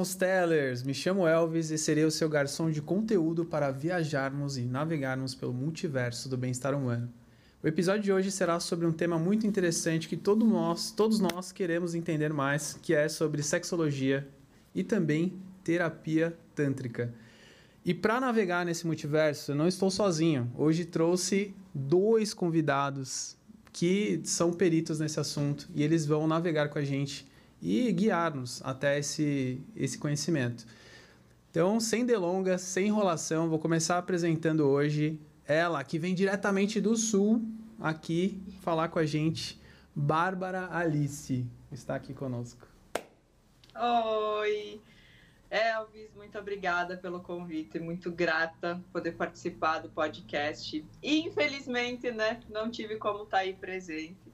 [0.00, 0.82] Constellers!
[0.82, 5.52] Me chamo Elvis e serei o seu garçom de conteúdo para viajarmos e navegarmos pelo
[5.52, 7.12] multiverso do bem-estar humano.
[7.62, 11.52] O episódio de hoje será sobre um tema muito interessante que todo nós, todos nós
[11.52, 14.26] queremos entender mais, que é sobre sexologia
[14.74, 17.12] e também terapia tântrica.
[17.84, 20.50] E para navegar nesse multiverso, eu não estou sozinho.
[20.56, 23.36] Hoje trouxe dois convidados
[23.70, 27.29] que são peritos nesse assunto e eles vão navegar com a gente
[27.62, 30.66] e guiar-nos até esse, esse conhecimento.
[31.50, 37.42] Então, sem delongas, sem enrolação, vou começar apresentando hoje ela, que vem diretamente do Sul,
[37.80, 39.60] aqui falar com a gente,
[39.94, 42.66] Bárbara Alice, está aqui conosco.
[43.74, 44.80] Oi!
[45.50, 50.84] Elvis, muito obrigada pelo convite, muito grata poder participar do podcast.
[51.02, 54.29] Infelizmente, né, não tive como estar aí presente,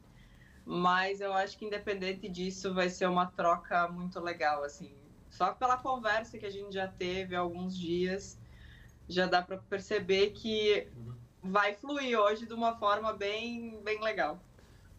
[0.67, 4.93] mas eu acho que independente disso vai ser uma troca muito legal, assim.
[5.31, 8.37] Só pela conversa que a gente já teve há alguns dias,
[9.09, 10.89] já dá para perceber que
[11.41, 14.41] vai fluir hoje de uma forma bem, bem legal.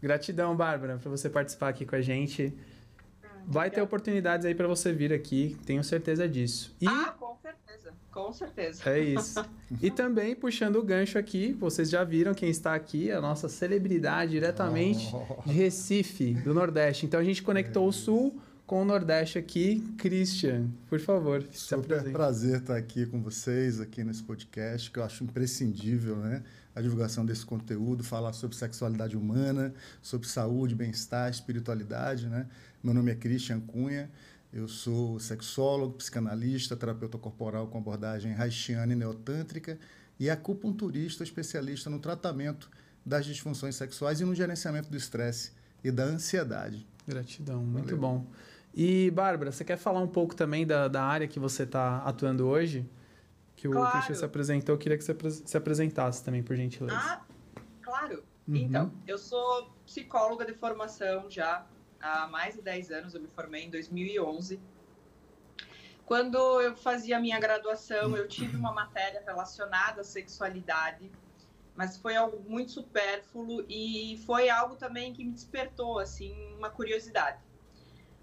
[0.02, 2.58] Gratidão, Bárbara, por você participar aqui com a gente.
[3.50, 6.76] Vai ter oportunidades aí para você vir aqui, tenho certeza disso.
[6.81, 6.86] E...
[6.86, 8.89] Ah, com certeza, com certeza.
[8.89, 9.45] É isso.
[9.81, 14.31] e também puxando o gancho aqui, vocês já viram quem está aqui, a nossa celebridade
[14.31, 15.42] diretamente oh.
[15.45, 17.06] de Recife, do Nordeste.
[17.06, 17.88] Então a gente conectou é.
[17.88, 19.80] o Sul com o Nordeste aqui.
[19.98, 21.42] Christian, por favor.
[21.54, 26.44] Super prazer estar aqui com vocês, aqui nesse podcast, que eu acho imprescindível, né?
[26.76, 32.45] A divulgação desse conteúdo, falar sobre sexualidade humana, sobre saúde, bem-estar, espiritualidade, né?
[32.88, 34.10] Meu nome é Christian Cunha,
[34.54, 39.78] eu sou sexólogo, psicanalista, terapeuta corporal com abordagem haitiana e neotântrica
[40.18, 42.72] e acupunturista especialista no tratamento
[43.06, 45.52] das disfunções sexuais e no gerenciamento do estresse
[45.84, 46.88] e da ansiedade.
[47.06, 48.00] Gratidão, muito Valeu.
[48.00, 48.28] bom.
[48.73, 52.48] E, Bárbara, você quer falar um pouco também da, da área que você está atuando
[52.48, 52.90] hoje?
[53.58, 53.92] Que o claro.
[53.92, 55.14] Christian se apresentou, eu queria que você
[55.44, 56.98] se apresentasse também, por gentileza.
[56.98, 57.22] Ah,
[57.82, 58.23] claro.
[58.48, 58.56] Uhum.
[58.56, 61.67] Então, eu sou psicóloga de formação já
[62.02, 64.60] há mais de 10 anos, eu me formei em 2011.
[66.06, 71.12] Quando eu fazia a minha graduação, eu tive uma matéria relacionada à sexualidade,
[71.76, 77.40] mas foi algo muito supérfluo e foi algo também que me despertou assim uma curiosidade.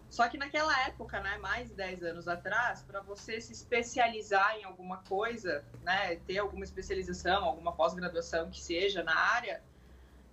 [0.08, 4.64] Só que naquela época, né, mais de 10 anos atrás, para você se especializar em
[4.64, 9.60] alguma coisa, né, ter alguma especialização, alguma pós-graduação que seja na área,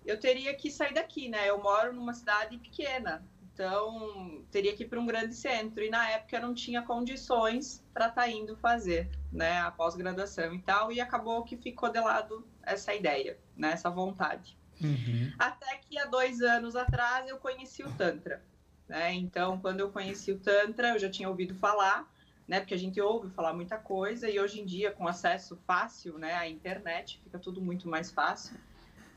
[0.05, 1.49] eu teria que sair daqui, né?
[1.49, 3.23] Eu moro numa cidade pequena,
[3.61, 5.83] então teria que ir para um grande centro.
[5.83, 10.53] E na época eu não tinha condições para estar tá indo fazer, né, a pós-graduação
[10.55, 14.57] e tal, e acabou que ficou de lado essa ideia, né, essa vontade.
[14.81, 15.31] Uhum.
[15.37, 18.43] Até que há dois anos atrás eu conheci o Tantra.
[18.89, 19.13] Né?
[19.13, 22.11] Então, quando eu conheci o Tantra, eu já tinha ouvido falar,
[22.47, 22.59] né?
[22.59, 26.33] Porque a gente ouve falar muita coisa e hoje em dia, com acesso fácil né,
[26.33, 28.57] à internet, fica tudo muito mais fácil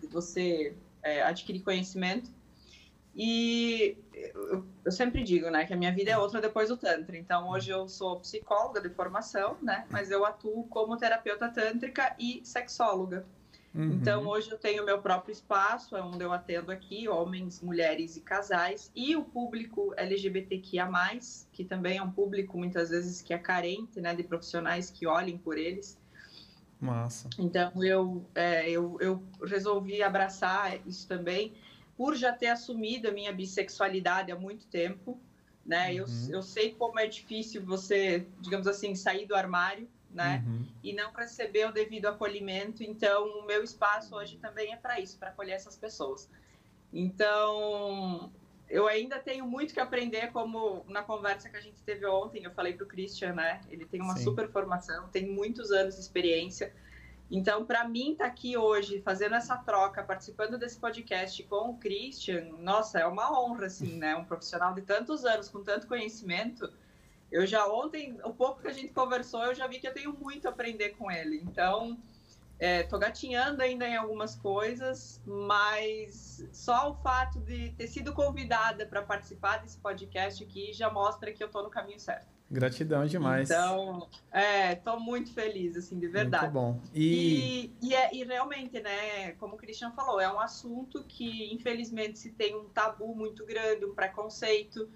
[0.00, 2.30] de você é, adquirir conhecimento.
[3.16, 7.16] E eu, sempre digo, né, que a minha vida é outra depois do Tantra.
[7.16, 12.40] Então, hoje eu sou psicóloga de formação, né, mas eu atuo como terapeuta tântrica e
[12.44, 13.24] sexóloga.
[13.74, 13.92] Uhum.
[13.92, 18.20] Então, hoje eu tenho meu próprio espaço, é onde eu atendo aqui homens, mulheres e
[18.20, 20.88] casais, e o público LGBTQIA,
[21.52, 25.36] que também é um público muitas vezes que é carente né, de profissionais que olhem
[25.36, 25.98] por eles.
[26.80, 27.28] Massa.
[27.38, 31.52] Então, eu, é, eu, eu resolvi abraçar isso também,
[31.96, 35.20] por já ter assumido a minha bissexualidade há muito tempo.
[35.64, 35.92] Né?
[35.92, 36.28] Uhum.
[36.28, 40.42] Eu, eu sei como é difícil você, digamos assim, sair do armário né?
[40.46, 40.64] Uhum.
[40.82, 42.82] E não receber o devido acolhimento.
[42.84, 46.30] Então, o meu espaço hoje também é para isso, para acolher essas pessoas.
[46.92, 48.32] Então,
[48.70, 52.52] eu ainda tenho muito que aprender, como na conversa que a gente teve ontem, eu
[52.52, 53.60] falei para o Christian, né?
[53.68, 54.22] Ele tem uma Sim.
[54.22, 56.72] super formação, tem muitos anos de experiência.
[57.30, 61.78] Então, para mim, estar tá aqui hoje, fazendo essa troca, participando desse podcast com o
[61.78, 64.14] Christian, nossa, é uma honra, assim, né?
[64.14, 66.70] Um profissional de tantos anos, com tanto conhecimento,
[67.32, 70.12] eu já ontem, o pouco que a gente conversou, eu já vi que eu tenho
[70.12, 71.42] muito a aprender com ele.
[71.42, 71.98] Então,
[72.58, 78.86] é, tô gatinhando ainda em algumas coisas, mas só o fato de ter sido convidada
[78.86, 82.33] para participar desse podcast aqui já mostra que eu tô no caminho certo.
[82.54, 83.50] Gratidão demais.
[83.50, 86.44] Então, é, tô muito feliz, assim, de verdade.
[86.44, 86.80] Muito bom.
[86.94, 87.72] E...
[87.82, 92.18] E, e, é, e realmente, né, como o Christian falou, é um assunto que, infelizmente,
[92.18, 94.88] se tem um tabu muito grande, um preconceito,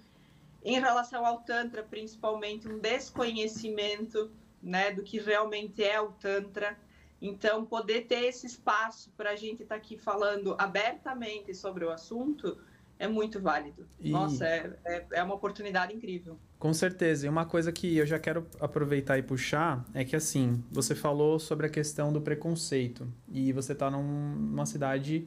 [0.63, 6.77] em relação ao Tantra, principalmente, um desconhecimento né, do que realmente é o Tantra.
[7.21, 11.91] Então, poder ter esse espaço para a gente estar tá aqui falando abertamente sobre o
[11.91, 12.57] assunto,
[12.97, 13.87] é muito válido.
[13.99, 14.11] E...
[14.11, 16.37] Nossa, é, é, é, uma oportunidade incrível.
[16.59, 17.25] Com certeza.
[17.25, 21.39] E uma coisa que eu já quero aproveitar e puxar é que, assim, você falou
[21.39, 23.07] sobre a questão do preconceito.
[23.31, 25.25] E você está num, numa cidade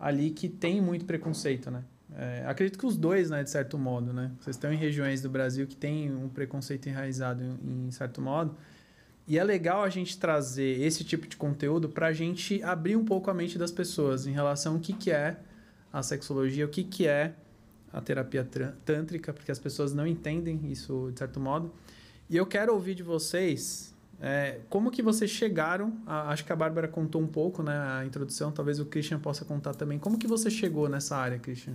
[0.00, 1.84] ali que tem muito preconceito, né?
[2.16, 4.32] É, acredito que os dois, né, de certo modo, né?
[4.40, 8.56] Vocês estão em regiões do Brasil que tem um preconceito enraizado em, em certo modo.
[9.26, 13.04] E é legal a gente trazer esse tipo de conteúdo para a gente abrir um
[13.04, 15.36] pouco a mente das pessoas em relação ao que, que é
[15.92, 17.34] a sexologia, o que, que é
[17.94, 18.46] a terapia
[18.84, 21.72] tântrica, porque as pessoas não entendem isso de certo modo.
[22.28, 26.56] E eu quero ouvir de vocês é, como que vocês chegaram, a, acho que a
[26.56, 29.98] Bárbara contou um pouco, né, a introdução, talvez o Christian possa contar também.
[29.98, 31.74] Como que você chegou nessa área, Christian?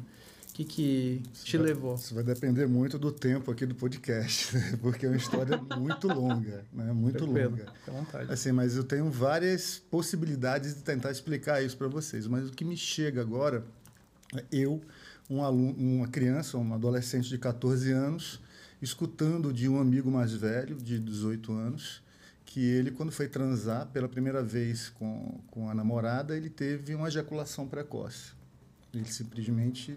[0.50, 1.96] O que, que te vai, levou?
[1.96, 4.80] Isso vai depender muito do tempo aqui do podcast, né?
[4.82, 6.92] porque é uma história muito longa, né?
[6.92, 7.66] Muito Tranquilo, longa.
[7.72, 8.34] Fique à vontade.
[8.34, 12.28] Assim, mas eu tenho várias possibilidades de tentar explicar isso para vocês.
[12.28, 13.64] Mas o que me chega agora,
[14.36, 14.82] é eu,
[15.30, 18.42] um aluno, uma criança, um adolescente de 14 anos,
[18.82, 22.02] escutando de um amigo mais velho, de 18 anos,
[22.46, 27.08] que ele, quando foi transar pela primeira vez com, com a namorada, ele teve uma
[27.08, 28.32] ejaculação precoce.
[28.92, 29.96] Ele simplesmente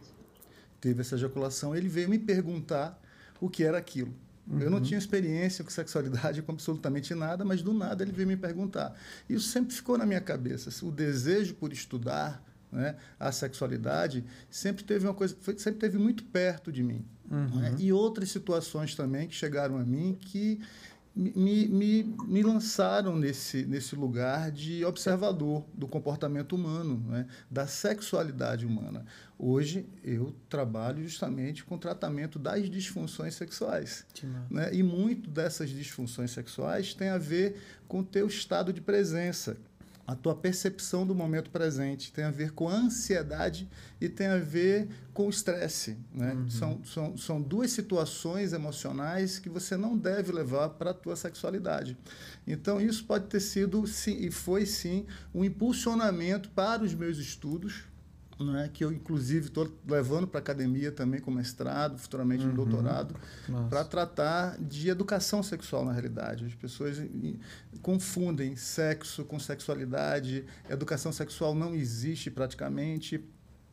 [0.81, 1.75] teve essa ejaculação.
[1.75, 3.01] Ele veio me perguntar
[3.41, 4.13] o que era aquilo.
[4.47, 4.61] Uhum.
[4.61, 4.85] Eu não uhum.
[4.85, 8.95] tinha experiência com sexualidade, com absolutamente nada, mas do nada ele veio me perguntar.
[9.31, 10.71] Isso sempre ficou na minha cabeça.
[10.85, 16.25] O desejo por estudar né, a sexualidade sempre teve uma coisa, foi, sempre teve muito
[16.25, 17.05] perto de mim.
[17.31, 17.61] Uhum.
[17.61, 17.77] Né?
[17.79, 20.61] E outras situações também que chegaram a mim que
[21.15, 27.27] me, me, me lançaram nesse, nesse lugar de observador do comportamento humano, né?
[27.51, 29.05] da sexualidade humana.
[29.39, 34.07] Hoje eu trabalho justamente com o tratamento das disfunções sexuais.
[34.51, 34.75] Né?
[34.75, 39.59] E muito dessas disfunções sexuais tem a ver com o teu estado de presença
[40.13, 43.67] a tua percepção do momento presente, tem a ver com a ansiedade
[43.99, 45.97] e tem a ver com o estresse.
[46.15, 46.35] Né?
[46.35, 46.51] Uhum.
[46.51, 51.97] São, são, são duas situações emocionais que você não deve levar para a tua sexualidade.
[52.47, 57.85] Então, isso pode ter sido, sim, e foi sim, um impulsionamento para os meus estudos,
[58.45, 62.53] né, que eu inclusive estou levando para a academia também com mestrado, futuramente uhum.
[62.53, 63.15] um doutorado,
[63.69, 66.47] para tratar de educação sexual na realidade.
[66.47, 66.97] As pessoas
[67.83, 73.19] confundem sexo com sexualidade, educação sexual não existe praticamente.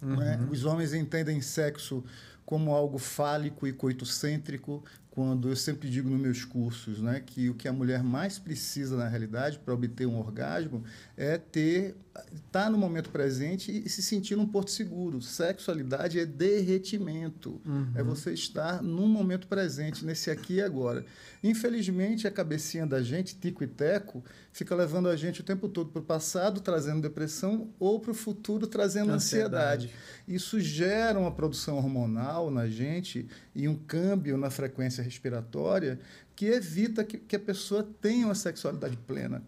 [0.01, 0.07] Né?
[0.11, 0.15] Uhum.
[0.17, 0.47] Né?
[0.51, 2.03] Os homens entendem sexo
[2.45, 4.83] como algo fálico e coitocêntrico,
[5.19, 8.95] quando eu sempre digo nos meus cursos né, que o que a mulher mais precisa
[8.95, 10.81] na realidade para obter um orgasmo
[11.17, 11.97] é ter
[12.33, 15.21] estar tá no momento presente e se sentir num porto seguro.
[15.21, 17.91] Sexualidade é derretimento, uhum.
[17.95, 21.05] é você estar num momento presente, nesse aqui e agora.
[21.43, 25.89] Infelizmente, a cabecinha da gente, tico e teco, fica levando a gente o tempo todo
[25.89, 29.85] para o passado, trazendo depressão, ou para o futuro, trazendo ansiedade.
[29.85, 29.93] ansiedade.
[30.27, 33.27] Isso gera uma produção hormonal na gente
[33.59, 35.99] e um câmbio na frequência respiratória
[36.35, 39.43] que evita que, que a pessoa tenha uma sexualidade plena.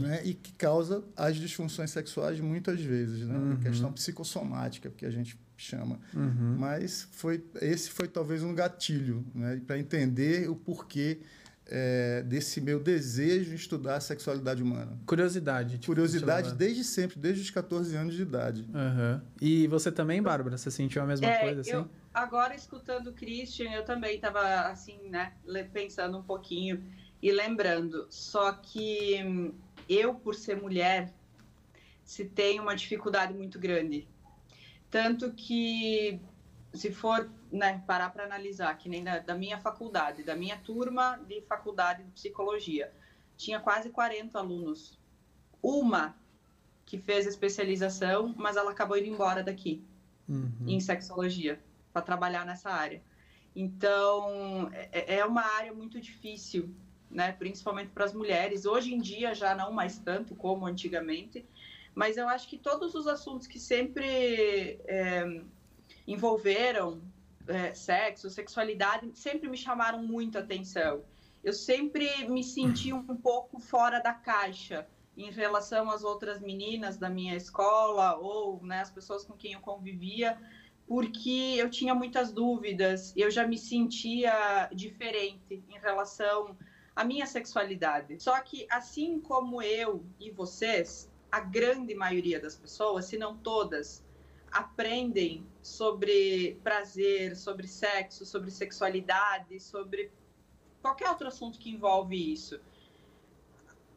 [0.00, 0.20] Né?
[0.24, 3.36] E que causa as disfunções sexuais muitas vezes, né?
[3.36, 3.56] Uhum.
[3.56, 5.98] questão psicossomática, que a gente chama.
[6.14, 6.56] Uhum.
[6.56, 9.60] Mas foi esse foi talvez um gatilho né?
[9.66, 11.18] para entender o porquê
[11.66, 14.96] é, desse meu desejo de estudar a sexualidade humana.
[15.06, 15.78] Curiosidade.
[15.78, 18.64] Tipo, Curiosidade desde sempre, desde os 14 anos de idade.
[18.72, 19.20] Uhum.
[19.40, 20.56] E você também, Bárbara?
[20.56, 21.72] Você sentiu a mesma é, coisa assim?
[21.72, 25.34] Eu, agora, escutando o Christian, eu também estava assim, né,
[25.72, 26.82] pensando um pouquinho
[27.20, 28.06] e lembrando.
[28.08, 29.52] Só que hum,
[29.88, 31.12] eu, por ser mulher,
[32.04, 34.06] se tem uma dificuldade muito grande.
[34.90, 36.20] Tanto que,
[36.72, 41.16] se for né, parar para analisar, que nem da, da, minha faculdade, da minha turma
[41.26, 42.92] de faculdade de psicologia,
[43.36, 44.98] tinha quase 40 alunos.
[45.60, 46.14] Uma
[46.84, 49.82] que fez especialização, mas ela acabou indo embora daqui,
[50.28, 50.52] uhum.
[50.66, 51.60] em sexologia,
[51.94, 53.00] para trabalhar nessa área.
[53.56, 56.74] Então, é, é uma área muito difícil
[57.14, 58.66] né, principalmente para as mulheres.
[58.66, 61.46] Hoje em dia já não mais tanto como antigamente,
[61.94, 65.40] mas eu acho que todos os assuntos que sempre é,
[66.08, 67.00] envolveram
[67.46, 71.04] é, sexo, sexualidade, sempre me chamaram muito atenção.
[71.44, 77.08] Eu sempre me senti um pouco fora da caixa em relação às outras meninas da
[77.08, 80.36] minha escola ou né, as pessoas com quem eu convivia,
[80.86, 86.56] porque eu tinha muitas dúvidas, eu já me sentia diferente em relação
[86.94, 88.22] a minha sexualidade.
[88.22, 94.04] Só que, assim como eu e vocês, a grande maioria das pessoas, se não todas,
[94.52, 100.12] aprendem sobre prazer, sobre sexo, sobre sexualidade, sobre
[100.80, 102.60] qualquer outro assunto que envolve isso.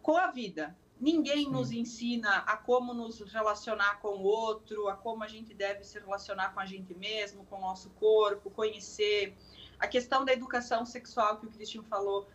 [0.01, 1.51] Com a vida, Ninguém Sim.
[1.51, 5.99] nos ensina a como nos relacionar com o outro, a como a gente deve se
[5.99, 9.35] relacionar com a gente mesmo, com o nosso corpo, conhecer.
[9.79, 12.27] A questão da educação sexual que o Cristian falou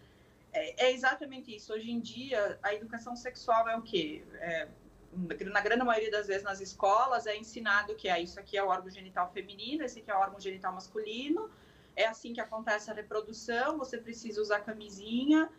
[0.53, 1.73] é, é exatamente isso.
[1.73, 4.23] Hoje em dia, a educação sexual é o quê?
[4.35, 4.69] É,
[5.51, 8.69] na grande maioria das vezes nas escolas é ensinado que é isso aqui é o
[8.69, 11.51] órgão genital feminino, esse aqui é o órgão genital masculino,
[11.95, 15.51] é assim que acontece a reprodução, você precisa usar camisinha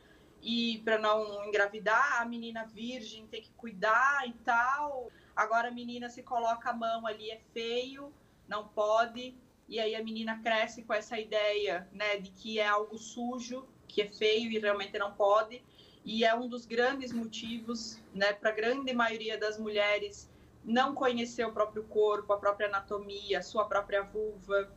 [0.44, 5.10] e para não engravidar, a menina virgem tem que cuidar e tal.
[5.34, 8.14] Agora a menina se coloca a mão ali é feio,
[8.46, 9.34] não pode.
[9.70, 14.02] E aí a menina cresce com essa ideia, né, de que é algo sujo, que
[14.02, 15.64] é feio e realmente não pode.
[16.04, 20.30] E é um dos grandes motivos, né, para a grande maioria das mulheres
[20.62, 24.70] não conhecer o próprio corpo, a própria anatomia, a sua própria vulva.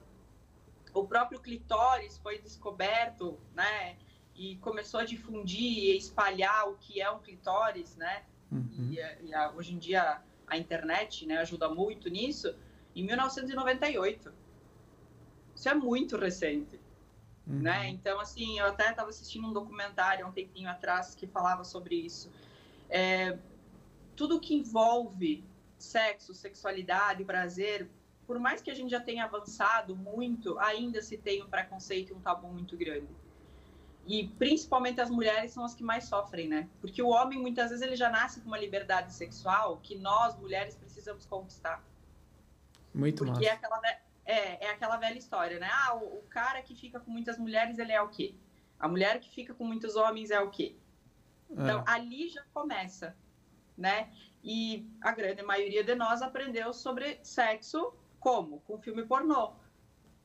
[0.94, 3.96] O próprio clitóris foi descoberto, né,
[4.36, 8.24] e começou a difundir e espalhar o que é um clitóris, né?
[8.50, 8.92] Uhum.
[8.92, 12.54] E, e a, hoje em dia a internet, né, ajuda muito nisso.
[12.94, 14.32] Em 1998.
[15.54, 16.80] Isso é muito recente.
[17.46, 17.60] Uhum.
[17.60, 17.88] Né?
[17.88, 21.96] Então, assim, eu até estava assistindo um documentário há um tempinho atrás que falava sobre
[21.96, 22.30] isso.
[22.88, 23.38] É,
[24.14, 25.44] tudo que envolve
[25.78, 27.88] sexo, sexualidade, prazer,
[28.26, 32.14] por mais que a gente já tenha avançado muito, ainda se tem um preconceito e
[32.14, 33.08] um tabu muito grande.
[34.06, 36.68] E principalmente as mulheres são as que mais sofrem, né?
[36.80, 40.76] Porque o homem muitas vezes ele já nasce com uma liberdade sexual que nós mulheres
[40.76, 41.82] precisamos conquistar.
[42.94, 43.50] Muito Porque massa.
[43.50, 43.80] é aquela
[44.26, 45.68] é, é aquela velha história, né?
[45.70, 48.34] Ah, o, o, cara que fica com muitas mulheres, ele é o quê?
[48.78, 50.76] A mulher que fica com muitos homens é o quê?
[51.48, 51.84] Então, é.
[51.86, 53.16] ali já começa,
[53.78, 54.10] né?
[54.42, 58.60] E a grande maioria de nós aprendeu sobre sexo como?
[58.60, 59.52] Com filme pornô,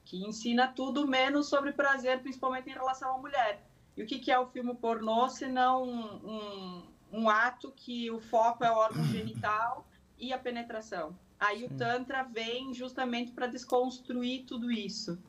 [0.04, 3.64] que ensina tudo menos sobre prazer, principalmente em relação à mulher.
[3.96, 8.10] E o que, que é o filme pornô, se não um, um, um ato que
[8.10, 11.18] o foco é o órgão genital e a penetração?
[11.40, 11.66] Aí Sim.
[11.66, 15.20] o Tantra vem justamente para desconstruir tudo isso,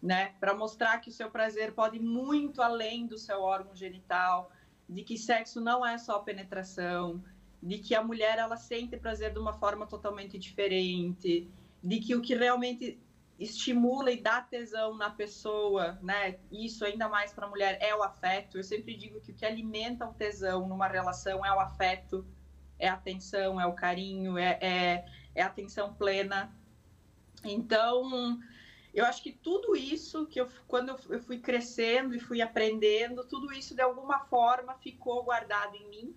[0.00, 0.34] né?
[0.38, 4.50] Para mostrar que o seu prazer pode ir muito além do seu órgão genital,
[4.88, 7.22] de que sexo não é só penetração,
[7.62, 11.48] de que a mulher ela sente prazer de uma forma totalmente diferente,
[11.82, 12.98] de que o que realmente
[13.42, 16.38] estimula e dá tesão na pessoa, né?
[16.50, 18.58] Isso ainda mais para a mulher é o afeto.
[18.58, 22.26] Eu sempre digo que o que alimenta o tesão numa relação é o afeto,
[22.78, 26.54] é a atenção, é o carinho, é, é é atenção plena.
[27.44, 28.38] Então,
[28.92, 33.52] eu acho que tudo isso que eu, quando eu fui crescendo e fui aprendendo, tudo
[33.52, 36.16] isso de alguma forma ficou guardado em mim.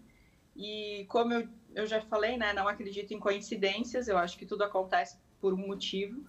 [0.56, 4.64] E como eu, eu já falei, né, não acredito em coincidências, eu acho que tudo
[4.64, 6.26] acontece por um motivo.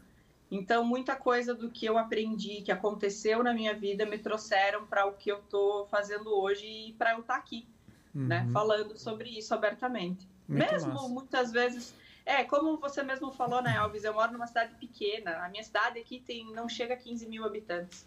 [0.50, 5.04] Então, muita coisa do que eu aprendi, que aconteceu na minha vida, me trouxeram para
[5.06, 7.66] o que eu estou fazendo hoje e para eu estar tá aqui,
[8.14, 8.46] né, uhum.
[8.46, 10.28] né, falando sobre isso abertamente.
[10.48, 11.08] Muito Mesmo massa.
[11.08, 11.94] muitas vezes
[12.26, 14.02] é, como você mesmo falou, né, Alves?
[14.02, 15.44] Eu moro numa cidade pequena.
[15.44, 18.04] A minha cidade aqui tem, não chega a 15 mil habitantes.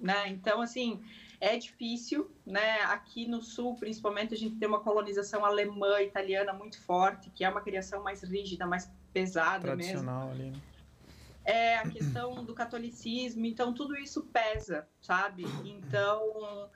[0.00, 0.28] Né?
[0.28, 1.04] Então, assim,
[1.38, 2.80] é difícil, né?
[2.84, 7.50] Aqui no sul, principalmente, a gente tem uma colonização alemã, italiana muito forte, que é
[7.50, 10.42] uma criação mais rígida, mais pesada Tradicional mesmo.
[10.42, 10.60] ali, né?
[11.50, 15.44] É, a questão do catolicismo, então tudo isso pesa, sabe?
[15.64, 16.70] Então,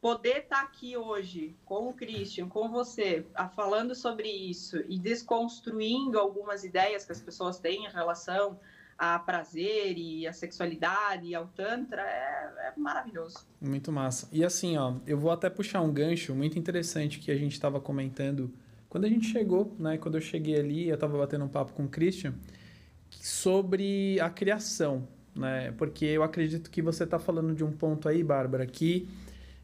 [0.00, 3.26] poder estar tá aqui hoje com o Christian, com você,
[3.56, 8.60] falando sobre isso e desconstruindo algumas ideias que as pessoas têm em relação
[8.96, 13.38] a prazer e a sexualidade e ao tantra é, é, maravilhoso.
[13.60, 14.28] Muito massa.
[14.30, 17.80] E assim, ó, eu vou até puxar um gancho muito interessante que a gente estava
[17.80, 18.52] comentando
[18.88, 19.96] quando a gente chegou, né?
[19.98, 22.34] Quando eu cheguei ali, eu estava batendo um papo com o Christian
[23.10, 25.72] sobre a criação, né?
[25.76, 29.08] Porque eu acredito que você está falando de um ponto aí, Bárbara, que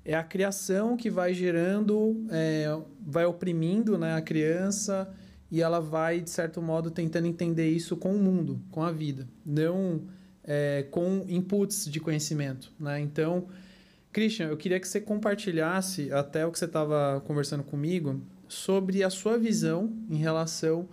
[0.04, 2.66] é a criação que vai gerando, é,
[3.00, 5.12] vai oprimindo né, a criança
[5.50, 9.28] e ela vai, de certo modo, tentando entender isso com o mundo, com a vida,
[9.44, 10.02] não
[10.44, 12.72] é, com inputs de conhecimento.
[12.78, 13.00] Né?
[13.00, 13.48] Então,
[14.12, 19.10] Christian, eu queria que você compartilhasse até o que você estava conversando comigo sobre a
[19.10, 20.88] sua visão em relação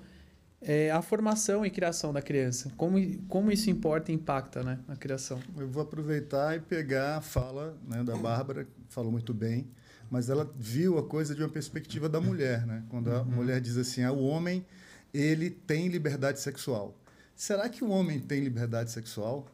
[0.63, 2.71] é, à formação e criação da criança.
[2.77, 5.39] Como, como isso importa e impacta né, a criação?
[5.57, 9.67] Eu vou aproveitar e pegar a fala né, da Bárbara, falou muito bem,
[10.09, 12.83] mas ela viu a coisa de uma perspectiva da mulher, né?
[12.89, 13.25] Quando a uhum.
[13.25, 14.65] mulher diz assim, ah, o homem
[15.13, 16.97] ele tem liberdade sexual.
[17.35, 19.47] Será que o homem tem liberdade sexual?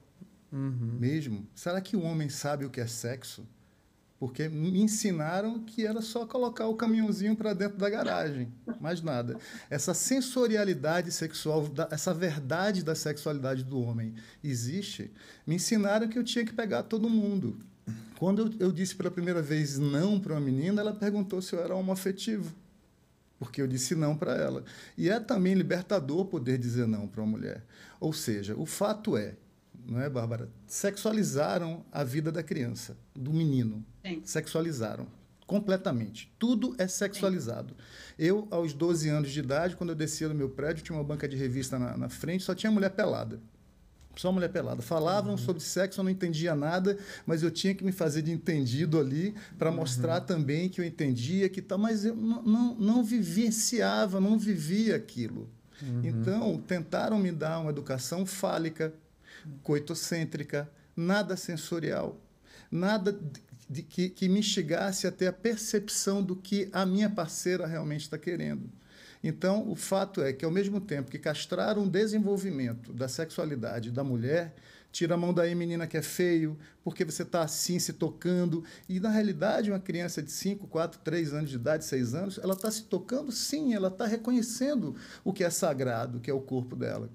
[0.51, 0.97] Uhum.
[0.99, 1.47] Mesmo?
[1.55, 3.47] Será que o homem sabe o que é sexo?
[4.19, 9.37] Porque me ensinaram que era só colocar o caminhãozinho para dentro da garagem, mais nada.
[9.69, 15.09] Essa sensorialidade sexual, essa verdade da sexualidade do homem existe.
[15.47, 17.59] Me ensinaram que eu tinha que pegar todo mundo.
[18.17, 21.73] Quando eu, disse pela primeira vez não para uma menina, ela perguntou se eu era
[21.73, 22.53] homoafetivo.
[23.39, 24.65] porque eu disse não para ela.
[24.97, 27.63] E é também libertador poder dizer não para uma mulher.
[27.97, 29.35] Ou seja, o fato é,
[29.89, 30.49] não é, Bárbara?
[30.67, 33.83] Sexualizaram a vida da criança, do menino.
[34.05, 34.21] Sim.
[34.23, 35.07] Sexualizaram
[35.45, 36.31] completamente.
[36.37, 37.69] Tudo é sexualizado.
[37.69, 38.13] Sim.
[38.19, 41.27] Eu, aos 12 anos de idade, quando eu descia do meu prédio, tinha uma banca
[41.27, 43.39] de revista na, na frente, só tinha mulher pelada
[44.19, 44.81] só mulher pelada.
[44.81, 45.37] Falavam uhum.
[45.37, 49.33] sobre sexo, eu não entendia nada, mas eu tinha que me fazer de entendido ali
[49.57, 49.77] para uhum.
[49.77, 54.95] mostrar também que eu entendia que tal, mas eu não, não, não vivenciava, não vivia
[54.97, 55.49] aquilo.
[55.81, 56.01] Uhum.
[56.03, 58.93] Então, tentaram me dar uma educação fálica,
[59.63, 62.19] coitocêntrica, nada sensorial,
[62.71, 63.17] nada
[63.69, 68.01] de, que, que me instigasse a ter a percepção do que a minha parceira realmente
[68.01, 68.69] está querendo.
[69.23, 74.03] Então, o fato é que, ao mesmo tempo que castraram o desenvolvimento da sexualidade da
[74.03, 74.55] mulher,
[74.91, 78.63] tira a mão daí, menina, que é feio, porque você está assim, se tocando.
[78.87, 82.53] E, na realidade, uma criança de 5, 4, 3 anos de idade, 6 anos, ela
[82.53, 86.75] está se tocando sim, ela está reconhecendo o que é sagrado, que é o corpo
[86.75, 87.09] dela.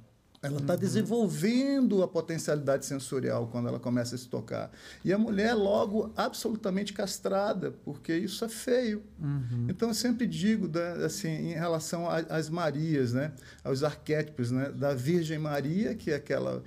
[0.44, 0.78] Ela está uhum.
[0.78, 4.70] desenvolvendo a potencialidade sensorial quando ela começa a se tocar.
[5.04, 9.02] E a mulher é logo absolutamente castrada, porque isso é feio.
[9.18, 9.66] Uhum.
[9.68, 10.70] Então eu sempre digo,
[11.04, 13.32] assim, em relação às Marias, né?
[13.62, 14.70] aos arquétipos né?
[14.70, 16.62] da Virgem Maria, que é aquela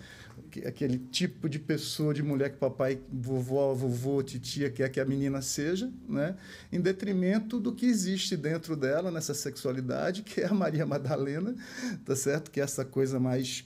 [0.66, 5.42] aquele tipo de pessoa, de mulher que papai, vovó, vovô, titia quer que a menina
[5.42, 6.36] seja, né?
[6.72, 11.56] em detrimento do que existe dentro dela, nessa sexualidade, que é a Maria Madalena,
[12.06, 12.52] tá certo?
[12.52, 13.66] Que é essa coisa mais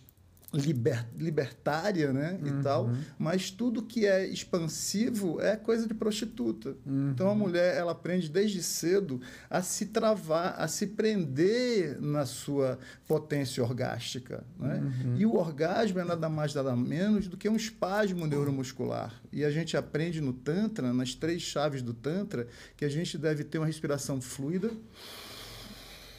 [0.54, 2.60] liber, libertária, né, uhum.
[2.60, 6.76] e tal, mas tudo que é expansivo é coisa de prostituta.
[6.86, 7.12] Uhum.
[7.12, 12.78] Então a mulher ela aprende desde cedo a se travar, a se prender na sua
[13.08, 14.82] potência orgástica, né?
[14.82, 15.16] Uhum.
[15.18, 19.22] E o orgasmo é nada mais nada menos do que um espasmo neuromuscular.
[19.32, 23.46] E a gente aprende no tantra, nas três chaves do tantra, que a gente deve
[23.46, 24.72] ter uma respiração fluida.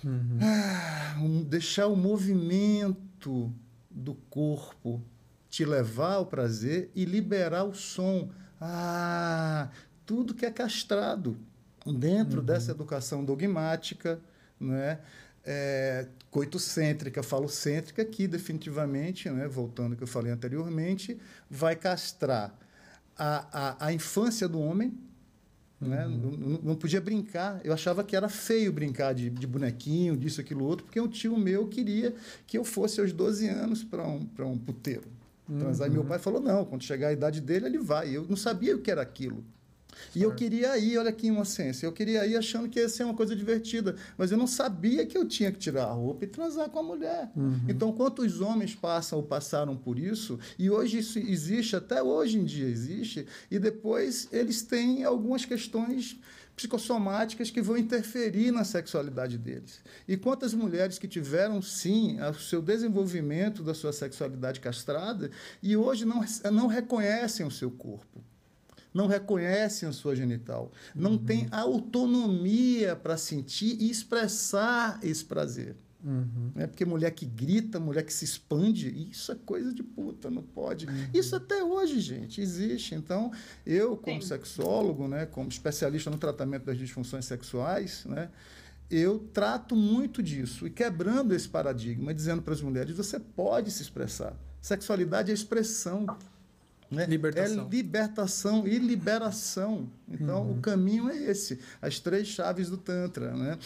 [0.02, 0.38] Uhum.
[0.40, 3.52] Ah, um, deixar o movimento
[3.94, 5.02] do corpo
[5.48, 8.31] te levar ao prazer e liberar o som.
[8.61, 9.68] Ah,
[10.07, 11.37] tudo que é castrado
[11.85, 12.46] dentro uhum.
[12.46, 14.20] dessa educação dogmática,
[14.59, 15.00] né?
[15.44, 22.57] É, coitocêntrica, falocêntrica, que definitivamente, né, voltando ao que eu falei anteriormente, vai castrar
[23.18, 24.96] a, a, a infância do homem,
[25.87, 26.07] né?
[26.07, 26.37] Uhum.
[26.38, 27.61] Não, não, podia brincar.
[27.64, 31.37] Eu achava que era feio brincar de, de, bonequinho, disso, aquilo, outro, porque um tio
[31.37, 32.14] meu queria
[32.47, 35.05] que eu fosse aos 12 anos para um, um puteiro.
[35.49, 35.83] Uhum.
[35.83, 38.14] Aí meu pai falou: não, quando chegar a idade dele, ele vai.
[38.14, 39.45] Eu não sabia o que era aquilo.
[40.14, 43.14] E eu queria ir, olha que inocência, eu queria ir achando que ia ser uma
[43.14, 46.68] coisa divertida, mas eu não sabia que eu tinha que tirar a roupa e transar
[46.68, 47.31] com a mulher.
[47.37, 47.61] Uhum.
[47.68, 52.44] Então, quantos homens passam ou passaram por isso, e hoje isso existe, até hoje em
[52.44, 56.18] dia existe, e depois eles têm algumas questões
[56.55, 59.81] psicossomáticas que vão interferir na sexualidade deles.
[60.07, 65.31] E quantas mulheres que tiveram, sim, o seu desenvolvimento da sua sexualidade castrada
[65.62, 68.22] e hoje não, não reconhecem o seu corpo
[68.92, 71.18] não reconhecem a sua genital, não uhum.
[71.18, 75.76] têm autonomia para sentir e expressar esse prazer.
[76.05, 76.50] Uhum.
[76.57, 80.42] É porque mulher que grita, mulher que se expande, isso é coisa de puta, não
[80.42, 80.87] pode.
[80.87, 81.07] Uhum.
[81.14, 82.94] Isso até hoje, gente, existe.
[82.94, 83.31] Então,
[83.64, 84.28] eu, como Sim.
[84.28, 88.31] sexólogo, né, como especialista no tratamento das disfunções sexuais, né,
[88.90, 93.83] eu trato muito disso e quebrando esse paradigma, dizendo para as mulheres: você pode se
[93.83, 94.37] expressar.
[94.61, 96.07] Sexualidade é expressão.
[96.92, 97.07] Né?
[97.07, 97.66] Libertação.
[97.66, 99.88] É libertação e liberação.
[100.07, 100.59] Então, uhum.
[100.59, 101.59] o caminho é esse.
[101.81, 103.35] As três chaves do Tantra.
[103.35, 103.59] Né?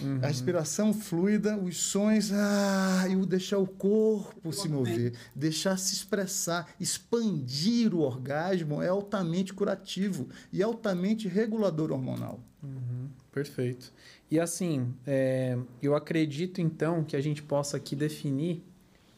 [0.00, 0.20] Uhum.
[0.22, 5.94] A respiração fluida, os sons, ah, e o deixar o corpo se mover, deixar se
[5.94, 12.40] expressar, expandir o orgasmo é altamente curativo e altamente regulador hormonal.
[12.62, 13.08] Uhum.
[13.30, 13.92] Perfeito.
[14.30, 18.64] E assim, é, eu acredito então que a gente possa aqui definir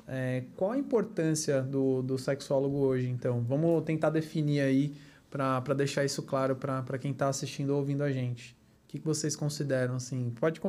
[0.09, 3.43] é, qual a importância do, do sexólogo hoje, então?
[3.43, 4.97] Vamos tentar definir aí
[5.31, 8.57] para deixar isso claro para quem está assistindo ou ouvindo a gente.
[8.85, 10.31] O que, que vocês consideram, assim?
[10.41, 10.61] Pode,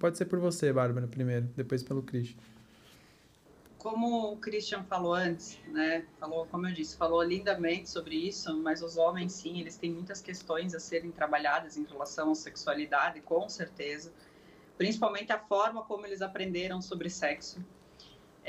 [0.00, 2.36] pode ser por você, Bárbara, primeiro, depois pelo Christian.
[3.78, 6.04] Como o Christian falou antes, né?
[6.18, 10.20] Falou, como eu disse, falou lindamente sobre isso, mas os homens, sim, eles têm muitas
[10.20, 14.12] questões a serem trabalhadas em relação à sexualidade, com certeza.
[14.76, 17.64] Principalmente a forma como eles aprenderam sobre sexo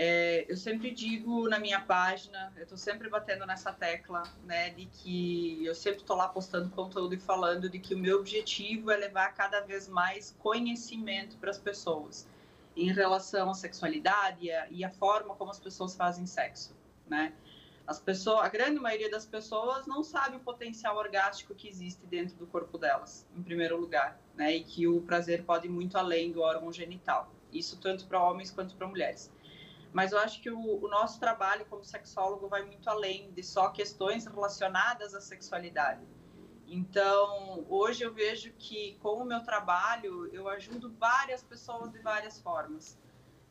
[0.02, 4.86] é, eu sempre digo na minha página, eu estou sempre batendo nessa tecla, né, de
[4.86, 8.96] que eu sempre estou lá postando conteúdo e falando de que o meu objetivo é
[8.96, 12.26] levar cada vez mais conhecimento para as pessoas
[12.78, 16.74] em relação à sexualidade e a, e a, forma como as pessoas fazem sexo,
[17.06, 17.34] né?
[17.86, 22.38] As pessoas, a grande maioria das pessoas não sabe o potencial orgástico que existe dentro
[22.38, 24.56] do corpo delas, em primeiro lugar, né?
[24.56, 27.30] E que o prazer pode ir muito além do órgão genital.
[27.52, 29.30] Isso tanto para homens quanto para mulheres.
[29.92, 33.70] Mas eu acho que o, o, nosso trabalho como sexólogo vai muito além de só
[33.70, 36.02] questões relacionadas à sexualidade.
[36.68, 42.40] Então, hoje eu vejo que com o meu trabalho eu ajudo várias pessoas de várias
[42.40, 43.00] formas,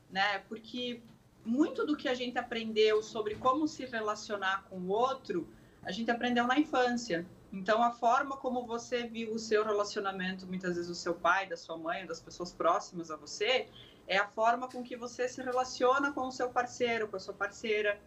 [0.08, 0.38] né?
[0.48, 1.02] Porque
[1.44, 5.48] muito do que a gente aprendeu sobre como se relacionar com o outro,
[5.82, 7.26] a gente aprendeu na infância.
[7.52, 11.56] Então, a forma como você viu o seu relacionamento, muitas vezes o seu pai, da
[11.56, 13.68] sua mãe, das pessoas próximas a você,
[14.08, 17.34] é a forma com que você se relaciona com o seu parceiro, com a sua
[17.34, 18.00] parceira.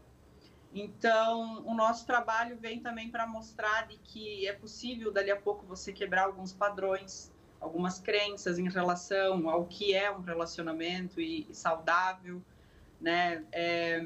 [0.73, 5.63] Então, o nosso trabalho vem também para mostrar de que é possível, dali a pouco,
[5.65, 11.53] você quebrar alguns padrões, algumas crenças em relação ao que é um relacionamento e, e
[11.53, 12.41] saudável,
[12.99, 13.45] né?
[13.51, 14.01] É,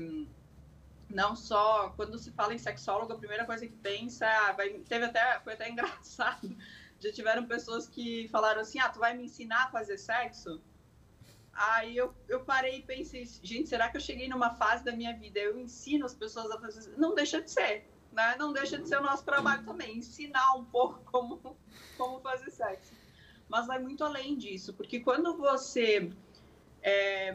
[1.09, 5.05] não só quando se fala em sexólogo, a primeira coisa que pensa, ah, vai, teve
[5.05, 6.57] até foi até engraçado.
[6.99, 10.61] Já tiveram pessoas que falaram assim: "Ah, tu vai me ensinar a fazer sexo?"
[11.55, 15.13] Aí eu, eu parei e pensei, gente, será que eu cheguei numa fase da minha
[15.17, 15.39] vida?
[15.39, 16.97] Eu ensino as pessoas a fazer.
[16.97, 18.35] Não deixa de ser, né?
[18.37, 21.57] Não deixa de ser o nosso trabalho também, ensinar um pouco como,
[21.97, 22.93] como fazer sexo.
[23.47, 26.11] Mas vai muito além disso, porque quando você
[26.81, 27.33] é,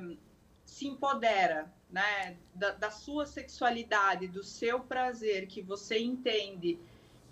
[0.66, 6.78] se empodera né, da, da, sua sexualidade, do seu prazer, que você entende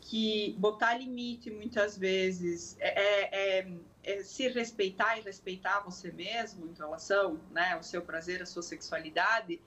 [0.01, 3.69] que botar limite muitas vezes é, é,
[4.09, 8.63] é, se respeitar e respeitar você mesmo em relação né, ao seu prazer, a sua
[8.63, 9.61] sexualidade,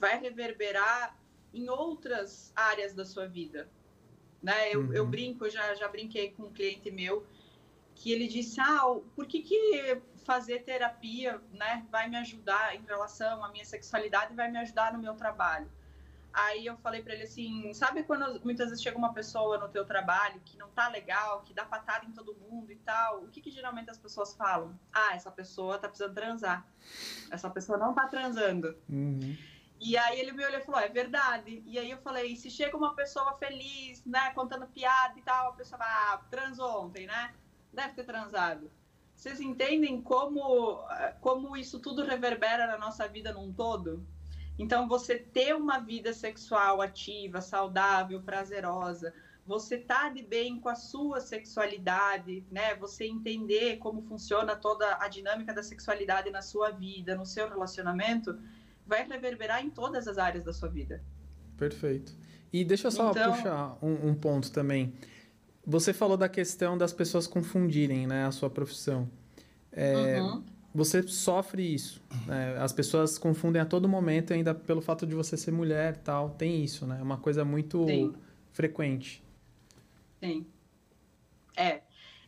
[0.00, 1.16] vai reverberar
[1.54, 3.70] em outras áreas da sua vida.
[4.42, 4.72] Né?
[4.72, 4.92] Eu, uhum.
[4.92, 7.24] eu brinco, já, já brinquei com um cliente meu
[7.94, 8.82] que ele disse, ah,
[9.14, 14.50] por que, que fazer terapia, né, vai me ajudar em relação à minha sexualidade, vai
[14.50, 15.70] me ajudar no meu trabalho.
[16.36, 19.86] Aí eu falei para ele assim, sabe quando muitas vezes chega uma pessoa no teu
[19.86, 23.40] trabalho que não tá legal, que dá patada em todo mundo e tal, o que,
[23.40, 24.78] que geralmente as pessoas falam?
[24.92, 26.68] Ah, essa pessoa tá precisando transar.
[27.30, 28.76] Essa pessoa não tá transando.
[28.86, 29.34] Uhum.
[29.80, 31.62] E aí ele me olhou e falou, é verdade.
[31.64, 35.54] E aí eu falei, se chega uma pessoa feliz, né, contando piada e tal, a
[35.54, 37.32] pessoa vai, ah, transou ontem, né?
[37.72, 38.70] Deve ter transado.
[39.14, 40.86] Vocês entendem como,
[41.22, 44.06] como isso tudo reverbera na nossa vida num todo?
[44.58, 49.12] Então, você ter uma vida sexual ativa, saudável, prazerosa,
[49.46, 52.74] você tá de bem com a sua sexualidade, né?
[52.76, 58.36] Você entender como funciona toda a dinâmica da sexualidade na sua vida, no seu relacionamento,
[58.84, 61.02] vai reverberar em todas as áreas da sua vida.
[61.56, 62.12] Perfeito.
[62.52, 63.32] E deixa eu só então...
[63.32, 64.94] puxar um, um ponto também.
[65.64, 69.08] Você falou da questão das pessoas confundirem né, a sua profissão.
[69.70, 70.44] É, uhum.
[70.76, 72.02] Você sofre isso.
[72.26, 72.54] Né?
[72.58, 76.28] As pessoas confundem a todo momento, ainda pelo fato de você ser mulher tal.
[76.30, 76.98] Tem isso, né?
[77.00, 78.14] É uma coisa muito Sim.
[78.52, 79.22] frequente.
[80.22, 80.46] Sim.
[81.56, 81.80] É.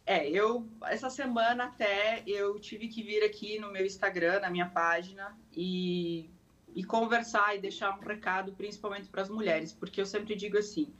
[0.06, 4.66] É, eu essa semana até eu tive que vir aqui no meu Instagram, na minha
[4.66, 6.30] página, e,
[6.74, 10.90] e conversar e deixar um recado, principalmente para as mulheres, porque eu sempre digo assim: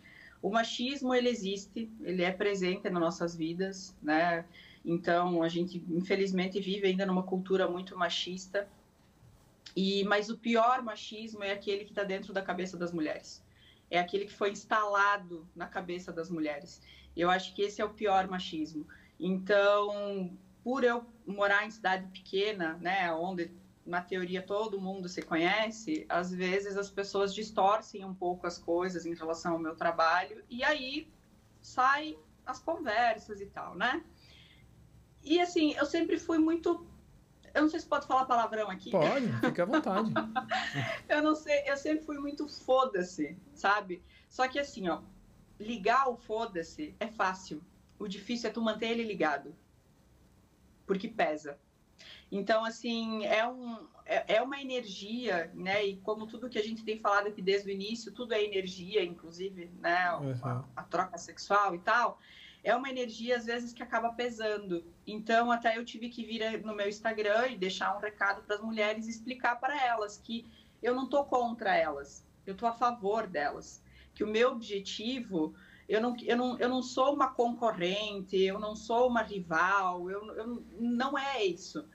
[0.43, 4.45] o machismo ele existe, ele é presente nas nossas vidas, né?
[4.89, 8.67] Então a gente infelizmente vive ainda numa cultura muito machista.
[9.77, 13.45] E mas o pior machismo é aquele que está dentro da cabeça das mulheres.
[13.91, 16.81] É aquele que foi instalado na cabeça das mulheres.
[17.15, 18.87] Eu acho que esse é o pior machismo.
[19.21, 23.51] Então, por eu morar em cidade pequena, né, onde
[23.85, 29.05] na teoria todo mundo se conhece, às vezes as pessoas distorcem um pouco as coisas
[29.05, 31.11] em relação ao meu trabalho e aí
[31.61, 34.03] saem as conversas e tal, né?
[35.29, 36.87] E assim, eu sempre fui muito
[37.55, 38.91] eu não sei se pode falar palavrão aqui.
[38.91, 40.13] Pode, fica à vontade.
[41.09, 44.03] eu não sei, eu sempre fui muito foda-se, sabe?
[44.29, 45.01] Só que assim, ó,
[45.59, 47.63] ligar o foda-se é fácil.
[47.99, 49.55] O difícil é tu manter ele ligado.
[50.87, 51.59] Porque pesa.
[52.31, 55.85] Então, assim, é, um, é, é, uma energia, né?
[55.85, 59.03] E como tudo que a gente tem falado aqui desde o início, tudo é energia,
[59.03, 60.13] inclusive, né?
[60.15, 60.35] Uhum.
[60.43, 62.21] A, a, troca sexual e tal.
[62.63, 64.85] É uma energia, às vezes, que acaba pesando.
[65.07, 68.63] Então, até eu tive que vir no meu Instagram e deixar um recado para as
[68.63, 70.47] mulheres e explicar para elas que
[70.83, 73.83] eu não tô contra elas, eu tô a favor delas.
[74.15, 75.55] Que o meu objetivo
[75.89, 80.35] eu não, eu, não, eu não sou uma concorrente, eu não sou uma rival, eu,
[80.35, 81.89] eu não é isso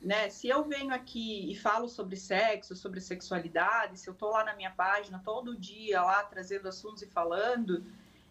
[0.00, 0.28] né?
[0.28, 4.54] Se eu venho aqui e falo sobre sexo, sobre sexualidade, se eu estou lá na
[4.54, 7.84] minha página todo dia lá trazendo assuntos e falando,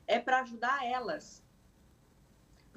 [0.06, 1.43] é para ajudar elas.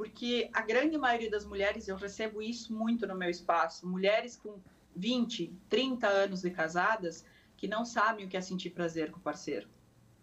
[0.00, 4.58] Porque a grande maioria das mulheres, eu recebo isso muito no meu espaço, mulheres com
[4.96, 7.22] 20, 30 anos de casadas
[7.54, 9.68] que não sabem o que é sentir prazer com o parceiro.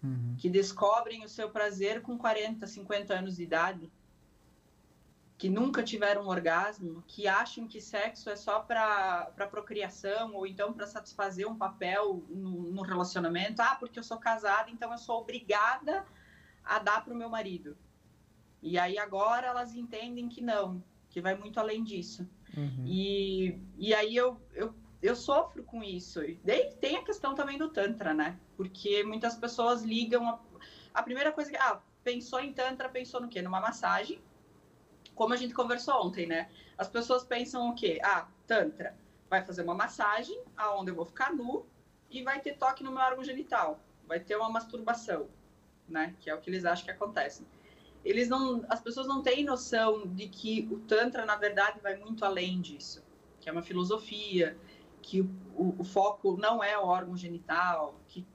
[0.02, 0.36] uhum.
[0.40, 3.92] que descobrem o seu prazer com 40, 50 anos de idade,
[5.38, 10.74] que nunca tiveram um orgasmo, que acham que sexo é só para procriação ou então
[10.74, 13.62] para satisfazer um papel no, no, relacionamento.
[13.62, 16.04] Ah, porque eu sou casada, então eu sou obrigada
[16.64, 17.78] a dar para o meu marido.
[18.62, 22.28] E aí agora elas entendem que não, que vai muito além disso.
[22.56, 22.84] Uhum.
[22.86, 26.24] E, e aí eu, eu, eu sofro com isso.
[26.24, 28.40] E daí tem a questão também do Tantra, né?
[28.56, 30.28] Porque muitas pessoas ligam.
[30.28, 30.40] A,
[30.94, 31.58] a primeira coisa que.
[31.58, 33.42] Ah, pensou em Tantra, pensou no quê?
[33.42, 34.20] Numa massagem
[35.18, 36.48] como a gente conversou ontem, né?
[36.78, 38.00] As pessoas pensam o quê?
[38.04, 38.96] Ah, Tantra
[39.28, 41.66] vai fazer uma massagem aonde eu vou ficar nu
[42.10, 45.28] e vai ter toque no meu órgão genital, vai ter uma masturbação,
[45.90, 46.16] né?
[46.22, 47.46] Que é o que eles acham que acontece.
[48.08, 52.24] Eles não, as pessoas não têm noção de que o Tantra, na verdade, vai muito
[52.24, 53.04] além disso,
[53.40, 54.58] que é uma filosofia,
[55.02, 58.26] que o, o foco não é o órgão genital, que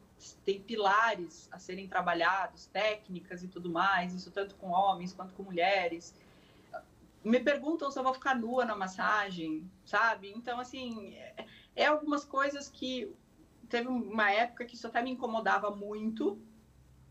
[0.44, 5.42] tem pilares a serem trabalhados, técnicas e tudo mais, isso tanto com homens quanto com
[5.42, 6.14] mulheres
[7.24, 10.32] me perguntam se eu vou ficar nua na massagem, sabe?
[10.36, 13.12] Então, assim, é, é algumas coisas que
[13.68, 16.38] teve uma época que isso até me incomodava muito,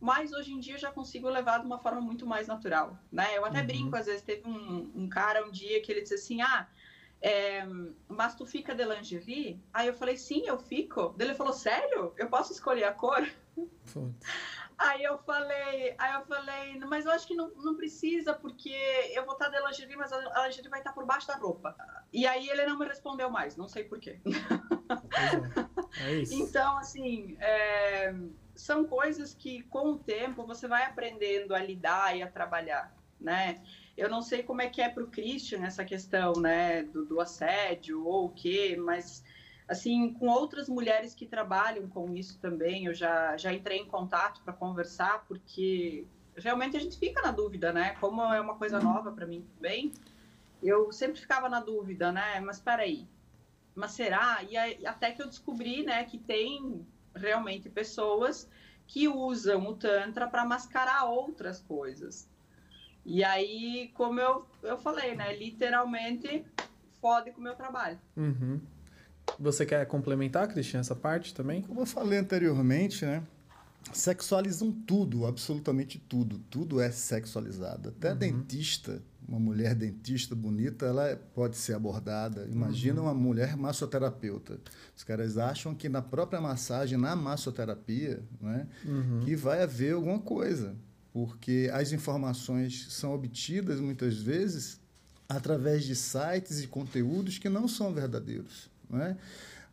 [0.02, 3.38] mas hoje em dia eu já consigo levar de uma forma muito mais natural, né?
[3.38, 3.68] Eu até uhum.
[3.68, 6.68] brinco, às vezes, teve um, um, cara um dia que ele disse assim, ah,
[7.22, 7.64] é,
[8.08, 9.62] mas tu fica de lingerie?
[9.72, 11.16] Aí eu falei, sim, eu fico.
[11.20, 12.14] Ele falou, sério?
[12.18, 13.30] Eu posso escolher a cor?
[14.76, 18.76] Aí eu falei, aí eu falei, mas eu acho que não, não precisa, porque
[19.14, 21.76] eu vou estar de lingerie, mas a lingerie vai estar por baixo da roupa.
[22.12, 24.20] E aí ele não me respondeu mais, não sei porquê.
[26.00, 26.04] É.
[26.04, 26.34] é isso.
[26.34, 28.16] Então, assim, é,
[28.62, 33.60] são coisas que com o tempo você vai aprendendo a lidar e a trabalhar, né?
[33.98, 37.20] Eu não sei como é que é para o Christian essa questão, né, do, do
[37.20, 39.24] assédio ou o quê, mas
[39.68, 44.42] assim, com outras mulheres que trabalham com isso também, eu já, já entrei em contato
[44.44, 47.96] para conversar, porque realmente a gente fica na dúvida, né?
[48.00, 49.92] Como é uma coisa nova para mim também,
[50.62, 52.40] eu sempre ficava na dúvida, né?
[52.42, 53.08] Mas peraí,
[53.74, 54.44] mas será?
[54.48, 58.48] E aí, até que eu descobri, né, que tem realmente pessoas
[58.88, 62.28] que usam o Tantra para mascarar outras coisas.
[63.06, 66.46] E aí, como eu, eu falei, né, literalmente
[67.00, 68.00] fode com o meu trabalho.
[68.16, 68.60] Uhum.
[69.40, 71.62] Você quer complementar, Cristian, essa parte também?
[71.62, 73.24] Como eu falei anteriormente, né?
[73.92, 76.38] Sexualizam tudo, absolutamente tudo.
[76.50, 77.90] Tudo é sexualizado.
[77.90, 78.18] Até uhum.
[78.18, 82.46] dentista, uma mulher dentista bonita, ela pode ser abordada.
[82.52, 83.08] Imagina uhum.
[83.08, 84.60] uma mulher massoterapeuta.
[84.96, 89.22] Os caras acham que na própria massagem, na massoterapia, né, uhum.
[89.24, 90.76] que vai haver alguma coisa.
[91.14, 94.82] Porque as informações são obtidas muitas vezes
[95.30, 98.70] através de sites e conteúdos que não são verdadeiros.
[98.90, 99.16] Não é?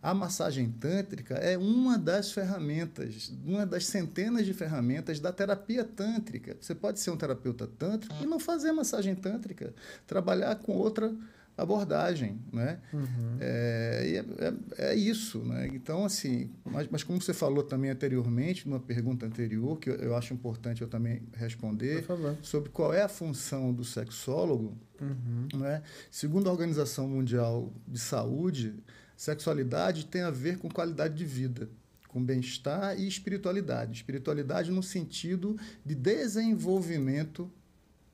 [0.00, 6.56] A massagem tântrica é uma das ferramentas, uma das centenas de ferramentas da terapia tântrica.
[6.60, 9.74] Você pode ser um terapeuta tântrico e não fazer massagem tântrica,
[10.06, 11.12] trabalhar com outra
[11.58, 12.78] abordagem, né?
[12.92, 13.36] Uhum.
[13.40, 15.68] É, é, é, é, isso, né?
[15.74, 20.16] Então, assim, mas, mas como você falou também anteriormente, numa pergunta anterior, que eu, eu
[20.16, 22.06] acho importante eu também responder,
[22.40, 25.58] sobre qual é a função do sexólogo, uhum.
[25.58, 25.82] né?
[26.12, 28.76] Segundo a Organização Mundial de Saúde,
[29.18, 31.68] Sexualidade tem a ver com qualidade de vida,
[32.06, 33.94] com bem-estar e espiritualidade.
[33.94, 37.50] Espiritualidade no sentido de desenvolvimento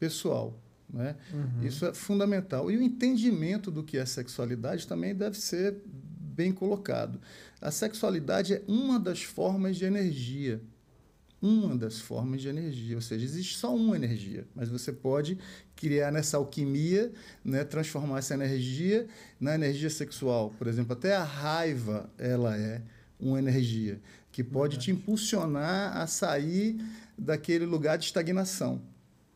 [0.00, 0.58] pessoal.
[0.88, 1.14] Né?
[1.30, 1.66] Uhum.
[1.66, 2.70] Isso é fundamental.
[2.70, 7.20] E o entendimento do que é sexualidade também deve ser bem colocado.
[7.60, 10.58] A sexualidade é uma das formas de energia
[11.44, 15.36] uma das formas de energia, ou seja, existe só uma energia, mas você pode
[15.76, 17.12] criar nessa alquimia,
[17.44, 19.06] né, transformar essa energia
[19.38, 20.54] na energia sexual.
[20.56, 22.80] Por exemplo, até a raiva ela é
[23.20, 24.00] uma energia
[24.32, 26.80] que pode te impulsionar a sair
[27.16, 28.80] daquele lugar de estagnação.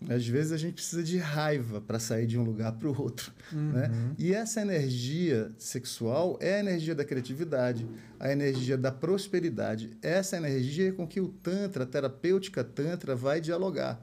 [0.08, 3.32] Às vezes a gente precisa de raiva para sair de um lugar para o outro.
[3.52, 3.72] Uhum.
[3.72, 3.90] Né?
[4.16, 7.86] E essa energia sexual é a energia da criatividade,
[8.20, 9.96] a energia da prosperidade.
[10.00, 14.00] Essa energia é com que o Tantra, a terapêutica Tantra, vai dialogar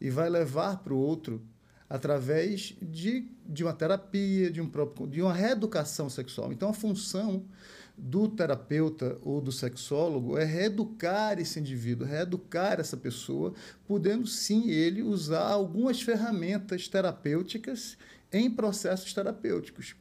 [0.00, 1.42] e vai levar para o outro
[1.88, 6.52] através de, de uma terapia, de, um próprio, de uma reeducação sexual.
[6.52, 7.44] Então, a função
[7.96, 13.54] do terapeuta ou do sexólogo é reeducar esse indivíduo, reeducar essa pessoa,
[13.86, 17.96] podendo sim ele usar algumas ferramentas terapêuticas
[18.32, 19.94] em processos terapêuticos.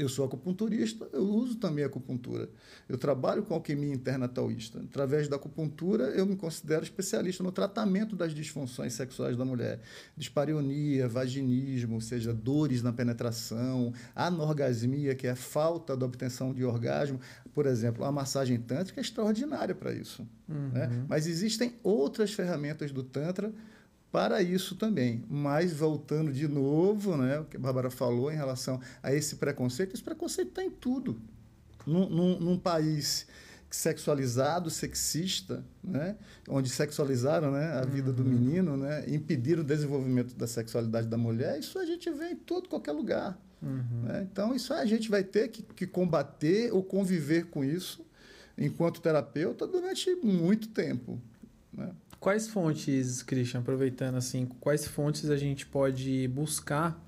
[0.00, 2.48] Eu sou acupunturista, eu uso também acupuntura.
[2.88, 4.80] Eu trabalho com alquimia interna taoísta.
[4.80, 9.78] Através da acupuntura, eu me considero especialista no tratamento das disfunções sexuais da mulher.
[10.16, 16.64] Dispareunia, vaginismo, ou seja, dores na penetração, anorgasmia, que é a falta da obtenção de
[16.64, 17.20] orgasmo.
[17.52, 20.26] Por exemplo, a massagem tântrica é extraordinária para isso.
[20.48, 20.70] Uhum.
[20.70, 21.04] Né?
[21.06, 23.52] Mas existem outras ferramentas do Tantra
[24.10, 25.24] para isso também.
[25.28, 29.94] Mas voltando de novo, né, o que a Bárbara falou em relação a esse preconceito,
[29.94, 31.20] esse preconceito está em tudo.
[31.86, 33.26] Num, num, num, país
[33.70, 36.16] sexualizado, sexista, né,
[36.48, 38.16] onde sexualizaram né, a vida uhum.
[38.16, 42.36] do menino, né, impediram o desenvolvimento da sexualidade da mulher, isso a gente vê em
[42.36, 43.40] todo qualquer lugar.
[43.62, 44.02] Uhum.
[44.02, 44.26] Né?
[44.30, 48.04] Então, isso a gente vai ter que, que combater ou conviver com isso
[48.58, 51.20] enquanto terapeuta durante muito tempo.
[51.72, 51.90] Né?
[52.20, 57.02] Quais fontes, Christian, aproveitando assim, quais fontes a gente pode buscar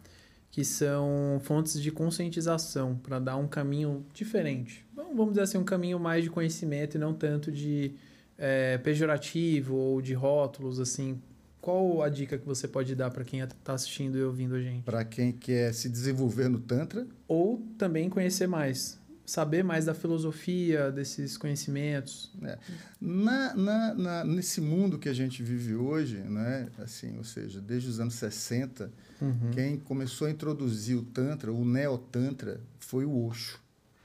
[0.50, 4.86] que são fontes de conscientização para dar um caminho diferente?
[4.96, 7.92] Vamos dizer assim, um caminho mais de conhecimento e não tanto de
[8.38, 11.20] é, pejorativo ou de rótulos, assim.
[11.60, 14.82] Qual a dica que você pode dar para quem está assistindo e ouvindo a gente?
[14.82, 17.06] Para quem quer se desenvolver no Tantra?
[17.28, 22.32] Ou também conhecer mais saber mais da filosofia, desses conhecimentos.
[22.42, 22.58] É.
[23.00, 27.88] Na, na, na, nesse mundo que a gente vive hoje, né, assim, ou seja, desde
[27.88, 29.50] os anos 60, uhum.
[29.52, 33.58] quem começou a introduzir o Tantra, o Neotantra, foi o Osho,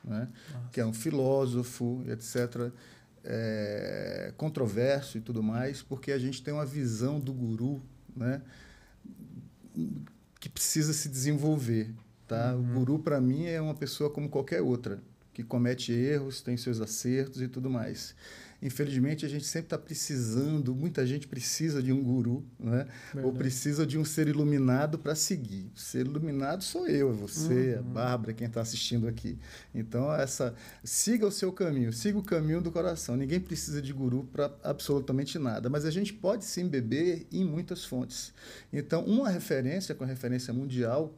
[0.03, 0.27] né,
[0.71, 2.71] que é um filósofo, etc.,
[3.29, 7.81] é, controverso e tudo mais, porque a gente tem uma visão do guru
[8.15, 8.41] né,
[10.39, 11.93] que precisa se desenvolver.
[12.27, 12.53] Tá?
[12.53, 12.59] Uhum.
[12.59, 14.99] O guru, para mim, é uma pessoa como qualquer outra,
[15.33, 18.15] que comete erros, tem seus acertos e tudo mais.
[18.59, 22.87] Infelizmente, a gente sempre está precisando, muita gente precisa de um guru, né?
[23.23, 25.71] ou precisa de um ser iluminado para seguir.
[25.75, 27.79] O ser iluminado sou eu, é você, uhum.
[27.79, 29.37] a Bárbara, quem está assistindo aqui.
[29.75, 33.15] Então, essa siga o seu caminho, siga o caminho do coração.
[33.15, 37.85] Ninguém precisa de guru para absolutamente nada, mas a gente pode se embeber em muitas
[37.85, 38.33] fontes.
[38.73, 41.13] Então, uma referência, com a referência mundial,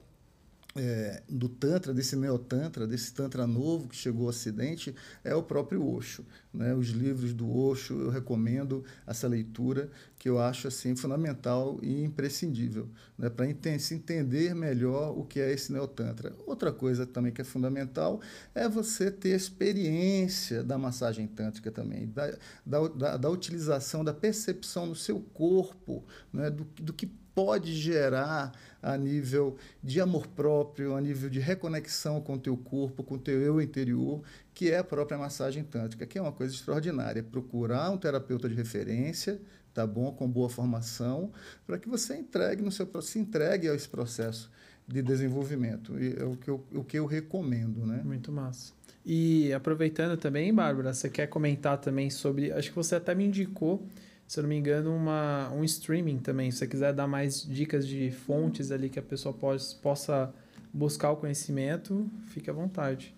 [0.76, 5.86] é, do Tantra, desse Neotantra, desse Tantra novo que chegou ao Ocidente, é o próprio
[5.86, 6.24] Osho.
[6.54, 6.74] Né?
[6.74, 12.88] Os livros do Osho, eu recomendo essa leitura, que eu acho assim fundamental e imprescindível,
[13.18, 13.30] né?
[13.30, 13.48] para
[13.80, 16.36] se entender melhor o que é esse Neotantra.
[16.46, 18.22] Outra coisa também que é fundamental
[18.54, 24.86] é você ter experiência da massagem tântrica também, da, da, da, da utilização, da percepção
[24.86, 26.50] no seu corpo, né?
[26.52, 27.10] do, do que
[27.46, 28.52] pode gerar
[28.84, 33.18] a nível de amor próprio, a nível de reconexão com o teu corpo, com o
[33.18, 34.22] teu eu interior,
[34.54, 37.24] que é a própria massagem tântrica, que é uma coisa extraordinária.
[37.24, 39.40] Procurar um terapeuta de referência,
[39.74, 41.32] tá bom, com boa formação,
[41.66, 44.52] para que você entregue no seu se entregue a esse processo
[44.86, 45.98] de desenvolvimento.
[45.98, 48.02] E é o que eu, o que eu recomendo, né?
[48.04, 48.74] Muito massa.
[49.06, 53.88] E aproveitando também, Bárbara, você quer comentar também sobre, acho que você até me indicou
[54.30, 56.52] se eu não me engano, uma, um streaming também.
[56.52, 60.32] Se você quiser dar mais dicas de fontes ali que a pessoa pode, possa
[60.72, 63.16] buscar o conhecimento, fique à vontade.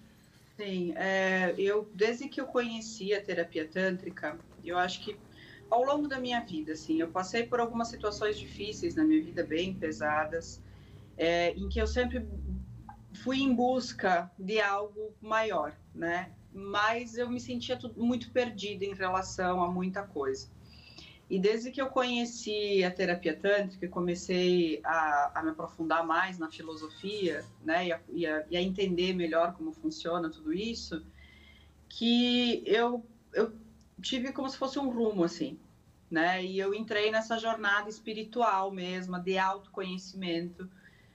[0.56, 5.18] Sim, é, eu desde que eu conheci a terapia tântrica, eu acho que
[5.70, 9.44] ao longo da minha vida, assim, eu passei por algumas situações difíceis na minha vida,
[9.44, 10.62] bem pesadas,
[11.18, 12.26] é, em que eu sempre
[13.16, 16.32] fui em busca de algo maior, né?
[16.54, 20.48] Mas eu me sentia muito perdida em relação a muita coisa.
[21.32, 26.52] E desde que eu conheci a terapia tântrica, comecei a, a me aprofundar mais na
[26.52, 31.06] filosofia, né, e a, e, a, e a, entender melhor como funciona tudo isso,
[31.88, 33.54] que eu, eu
[34.02, 35.58] tive como se fosse um rumo, assim,
[36.10, 40.70] né, e eu entrei nessa jornada espiritual mesmo, de autoconhecimento,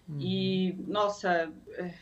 [0.08, 0.18] uhum.
[0.18, 1.94] e, nossa, é,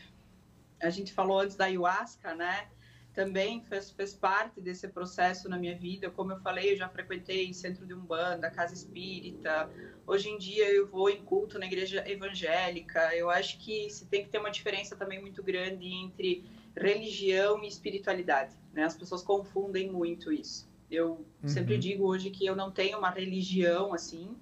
[0.81, 2.69] a gente falou antes da ayahuasca, né,
[3.15, 6.11] também fez, fez parte desse processo na minha vida.
[6.11, 9.69] Como eu falei, eu já frequentei centro de umbanda, casa espírita.
[10.05, 13.15] Hoje em dia eu vou em culto na igreja evangélica.
[13.15, 16.43] Eu acho que se tem que ter uma diferença também muito grande entre
[16.75, 18.53] religião e espiritualidade.
[18.73, 18.83] Né?
[18.83, 20.69] As pessoas confundem muito isso.
[20.91, 21.47] Eu uhum.
[21.47, 24.35] sempre digo hoje que eu não tenho uma religião assim,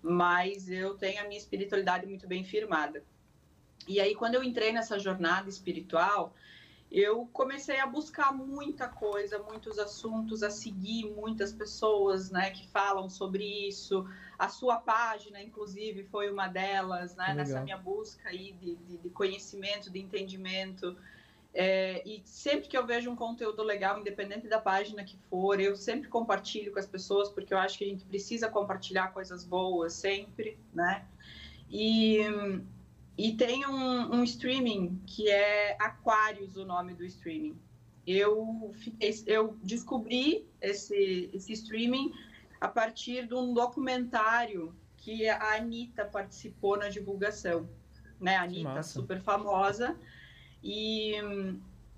[0.00, 3.04] mas eu tenho a minha espiritualidade muito bem firmada.
[3.88, 6.34] E aí, quando eu entrei nessa jornada espiritual,
[6.92, 13.08] eu comecei a buscar muita coisa, muitos assuntos, a seguir muitas pessoas, né, que falam
[13.08, 14.06] sobre isso.
[14.38, 19.08] A sua página, inclusive, foi uma delas, né, nessa minha busca aí de, de, de
[19.08, 20.94] conhecimento, de entendimento.
[21.54, 25.74] É, e sempre que eu vejo um conteúdo legal, independente da página que for, eu
[25.76, 29.94] sempre compartilho com as pessoas, porque eu acho que a gente precisa compartilhar coisas boas
[29.94, 31.06] sempre, né?
[31.70, 32.20] E
[33.16, 37.58] E tem um, um streaming que é Aquarius, o nome do streaming.
[38.06, 38.74] Eu,
[39.26, 42.12] eu descobri esse, esse streaming
[42.60, 47.68] a partir de um documentário que a Anitta participou na divulgação.
[48.20, 48.36] Né?
[48.36, 49.96] A Anitta, super famosa.
[50.62, 51.14] E,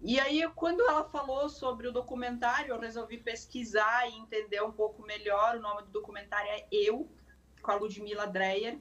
[0.02, 5.02] e aí, quando ela falou sobre o documentário, eu resolvi pesquisar e entender um pouco
[5.02, 5.56] melhor.
[5.56, 7.08] O nome do documentário é Eu,
[7.62, 8.78] com a Ludmilla Dreyer.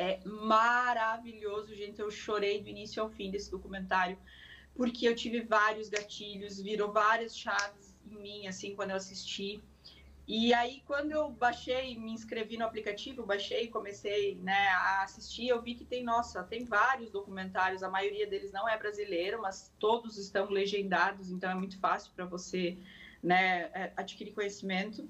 [0.00, 2.00] É maravilhoso, gente.
[2.00, 4.18] Eu chorei do início ao fim desse documentário,
[4.74, 9.62] porque eu tive vários gatilhos, virou várias chaves em mim, assim, quando eu assisti.
[10.26, 15.60] E aí, quando eu baixei, me inscrevi no aplicativo, baixei, comecei né, a assistir, eu
[15.60, 20.16] vi que tem, nossa, tem vários documentários, a maioria deles não é brasileiro, mas todos
[20.16, 22.78] estão legendados, então é muito fácil para você
[23.22, 25.06] né, é, adquirir conhecimento.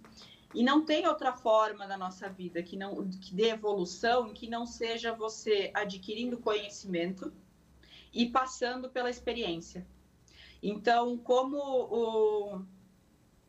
[0.52, 4.66] E não tem outra forma da nossa vida que não que dê evolução que não
[4.66, 7.32] seja você adquirindo conhecimento
[8.12, 9.86] e passando pela experiência.
[10.62, 12.64] Então, como o,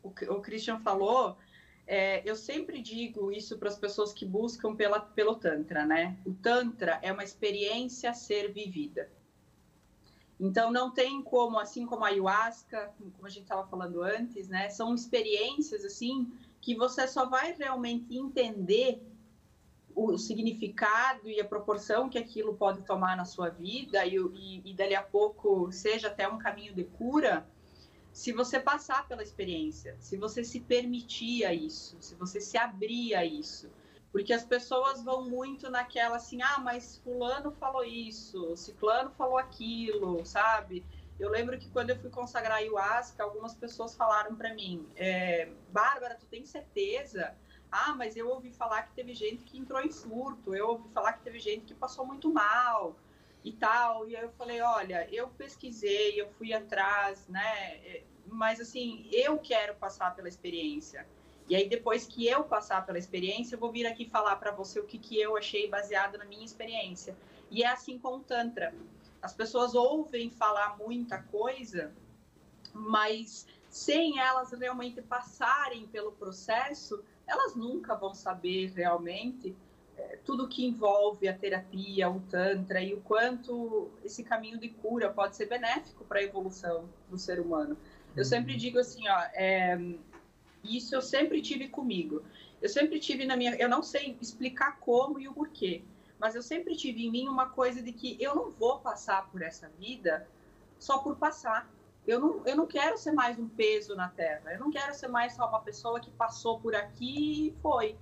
[0.03, 1.37] o, o Christian falou,
[1.85, 6.17] é, eu sempre digo isso para as pessoas que buscam pela, pelo Tantra, né?
[6.25, 9.11] O Tantra é uma experiência a ser vivida.
[10.39, 14.69] Então, não tem como, assim como a ayahuasca, como a gente estava falando antes, né?
[14.69, 16.31] São experiências, assim,
[16.62, 19.01] que você só vai realmente entender
[19.95, 24.74] o significado e a proporção que aquilo pode tomar na sua vida e, e, e
[24.74, 27.45] dali a pouco seja até um caminho de cura
[28.14, 33.16] se você passar pela experiência, se você se permitir a isso, se você se abrir
[33.16, 33.70] a isso.
[34.12, 40.26] Porque as pessoas vão muito naquela assim, ah, mas fulano falou isso, ciclano falou aquilo,
[40.26, 40.86] sabe?
[41.22, 45.47] Eu lembro que quando eu fui consagrar a ayahuasca, algumas pessoas falaram para mim, é,
[45.69, 47.36] Bárbara, tu tem certeza?
[47.72, 51.13] Ah, mas eu ouvi falar que teve gente que entrou em surto, eu ouvi falar
[51.13, 52.95] que teve gente que passou muito mal
[53.43, 54.07] e tal.
[54.09, 57.76] E aí eu falei, olha, eu pesquisei, eu fui atrás, né?
[57.86, 61.05] É, mas assim, eu quero passar pela experiência.
[61.47, 64.80] E aí depois que eu passar pela experiência, eu vou vir aqui falar para você
[64.80, 67.15] o que, que eu achei baseado na minha experiência.
[67.51, 68.74] E é assim com o Tantra.
[69.22, 71.91] As pessoas ouvem falar muita coisa,
[72.74, 79.55] mas sem elas realmente passarem pelo processo, elas nunca vão saber realmente
[80.24, 85.36] tudo que envolve a terapia, o tantra e o quanto esse caminho de cura pode
[85.36, 87.78] ser benéfico para a evolução do ser humano.
[88.15, 88.57] Eu sempre uhum.
[88.57, 89.80] digo assim, ó, é,
[90.63, 92.24] isso eu sempre tive comigo.
[92.61, 95.84] Eu sempre tive na minha, eu não sei explicar como e o porquê,
[96.22, 99.41] mas eu sempre tive em mim uma coisa de que eu não vou passar por
[99.41, 100.28] essa vida
[100.78, 101.67] só por passar.
[102.05, 104.53] Eu não, eu não quero ser mais um peso na Terra.
[104.53, 107.97] Eu não quero ser mais só uma pessoa que passou por aqui e foi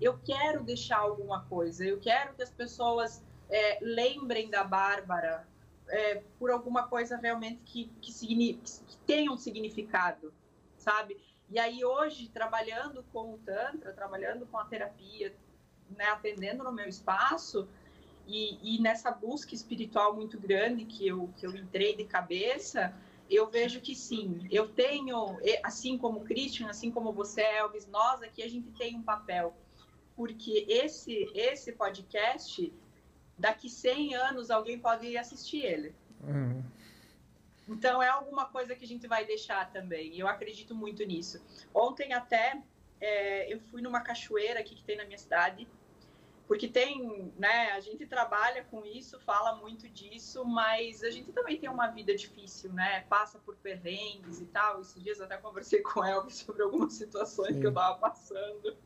[0.00, 5.46] eu quero deixar alguma coisa, eu quero que as pessoas é, lembrem da Bárbara
[5.88, 10.32] é, por alguma coisa realmente que, que, que tenha um significado,
[10.78, 11.20] sabe?
[11.50, 15.34] E aí hoje, trabalhando com o Tantra, trabalhando com a terapia,
[15.96, 17.68] né, atendendo no meu espaço,
[18.26, 22.94] e, e, nessa busca espiritual muito grande que eu, que eu entrei de cabeça,
[23.28, 28.22] eu vejo que sim, eu tenho, assim como o Christian, assim como você, Elvis, nós
[28.22, 29.54] aqui, a gente tem um papel
[30.20, 32.70] porque esse, esse podcast,
[33.38, 35.94] daqui 100 anos, alguém pode assistir ele.
[36.22, 36.62] Uhum.
[37.66, 40.14] Então, é alguma coisa que a gente vai deixar também.
[40.18, 41.42] Eu acredito muito nisso.
[41.72, 42.60] Ontem, até,
[43.00, 45.66] é, eu fui numa cachoeira aqui que tem na minha cidade.
[46.50, 51.56] Porque tem, né, a gente trabalha com isso, fala muito disso, mas a gente também
[51.56, 53.02] tem uma vida difícil, né?
[53.08, 54.80] Passa por perrengues e tal.
[54.80, 57.60] Esses dias até conversei com o Elvis sobre algumas situações Sim.
[57.60, 58.76] que eu tava passando.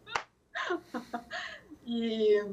[1.86, 2.52] e,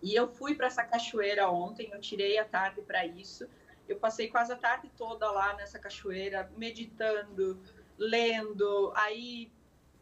[0.00, 3.48] e eu fui para essa cachoeira ontem, eu tirei a tarde para isso.
[3.88, 7.60] Eu passei quase a tarde toda lá nessa cachoeira, meditando,
[7.98, 8.92] lendo.
[8.94, 9.50] Aí,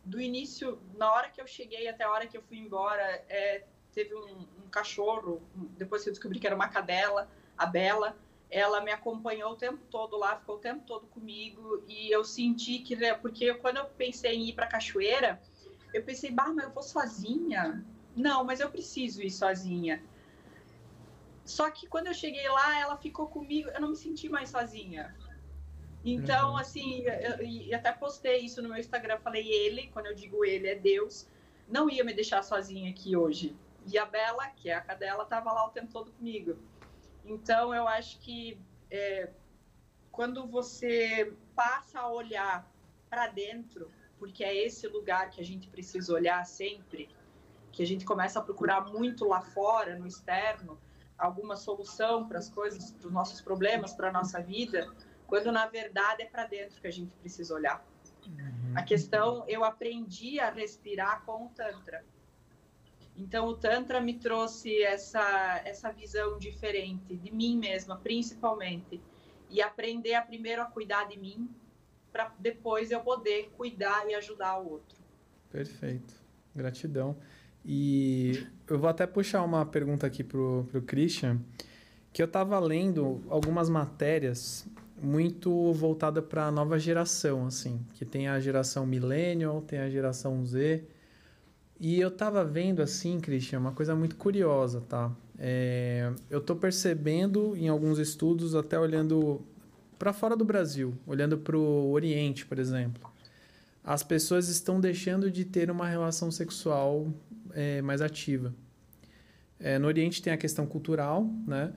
[0.04, 3.64] do início, na hora que eu cheguei até a hora que eu fui embora, é,
[3.94, 5.42] teve um, um cachorro,
[5.78, 8.16] depois que eu descobri que era uma cadela, a Bela,
[8.50, 12.78] ela me acompanhou o tempo todo lá, ficou o tempo todo comigo e eu senti
[12.78, 15.40] que porque quando eu pensei em ir para a cachoeira,
[15.92, 17.84] eu pensei, bah, mas eu vou sozinha?
[18.16, 20.02] Não, mas eu preciso ir sozinha.
[21.44, 25.14] Só que quando eu cheguei lá, ela ficou comigo, eu não me senti mais sozinha.
[26.04, 26.56] Então, uhum.
[26.56, 30.68] assim, eu, eu, até postei isso no meu Instagram, falei ele, quando eu digo ele,
[30.68, 31.26] é Deus,
[31.66, 33.56] não ia me deixar sozinha aqui hoje.
[33.86, 36.56] E a Bela, que é a cadela, estava lá o tempo todo comigo.
[37.24, 38.58] Então, eu acho que
[38.90, 39.30] é,
[40.10, 42.70] quando você passa a olhar
[43.08, 47.08] para dentro, porque é esse lugar que a gente precisa olhar sempre,
[47.72, 50.78] que a gente começa a procurar muito lá fora, no externo,
[51.18, 54.88] alguma solução para as coisas, para os nossos problemas, para a nossa vida,
[55.26, 57.84] quando na verdade é para dentro que a gente precisa olhar.
[58.26, 58.72] Uhum.
[58.76, 62.04] A questão, eu aprendi a respirar com o Tantra.
[63.16, 69.00] Então, o Tantra me trouxe essa, essa visão diferente de mim mesma, principalmente.
[69.48, 71.48] E aprender a primeiro a cuidar de mim,
[72.12, 74.98] para depois eu poder cuidar e ajudar o outro.
[75.50, 76.14] Perfeito.
[76.54, 77.16] Gratidão.
[77.64, 81.40] E eu vou até puxar uma pergunta aqui pro, pro Christian,
[82.12, 84.66] que eu estava lendo algumas matérias
[85.00, 90.44] muito voltada para a nova geração, assim, que tem a geração millennial, tem a geração
[90.44, 90.84] Z.
[91.84, 95.12] E eu estava vendo assim, Christian, uma coisa muito curiosa, tá?
[95.38, 99.42] É, eu estou percebendo em alguns estudos, até olhando
[99.98, 103.12] para fora do Brasil, olhando para o Oriente, por exemplo,
[103.84, 107.12] as pessoas estão deixando de ter uma relação sexual
[107.52, 108.54] é, mais ativa.
[109.60, 111.70] É, no Oriente tem a questão cultural, né?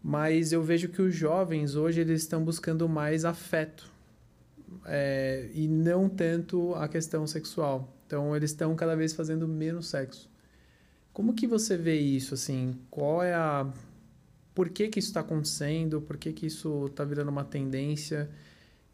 [0.00, 3.90] Mas eu vejo que os jovens hoje eles estão buscando mais afeto
[4.86, 7.92] é, e não tanto a questão sexual.
[8.12, 10.28] Então eles estão cada vez fazendo menos sexo.
[11.14, 12.78] Como que você vê isso assim?
[12.90, 13.66] Qual é a
[14.54, 15.98] por que que isso está acontecendo?
[16.02, 18.28] Por que que isso está virando uma tendência?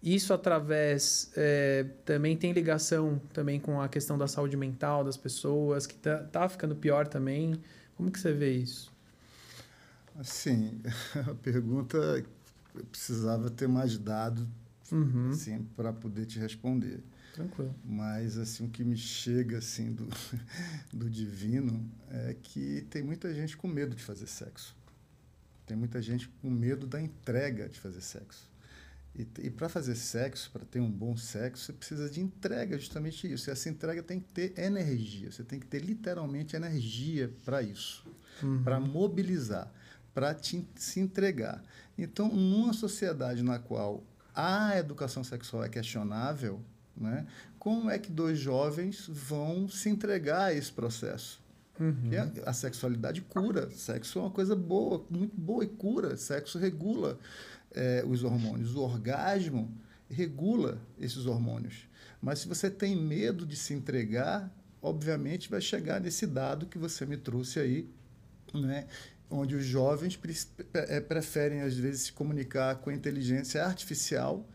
[0.00, 5.84] Isso através é, também tem ligação também com a questão da saúde mental das pessoas
[5.84, 7.60] que tá, tá ficando pior também.
[7.96, 8.92] Como que você vê isso?
[10.16, 10.80] Assim,
[11.28, 12.24] a pergunta
[12.72, 14.46] eu precisava ter mais dado
[14.92, 15.30] uhum.
[15.30, 17.02] assim, para poder te responder.
[17.34, 17.74] Tranquilo.
[17.84, 20.08] Mas assim, o que me chega assim do,
[20.92, 24.76] do divino é que tem muita gente com medo de fazer sexo.
[25.66, 28.48] Tem muita gente com medo da entrega de fazer sexo.
[29.14, 33.30] E, e para fazer sexo, para ter um bom sexo, você precisa de entrega, justamente
[33.30, 33.50] isso.
[33.50, 35.30] E essa entrega tem que ter energia.
[35.30, 38.06] Você tem que ter literalmente energia para isso,
[38.42, 38.62] uhum.
[38.62, 39.72] para mobilizar,
[40.14, 41.62] para se entregar.
[41.98, 44.04] Então, numa sociedade na qual
[44.34, 46.62] a educação sexual é questionável,
[47.00, 47.26] né,
[47.58, 51.40] como é que dois jovens vão se entregar a esse processo?
[51.78, 52.10] Uhum.
[52.44, 53.70] A, a, sexualidade cura.
[53.70, 56.16] Sexo é uma coisa boa, muito boa e cura.
[56.16, 57.18] Sexo regula
[57.70, 58.74] é, os hormônios.
[58.74, 59.72] O orgasmo
[60.10, 61.88] regula esses hormônios.
[62.20, 67.06] Mas se você tem medo de se entregar, obviamente vai chegar nesse dado que você
[67.06, 67.88] me trouxe aí,
[68.52, 68.86] né?
[69.30, 70.34] onde os jovens pre
[70.74, 74.48] é, preferem, às vezes, se comunicar com a inteligência artificial,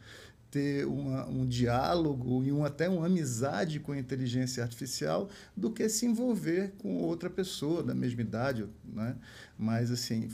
[0.53, 5.89] ter uma, um diálogo e um, até uma amizade com a inteligência artificial, do que
[5.89, 8.67] se envolver com outra pessoa da mesma idade.
[8.85, 9.15] Né?
[9.57, 10.29] Mas, assim,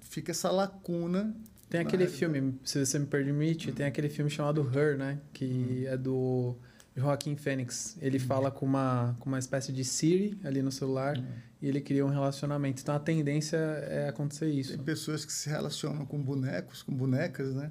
[0.00, 1.32] fica essa lacuna
[1.68, 5.20] tem aquele filme, se você me permite, tem aquele filme chamado Her, né?
[5.32, 6.56] Que é do
[6.96, 7.96] Joaquim Fênix.
[8.02, 8.24] Ele uhum.
[8.24, 11.24] fala com uma, com uma espécie de Siri ali no celular uhum.
[11.62, 12.82] e ele cria um relacionamento.
[12.82, 14.74] Então a tendência é acontecer isso.
[14.74, 17.70] Tem pessoas que se relacionam com bonecos, com bonecas, né?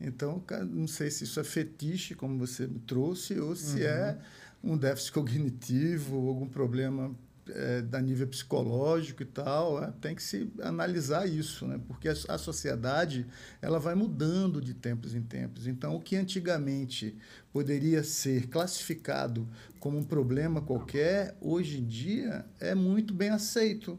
[0.00, 4.70] Então, não sei se isso é fetiche, como você me trouxe, ou se é uhum.
[4.70, 7.14] é um déficit cognitivo, algum problema
[7.48, 11.80] é, da nível psicológico e tal, é, tem que se analisar isso, né?
[11.86, 13.26] porque a, a, sociedade
[13.60, 15.66] ela vai mudando de tempos em tempos.
[15.66, 17.16] Então, o que antigamente
[17.52, 19.48] poderia ser classificado
[19.78, 23.98] como um problema qualquer, hoje em dia é muito bem aceito.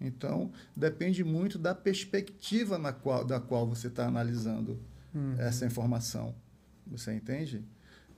[0.00, 4.80] Então, depende muito da perspectiva na qual, da qual você está analisando
[5.14, 5.34] uhum.
[5.38, 6.34] essa informação.
[6.86, 7.64] Você entende?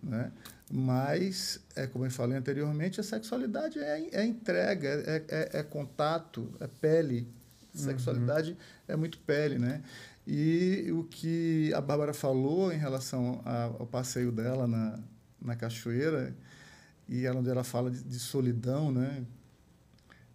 [0.02, 0.30] Né?
[0.70, 6.52] Mas, é, como eu falei anteriormente, a sexualidade é, é entrega, é, é, é contato,
[6.60, 7.28] é pele.
[7.74, 7.84] A uhum.
[7.84, 8.56] sexualidade uhum.
[8.88, 9.82] é muito pele, né?
[10.26, 14.98] E o que a Bárbara falou em relação ao passeio dela na,
[15.40, 16.34] na cachoeira,
[17.06, 19.24] e ela, onde ela fala de, de solidão, né?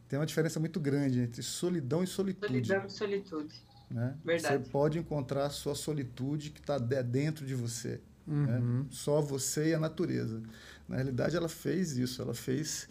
[0.07, 2.68] Tem uma diferença muito grande entre solidão e solitude.
[2.68, 3.68] Solidão e solitude.
[3.90, 4.16] Né?
[4.24, 4.64] Verdade.
[4.64, 8.00] Você pode encontrar a sua solitude que está dentro de você.
[8.26, 8.58] Né?
[8.58, 8.80] Uhum.
[8.80, 8.86] Né?
[8.90, 10.42] Só você e a natureza.
[10.88, 12.88] Na realidade, ela fez isso, ela fez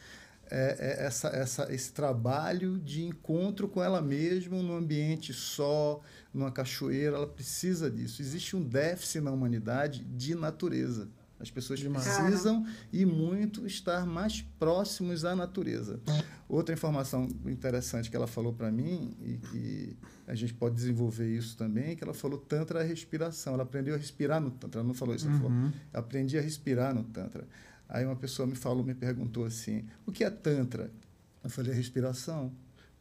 [0.50, 6.00] é, é, essa, essa, esse trabalho de encontro com ela mesma no ambiente só,
[6.32, 8.22] numa cachoeira, ela precisa disso.
[8.22, 11.08] Existe um déficit na humanidade de natureza.
[11.40, 12.04] As pessoas Demais.
[12.04, 16.00] precisam e muito estar mais próximos à natureza.
[16.48, 21.56] Outra informação interessante que ela falou para mim e que a gente pode desenvolver isso
[21.56, 23.54] também, é que ela falou tantra a respiração.
[23.54, 24.80] Ela aprendeu a respirar no tantra.
[24.80, 25.72] Ela não falou isso, ela falou, uhum.
[25.92, 27.46] aprendi a respirar no tantra.
[27.88, 30.90] Aí uma pessoa me falou, me perguntou assim, o que é tantra?
[31.42, 32.52] Eu falei, respiração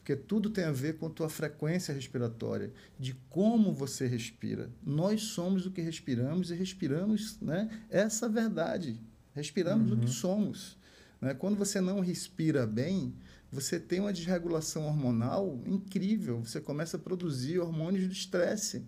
[0.08, 4.70] porque tudo tem a ver com a tua frequência respiratória, de como você respira.
[4.82, 9.02] Nós somos o que respiramos e respiramos né, essa verdade.
[9.36, 9.98] Respiramos uhum.
[9.98, 10.12] o que uhum.
[10.14, 10.78] somos.
[11.20, 11.34] Né?
[11.34, 13.14] Quando você não respira bem,
[13.52, 16.40] você tem uma desregulação hormonal incrível.
[16.40, 18.86] Você começa a produzir hormônios do estresse.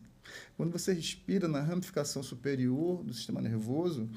[0.55, 4.09] Quando você respira na ramificação superior do sistema nervoso,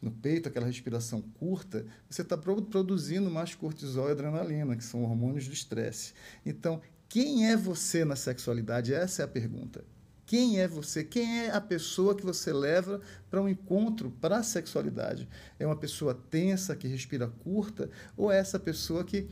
[0.00, 5.46] no peito, aquela respiração curta, você está produzindo mais cortisol e adrenalina, que são hormônios
[5.46, 6.12] do estresse.
[6.44, 8.92] Então, quem é você na sexualidade?
[8.92, 9.84] Essa é a pergunta.
[10.28, 11.02] Quem é você?
[11.02, 13.00] Quem é a pessoa que você leva
[13.30, 15.26] para um encontro, para a sexualidade?
[15.58, 19.26] É uma pessoa tensa, que respira curta, ou é essa pessoa que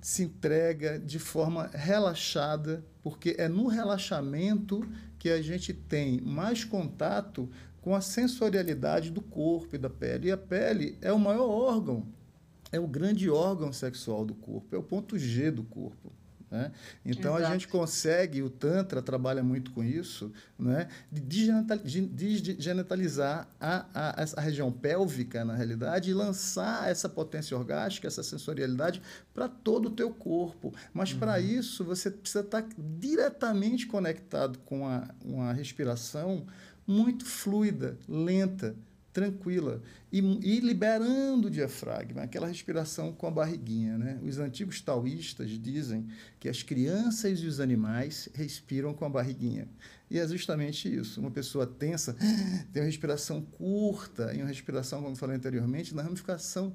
[0.00, 4.84] se entrega de forma relaxada, porque é no relaxamento
[5.24, 7.48] que a gente tem mais contato
[7.80, 10.28] com a sensorialidade do corpo e da pele.
[10.28, 12.06] E a pele é o maior órgão,
[12.70, 16.12] é o grande órgão sexual do corpo, é o ponto G do corpo.
[16.54, 16.70] Né?
[17.04, 17.50] Então Exato.
[17.50, 20.86] a gente consegue, o Tantra trabalha muito com isso, né?
[21.10, 28.22] de desgenitalizar a, a, a região pélvica, na realidade, e lançar essa potência orgástica, essa
[28.22, 29.02] sensorialidade
[29.34, 30.72] para todo o teu corpo.
[30.92, 31.18] Mas uhum.
[31.18, 36.46] para isso você precisa estar diretamente conectado com a, uma respiração
[36.86, 38.76] muito fluida, lenta
[39.14, 39.80] tranquila
[40.12, 43.96] e, e, liberando o diafragma, aquela respiração com a barriguinha.
[43.96, 44.18] Né?
[44.22, 46.06] Os antigos taoístas dizem
[46.38, 49.68] que as crianças e os animais respiram com a barriguinha.
[50.10, 51.20] E é justamente isso.
[51.20, 52.14] Uma pessoa tensa
[52.72, 56.74] tem uma respiração curta e uma respiração, como falei anteriormente, na ramificação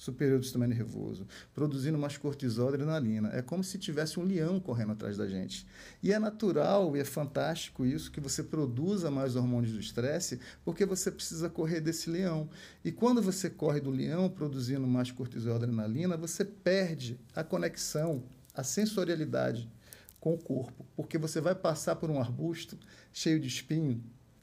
[0.00, 3.28] superior do sistema nervoso, produzindo mais cortisol e adrenalina.
[3.34, 5.66] É como se tivesse um leão correndo atrás da gente.
[6.02, 10.86] E é natural e é fantástico isso que você produza mais hormônios do estresse, porque
[10.86, 12.48] você precisa correr desse leão.
[12.82, 18.22] E quando você corre do leão produzindo mais cortisol e adrenalina, você perde a conexão,
[18.54, 19.70] a sensorialidade
[20.18, 22.78] com o corpo, porque você vai passar por um arbusto
[23.12, 24.02] cheio de espinho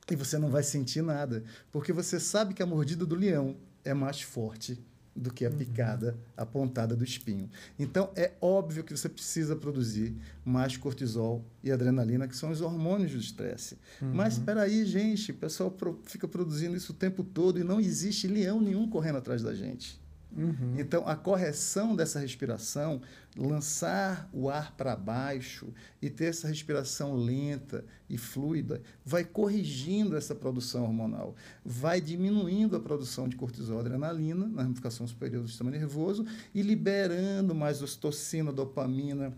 [0.10, 3.94] e você não vai sentir nada, porque você sabe que a mordida do leão é
[3.94, 4.80] mais forte
[5.18, 5.58] do que a uhum.
[5.58, 7.50] picada, a pontada do espinho.
[7.78, 10.16] Então, é óbvio que você precisa produzir
[10.46, 13.78] mais cortisol e adrenalina, que são os hormônios do estresse.
[14.02, 14.14] Uhum.
[14.14, 18.28] Mas, espera aí, gente, o pessoal fica produzindo isso o tempo todo e não existe
[18.28, 20.00] leão nenhum correndo atrás da gente.
[20.36, 20.76] Uhum.
[20.78, 23.02] Então, a correção dessa respiração,
[23.36, 25.68] lançar o ar para baixo
[26.02, 32.80] e ter essa respiração lenta e fluida, vai corrigindo essa produção hormonal, vai diminuindo a
[32.80, 38.52] produção de cortisol e adrenalina na ramificação superior do sistema nervoso e liberando mais ocitocina,
[38.52, 39.34] dopamina,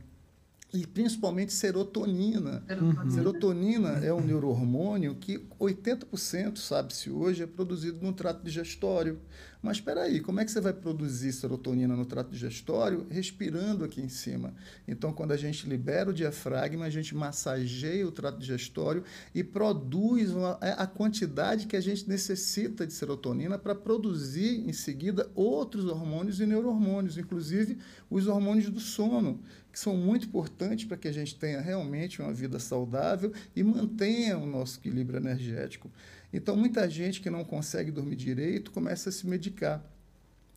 [0.73, 2.63] e principalmente serotonina.
[2.69, 3.09] Uhum.
[3.09, 9.19] Serotonina é um neurohormônio que 80%, sabe-se hoje, é produzido no trato digestório.
[9.61, 13.99] Mas espera aí, como é que você vai produzir serotonina no trato digestório respirando aqui
[13.99, 14.53] em cima?
[14.87, 19.03] Então, quando a gente libera o diafragma, a gente massageia o trato digestório
[19.35, 24.71] e produz uma, é, a quantidade que a gente necessita de serotonina para produzir em
[24.71, 27.79] seguida outros hormônios e neurohormônios, inclusive
[28.09, 29.41] os hormônios do sono,
[29.73, 34.37] que são muito importantes para que a gente tenha realmente uma vida saudável e mantenha
[34.37, 35.91] o nosso equilíbrio energético.
[36.31, 39.83] Então, muita gente que não consegue dormir direito começa a se medicar,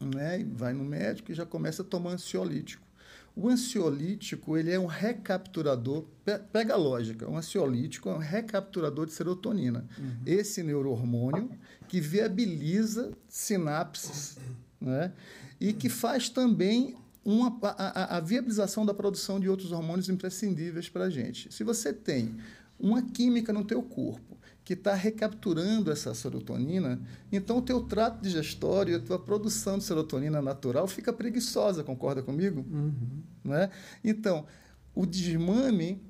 [0.01, 0.45] né?
[0.53, 2.87] Vai no médico e já começa a tomar ansiolítico.
[3.35, 6.05] O ansiolítico ele é um recapturador,
[6.53, 9.87] pega a lógica, o ansiolítico é um recapturador de serotonina.
[9.99, 10.17] Uhum.
[10.27, 11.51] Esse neurohormônio
[11.89, 14.37] que viabiliza sinapses,
[14.79, 15.13] né?
[15.59, 16.95] E que faz também
[17.25, 21.53] uma, a, a, viabilização da produção de outros hormônios imprescindíveis para a gente.
[21.55, 22.35] Se você tem
[22.79, 24.37] uma química no teu corpo
[24.73, 26.99] que está recapturando essa serotonina,
[27.31, 32.65] então o teu trato digestório, a tua produção de serotonina natural fica preguiçosa, concorda comigo?
[32.71, 33.23] Uhum.
[33.45, 33.69] Né?
[34.03, 34.47] Então,
[34.95, 36.03] o desmame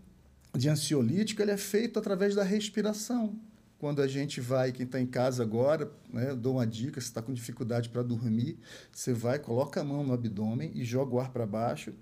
[0.57, 3.37] de ansiolítico ele é feito através da respiração.
[3.81, 7.21] Quando a gente vai, quem está em casa agora, né, dou uma dica, se está
[7.21, 8.61] com dificuldade para dormir,
[8.93, 11.93] você vai, coloca a mão no abdômen e joga o ar para baixo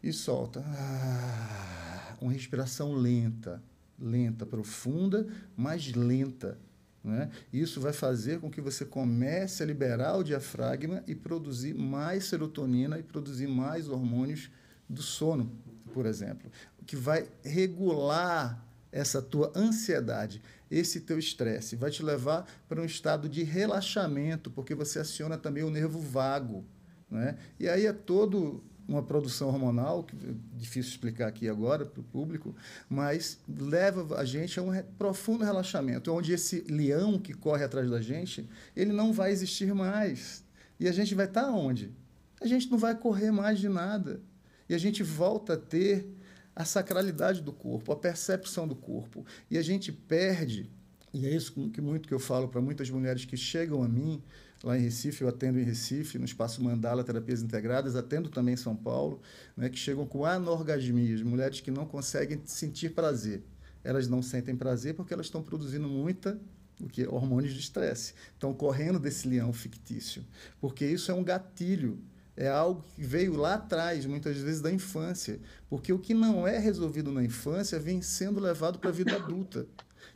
[0.00, 0.62] e solta.
[0.64, 3.60] Ah, uma respiração lenta
[4.02, 5.26] lenta, profunda,
[5.56, 6.58] mas lenta.
[7.02, 7.30] Né?
[7.52, 12.98] Isso vai fazer com que você comece a liberar o diafragma e produzir mais serotonina
[12.98, 14.50] e produzir mais hormônios
[14.88, 15.50] do sono,
[15.92, 16.50] por exemplo,
[16.86, 23.28] que vai regular essa tua ansiedade, esse teu estresse, vai te levar para um estado
[23.28, 26.64] de relaxamento, porque você aciona também o nervo vago,
[27.10, 27.36] né?
[27.58, 28.62] E aí é todo
[28.92, 32.54] uma produção hormonal, que é difícil explicar aqui agora para o público,
[32.88, 38.00] mas leva a gente a um profundo relaxamento, onde esse leão que corre atrás da
[38.00, 40.44] gente, ele não vai existir mais.
[40.78, 41.92] E a gente vai estar onde?
[42.40, 44.20] A gente não vai correr mais de nada.
[44.68, 46.06] E a gente volta a ter
[46.54, 49.24] a sacralidade do corpo, a percepção do corpo.
[49.50, 50.70] E a gente perde
[51.14, 54.22] E é isso que muito que eu falo para muitas mulheres que chegam a mim,
[54.62, 58.56] lá em Recife, eu atendo em Recife, no Espaço Mandala Terapias Integradas, atendo também em
[58.56, 59.20] São Paulo,
[59.56, 63.42] né, que chegam com anorgasmias, mulheres que não conseguem sentir prazer.
[63.82, 66.40] Elas não sentem prazer porque elas estão produzindo muita
[66.80, 68.14] o que hormônios de estresse.
[68.32, 70.24] Estão correndo desse leão fictício,
[70.60, 71.98] porque isso é um gatilho.
[72.34, 75.38] É algo que veio lá atrás, muitas vezes da infância,
[75.68, 79.66] porque o que não é resolvido na infância vem sendo levado para a vida adulta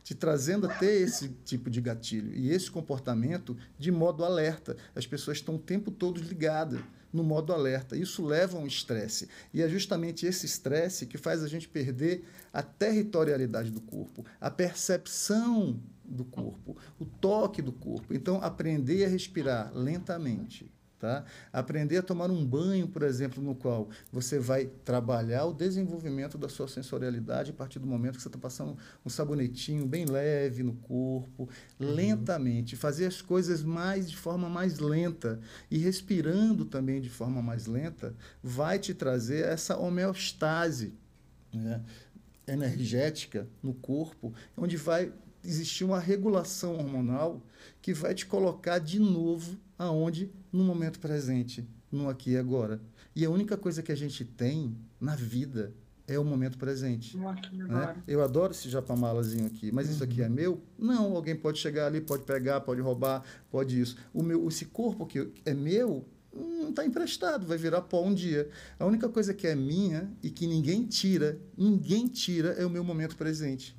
[0.07, 4.77] te trazendo a ter esse tipo de gatilho e esse comportamento de modo alerta.
[4.95, 6.79] As pessoas estão o tempo todo ligadas
[7.11, 7.97] no modo alerta.
[7.97, 9.27] Isso leva a um estresse.
[9.53, 14.49] E é justamente esse estresse que faz a gente perder a territorialidade do corpo, a
[14.49, 18.13] percepção do corpo, o toque do corpo.
[18.13, 21.23] Então, aprender a respirar lentamente, Tá?
[21.53, 26.49] Aprender a tomar um banho, por exemplo, no qual você vai trabalhar o desenvolvimento da
[26.49, 28.75] sua sensorialidade a partir do momento que você está passando
[29.05, 31.47] um sabonetinho bem leve no corpo,
[31.79, 31.91] uhum.
[31.93, 35.39] lentamente, fazer as coisas mais de forma mais lenta
[35.69, 40.95] e respirando também de forma mais lenta, vai te trazer essa homeostase
[41.53, 41.83] né,
[42.47, 47.41] energética no corpo, onde vai existir uma regulação hormonal
[47.83, 52.81] que vai te colocar de novo aonde no momento presente, no aqui e agora.
[53.15, 55.73] E a única coisa que a gente tem na vida
[56.07, 57.17] é o momento presente.
[57.51, 57.95] Né?
[58.07, 59.93] Eu adoro esse japamalazinho aqui, mas uhum.
[59.93, 60.33] isso aqui é uhum.
[60.33, 60.61] meu?
[60.77, 63.97] Não, alguém pode chegar ali, pode pegar, pode roubar, pode isso.
[64.13, 68.49] O meu, esse corpo que é meu não está emprestado, vai virar pó um dia.
[68.79, 72.83] A única coisa que é minha e que ninguém tira, ninguém tira, é o meu
[72.83, 73.75] momento presente.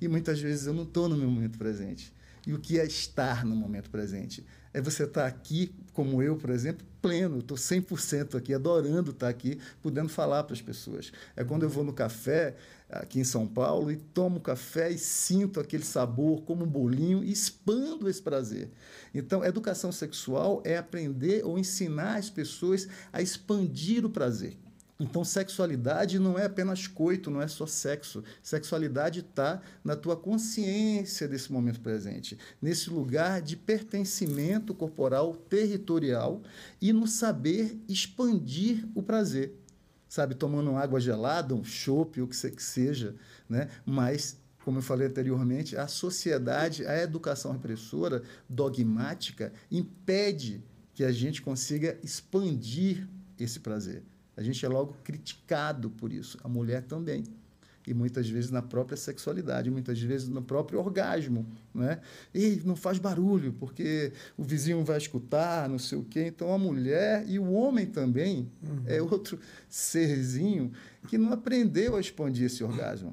[0.00, 2.12] E muitas vezes eu não estou no meu momento presente.
[2.46, 4.44] E o que é estar no momento presente?
[4.74, 9.26] é você estar tá aqui, como eu, por exemplo, pleno, estou 100% aqui, adorando estar
[9.26, 11.12] tá aqui, podendo falar para as pessoas.
[11.36, 12.56] É quando eu vou no café,
[12.88, 17.30] aqui em São Paulo, e tomo café e sinto aquele sabor como um bolinho e
[17.30, 18.70] expando esse prazer.
[19.14, 24.56] Então, educação sexual é aprender ou ensinar as pessoas a expandir o prazer.
[25.02, 28.22] Então, sexualidade não é apenas coito, não é só sexo.
[28.40, 36.40] Sexualidade está na tua consciência desse momento presente, nesse lugar de pertencimento corporal territorial
[36.80, 39.58] e no saber expandir o prazer.
[40.08, 43.16] Sabe, tomando água gelada, um chope, o que seja,
[43.48, 43.68] né?
[43.84, 50.62] mas como eu falei anteriormente, a sociedade, a educação repressora, dogmática, impede
[50.94, 54.04] que a gente consiga expandir esse prazer.
[54.36, 57.24] A gente é logo criticado por isso, a mulher também.
[57.86, 61.44] E muitas vezes na própria sexualidade, muitas vezes no próprio orgasmo.
[61.74, 62.00] Né?
[62.32, 66.26] E não faz barulho, porque o vizinho vai escutar, não sei o quê.
[66.26, 68.82] Então a mulher e o homem também uhum.
[68.86, 70.70] é outro serzinho
[71.08, 73.12] que não aprendeu a expandir esse orgasmo.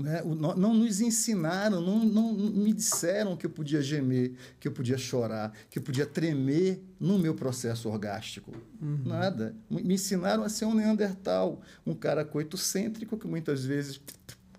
[0.00, 0.22] Né?
[0.24, 4.98] Não, não nos ensinaram, não, não me disseram que eu podia gemer, que eu podia
[4.98, 8.52] chorar, que eu podia tremer no meu processo orgástico.
[8.80, 9.02] Uhum.
[9.04, 9.54] Nada.
[9.70, 14.00] Me ensinaram a ser um neandertal, um cara coitocêntrico que muitas vezes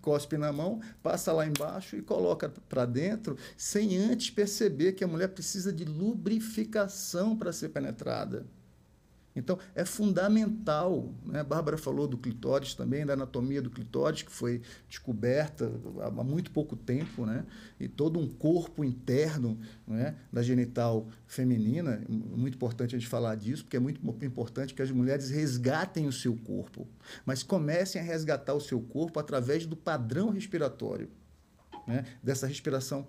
[0.01, 5.07] cospe na mão, passa lá embaixo e coloca para dentro, sem antes perceber que a
[5.07, 8.45] mulher precisa de lubrificação para ser penetrada.
[9.35, 11.13] Então, é fundamental.
[11.25, 11.39] Né?
[11.39, 15.71] A Bárbara falou do clitóris também, da anatomia do clitóris, que foi descoberta
[16.01, 17.45] há muito pouco tempo, né?
[17.79, 19.57] e todo um corpo interno
[19.87, 20.15] né?
[20.31, 22.01] da genital feminina.
[22.09, 26.11] Muito importante a gente falar disso, porque é muito importante que as mulheres resgatem o
[26.11, 26.87] seu corpo,
[27.25, 31.09] mas comecem a resgatar o seu corpo através do padrão respiratório,
[31.87, 32.05] né?
[32.21, 33.07] dessa respiração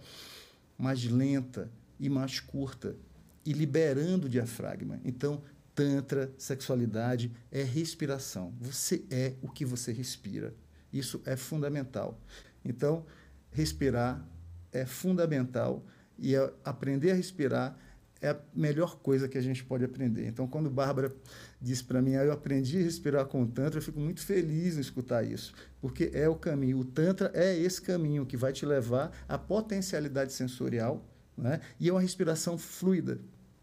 [0.78, 2.96] mais lenta e mais curta,
[3.44, 5.00] e liberando o diafragma.
[5.04, 5.42] Então,
[5.74, 8.52] Tantra, sexualidade é respiração.
[8.60, 10.54] Você é o que você respira.
[10.92, 12.20] Isso é fundamental.
[12.64, 13.06] Então,
[13.50, 14.24] respirar
[14.70, 15.84] é fundamental
[16.18, 17.78] e aprender a respirar
[18.22, 20.26] é a melhor coisa que a gente pode aprender.
[20.28, 21.12] Então, quando Bárbara
[21.60, 24.76] disse para mim, ah, eu aprendi a respirar com o Tantra, eu fico muito feliz
[24.76, 26.78] em escutar isso, porque é o caminho.
[26.78, 31.04] O Tantra é esse caminho que vai te levar à potencialidade sensorial
[31.36, 31.60] né?
[31.80, 33.18] e é uma respiração fluida.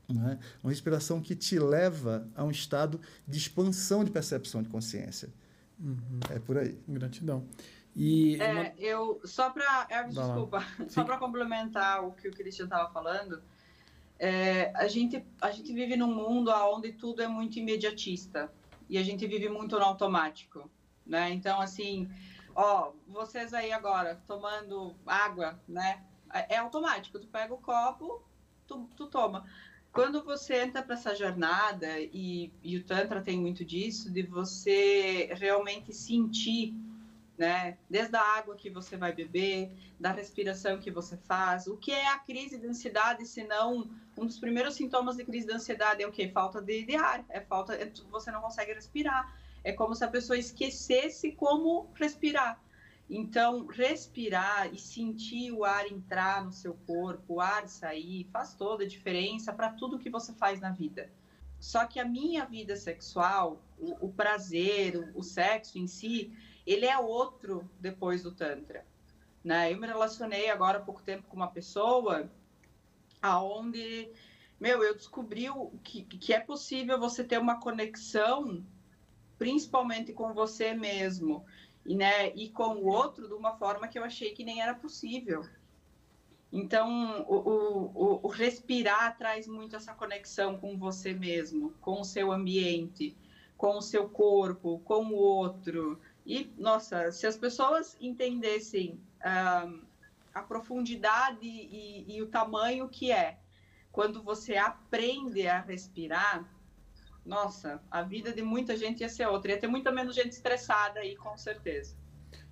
[0.10, 0.40] É?
[0.64, 5.30] Uma respiração que te leva a um estado de expansão de percepção de consciência.
[5.80, 6.20] Uhum.
[6.30, 6.78] É por aí.
[6.88, 7.48] Gratidão.
[7.96, 8.64] E é, uma...
[8.78, 13.42] eu só para desculpa, só para complementar o que o Cristian estava falando,
[14.18, 18.52] é, a gente a gente vive num mundo onde tudo é muito imediatista
[18.90, 20.70] e a gente vive muito no automático,
[21.06, 21.30] né?
[21.32, 22.10] Então assim,
[22.56, 26.04] ó, vocês aí agora tomando água, né?
[26.34, 27.20] É, é automático.
[27.20, 28.24] Tu pega o copo,
[28.68, 29.46] tu, tu toma
[29.92, 35.30] quando você entra para essa jornada, e, e, o Tantra tem muito disso, de você
[35.34, 36.74] realmente sentir
[37.40, 37.78] né?
[37.90, 41.68] Desde a água que você vai beber, da respiração que você faz.
[41.68, 45.48] O que é a crise de ansiedade, se não um dos primeiros sintomas de crise
[45.48, 46.28] de ansiedade é o quê?
[46.28, 49.34] Falta de, de ar, é falta, é, você não consegue respirar.
[49.64, 52.62] É como se a pessoa esquecesse como respirar.
[53.10, 58.84] Então, respirar e sentir o ar entrar no seu corpo, o ar sair, faz toda
[58.84, 61.12] a diferença para tudo que você faz na vida.
[61.60, 66.32] Só que a minha vida sexual, o, o prazer, o, o sexo em si,
[66.68, 68.86] ele é outro depois do Tantra.
[69.44, 69.74] Né?
[69.74, 72.30] Eu me relacionei agora há pouco tempo com uma pessoa
[73.22, 74.10] aonde,
[74.60, 75.48] meu, eu descobri
[75.84, 78.64] que, que é possível você ter uma conexão,
[79.38, 81.44] principalmente com você mesmo,
[81.90, 84.76] e, né, e com o outro de uma forma que eu achei que nem era
[84.76, 85.44] possível.
[86.54, 92.32] Então, o, o, o, respirar traz muito essa conexão com você mesmo, com o seu
[92.32, 93.18] ambiente,
[93.58, 96.00] com o seu corpo, com o outro.
[96.24, 103.40] E, nossa, se as pessoas entendessem a profundidade e, e, o tamanho que é
[103.92, 106.48] quando você aprende a respirar,
[107.30, 109.52] nossa, a vida de muita gente ia ser outra.
[109.52, 111.96] Ia ter muita menos gente estressada aí, com certeza.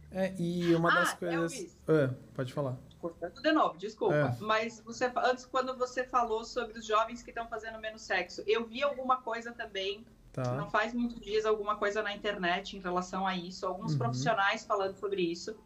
[0.10, 1.78] É, e uma das ah, coisas.
[1.88, 2.78] É, pode falar.
[3.00, 4.16] Cortando de novo, desculpa.
[4.16, 4.38] É.
[4.40, 8.66] Mas você, antes, quando você falou sobre os jovens que estão fazendo menos sexo, eu
[8.66, 10.06] vi alguma coisa também
[10.38, 10.54] Tá.
[10.54, 13.98] Não faz muitos dias alguma coisa na internet em relação a isso, alguns uhum.
[13.98, 15.58] profissionais falando sobre isso.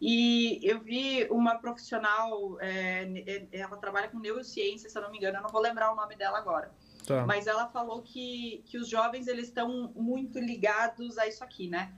[0.00, 5.18] E eu vi uma profissional, é, é, ela trabalha com neurociência, se eu não me
[5.18, 6.72] engano, eu não vou lembrar o nome dela agora.
[7.10, 7.26] Tá.
[7.26, 11.92] Mas ela falou que, que os jovens eles estão muito ligados a isso aqui, né?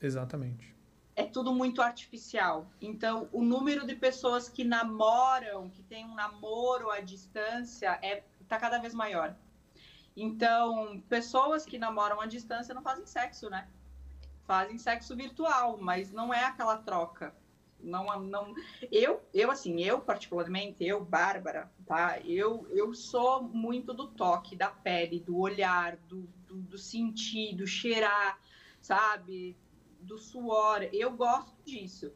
[0.00, 0.72] Exatamente.
[1.16, 2.70] É tudo muito artificial.
[2.80, 8.58] Então, o número de pessoas que namoram, que tem um namoro à distância, é tá
[8.58, 9.34] cada vez maior.
[10.16, 13.66] Então, pessoas que namoram à distância não fazem sexo, né?
[14.44, 17.34] Fazem sexo virtual, mas não é aquela troca.
[17.80, 18.54] Não, não.
[18.90, 22.20] Eu, eu assim, eu particularmente, eu, Bárbara, tá?
[22.20, 27.66] Eu, eu sou muito do toque, da pele, do olhar, do, do, do sentir, do
[27.66, 28.38] cheirar,
[28.80, 29.56] sabe?
[30.00, 30.88] Do suor.
[30.92, 32.12] Eu gosto disso.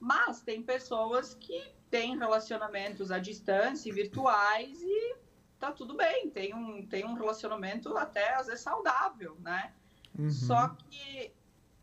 [0.00, 5.16] Mas tem pessoas que têm relacionamentos à distância, virtuais e
[5.58, 9.72] tá tudo bem, tem um, tem um relacionamento até às vezes saudável, né?
[10.18, 10.30] Uhum.
[10.30, 11.32] Só que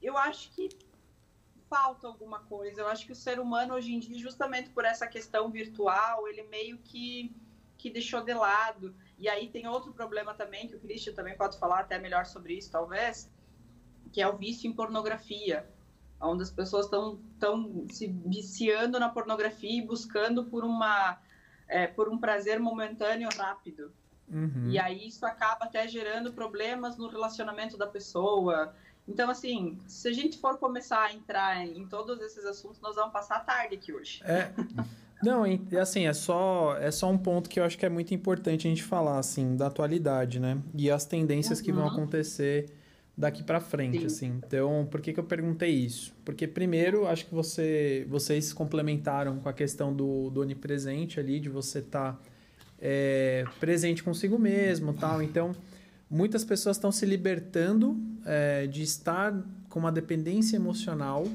[0.01, 0.69] eu acho que
[1.73, 2.81] falta alguma coisa.
[2.81, 6.43] Eu acho que o ser humano hoje em dia, justamente por essa questão virtual, ele
[6.43, 7.35] meio que,
[7.79, 8.95] que deixou de lado.
[9.17, 12.53] E aí tem outro problema também, que o Christian também pode falar até melhor sobre
[12.53, 13.27] isso, talvez,
[14.11, 15.67] que é o vício em pornografia.
[16.21, 21.19] Onde as pessoas estão se viciando na pornografia e buscando por uma
[21.67, 23.91] é, por um prazer momentâneo rápido.
[24.29, 24.69] Uhum.
[24.69, 28.75] E aí isso acaba até gerando problemas no relacionamento da pessoa.
[29.07, 33.11] Então, assim, se a gente for começar a entrar em todos esses assuntos, nós vamos
[33.11, 34.21] passar a tarde aqui hoje.
[34.23, 34.51] É.
[35.23, 35.43] Não,
[35.79, 38.69] assim, é só, é só um ponto que eu acho que é muito importante a
[38.69, 40.61] gente falar, assim, da atualidade, né?
[40.75, 41.65] E as tendências uhum.
[41.65, 41.91] que vão uhum.
[41.91, 42.69] acontecer
[43.17, 44.05] daqui para frente, Sim.
[44.05, 44.41] assim.
[44.45, 46.13] Então, por que, que eu perguntei isso?
[46.25, 51.47] Porque primeiro, acho que você, vocês complementaram com a questão do, do onipresente ali, de
[51.47, 52.19] você estar tá,
[52.81, 55.21] é, presente consigo mesmo, tal.
[55.21, 55.53] Então,
[56.13, 59.33] muitas pessoas estão se libertando é, de estar
[59.67, 61.27] com uma dependência emocional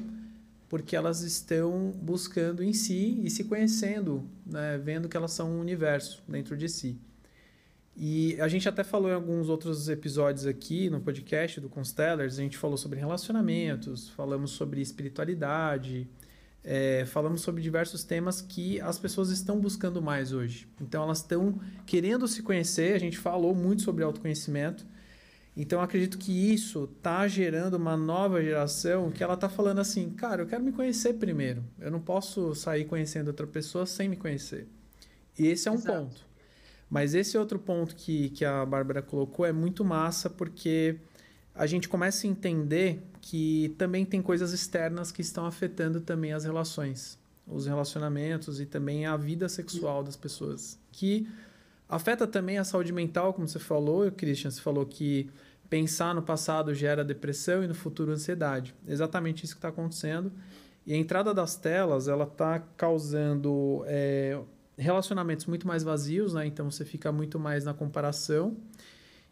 [0.69, 4.77] porque elas estão buscando em si e se conhecendo, né?
[4.77, 6.97] vendo que elas são um universo dentro de si.
[7.97, 12.41] E a gente até falou em alguns outros episódios aqui no podcast do Constellers, a
[12.41, 16.07] gente falou sobre relacionamentos, falamos sobre espiritualidade,
[16.63, 20.67] é, falamos sobre diversos temas que as pessoas estão buscando mais hoje.
[20.81, 24.85] Então elas estão querendo se conhecer, a gente falou muito sobre autoconhecimento.
[25.55, 30.43] Então acredito que isso está gerando uma nova geração que ela está falando assim, cara,
[30.43, 31.63] eu quero me conhecer primeiro.
[31.79, 34.67] Eu não posso sair conhecendo outra pessoa sem me conhecer.
[35.37, 36.05] E esse é um Exato.
[36.05, 36.29] ponto.
[36.89, 40.97] Mas esse outro ponto que, que a Bárbara colocou é muito massa porque
[41.59, 46.45] a gente começa a entender que também tem coisas externas que estão afetando também as
[46.45, 51.27] relações, os relacionamentos e também a vida sexual das pessoas, que
[51.89, 55.29] afeta também a saúde mental, como você falou, Christian, você falou que
[55.69, 58.73] pensar no passado gera depressão e no futuro ansiedade.
[58.87, 60.31] Exatamente isso que está acontecendo.
[60.87, 64.39] E a entrada das telas, ela está causando é,
[64.77, 66.45] relacionamentos muito mais vazios, né?
[66.45, 68.55] Então você fica muito mais na comparação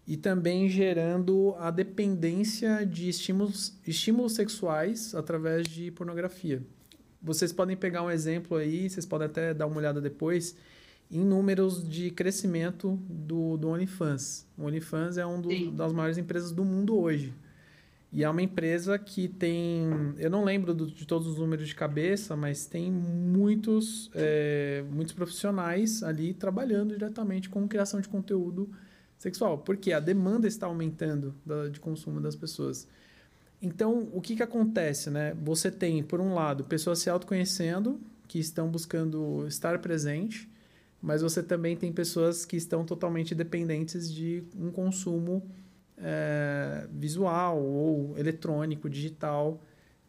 [0.07, 6.63] e também gerando a dependência de estímulos, estímulos sexuais através de pornografia.
[7.21, 10.55] Vocês podem pegar um exemplo aí, vocês podem até dar uma olhada depois
[11.11, 14.45] em números de crescimento do, do OnlyFans.
[14.57, 15.43] O OnlyFans é uma
[15.73, 17.33] das maiores empresas do mundo hoje.
[18.11, 20.13] E é uma empresa que tem.
[20.17, 25.13] Eu não lembro do, de todos os números de cabeça, mas tem muitos, é, muitos
[25.13, 28.69] profissionais ali trabalhando diretamente com criação de conteúdo
[29.17, 29.57] sexual.
[29.57, 31.35] Porque a demanda está aumentando
[31.71, 32.87] de consumo das pessoas.
[33.61, 35.09] Então, o que, que acontece?
[35.09, 35.35] Né?
[35.43, 40.49] Você tem, por um lado, pessoas se autoconhecendo, que estão buscando estar presente,
[41.01, 45.43] mas você também tem pessoas que estão totalmente dependentes de um consumo
[45.97, 49.61] é, visual ou eletrônico, digital,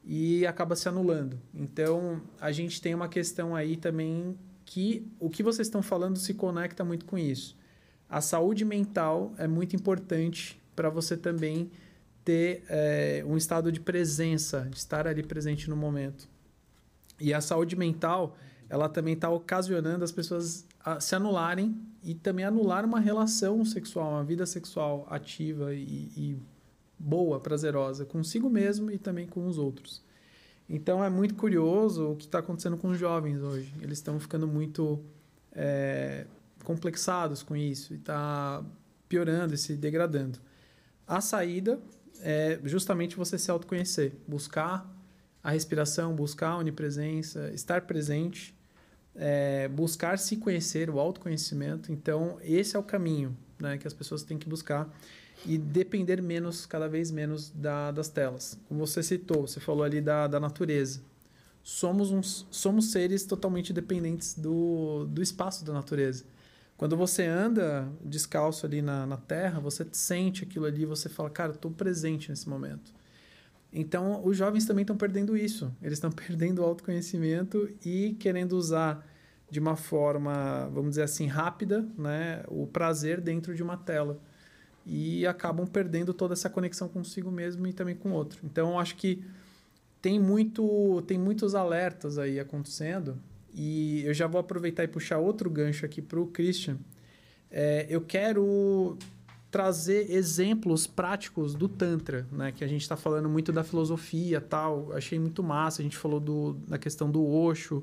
[0.04, 1.38] e acaba se anulando.
[1.54, 6.34] Então, a gente tem uma questão aí também que o que vocês estão falando se
[6.34, 7.56] conecta muito com isso.
[8.08, 11.70] A saúde mental é muito importante para você também
[12.24, 16.28] ter é, um estado de presença, de estar ali presente no momento.
[17.20, 18.36] E a saúde mental,
[18.68, 20.66] ela também está ocasionando as pessoas
[21.00, 26.38] se anularem e também anular uma relação sexual, uma vida sexual ativa e, e
[26.98, 30.02] boa, prazerosa consigo mesmo e também com os outros.
[30.68, 33.72] Então é muito curioso o que está acontecendo com os jovens hoje.
[33.80, 35.00] Eles estão ficando muito
[35.52, 36.26] é,
[36.68, 38.62] complexados com isso e está
[39.08, 40.38] piorando e se degradando.
[41.06, 41.80] A saída
[42.20, 44.86] é justamente você se autoconhecer, buscar
[45.42, 48.54] a respiração, buscar a onipresença, estar presente
[49.18, 51.90] é, buscar se conhecer, o autoconhecimento.
[51.90, 54.88] Então, esse é o caminho né, que as pessoas têm que buscar
[55.44, 58.58] e depender menos, cada vez menos, da, das telas.
[58.68, 61.00] Como você citou, você falou ali da, da natureza.
[61.62, 66.24] Somos, uns, somos seres totalmente dependentes do, do espaço da natureza.
[66.78, 71.50] Quando você anda descalço ali na, na terra, você sente aquilo ali, você fala, cara,
[71.50, 72.94] estou presente nesse momento.
[73.72, 75.74] Então, os jovens também estão perdendo isso.
[75.82, 79.04] Eles estão perdendo o autoconhecimento e querendo usar
[79.50, 84.16] de uma forma, vamos dizer assim, rápida, né, o prazer dentro de uma tela.
[84.86, 88.38] E acabam perdendo toda essa conexão consigo mesmo e também com o outro.
[88.44, 89.24] Então, acho que
[90.00, 93.18] tem, muito, tem muitos alertas aí acontecendo.
[93.52, 96.78] E eu já vou aproveitar e puxar outro gancho aqui para o Christian.
[97.50, 98.96] É, eu quero
[99.50, 102.52] trazer exemplos práticos do Tantra, né?
[102.52, 104.92] Que a gente está falando muito da filosofia tal.
[104.92, 105.80] Achei muito massa.
[105.80, 107.82] A gente falou do, da questão do Osho.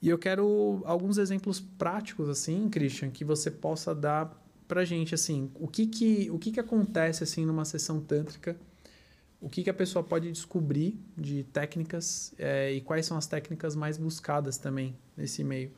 [0.00, 4.32] E eu quero alguns exemplos práticos, assim, Christian, que você possa dar
[4.66, 8.56] pra gente, assim, o que que, o que, que acontece, assim, numa sessão tântrica,
[9.40, 13.74] o que, que a pessoa pode descobrir de técnicas é, e quais são as técnicas
[13.74, 15.72] mais buscadas também nesse meio.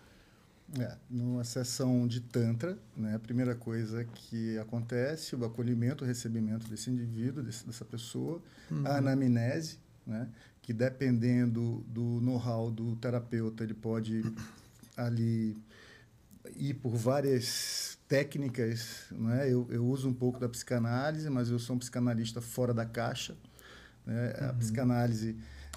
[0.78, 6.66] É, numa sessão de Tantra, né, a primeira coisa que acontece, o acolhimento, o recebimento
[6.66, 8.40] desse indivíduo, desse, dessa pessoa,
[8.70, 8.86] uhum.
[8.86, 10.28] a anamnese, né,
[10.62, 14.22] que dependendo do know-how do terapeuta, ele pode
[14.96, 15.56] ali
[16.56, 19.06] ir por várias técnicas.
[19.10, 19.52] Né?
[19.52, 23.36] Eu, eu uso um pouco da psicanálise, mas eu sou um psicanalista fora da caixa.
[24.06, 24.34] Né?
[24.40, 24.48] Uhum.
[24.48, 25.36] A psicanálise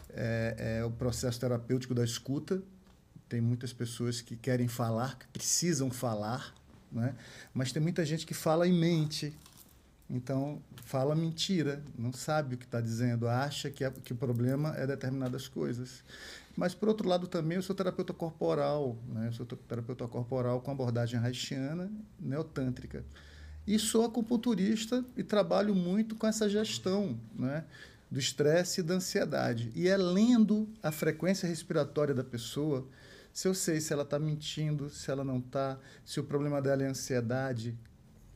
[0.09, 2.61] é, é o processo terapêutico da escuta,
[3.27, 6.53] tem muitas pessoas que querem falar, que precisam falar,
[6.91, 7.15] né?
[7.53, 9.33] mas tem muita gente que fala em mente.
[10.07, 14.75] Então, fala mentira, não sabe o que está dizendo, acha que, é, que o problema
[14.77, 16.03] é determinadas coisas.
[16.55, 19.27] Mas, por outro lado, também eu sou terapeuta corporal, né?
[19.27, 23.03] eu sou terapeuta corporal com abordagem haitiana, neotântrica.
[23.65, 27.65] E sou acupunturista e trabalho muito com essa gestão né?
[28.09, 29.71] Do estresse e da ansiedade.
[29.75, 32.87] E é lendo a frequência respiratória da pessoa,
[33.33, 36.83] se eu sei se ela está mentindo, se ela não está, se o problema dela
[36.83, 37.77] é ansiedade,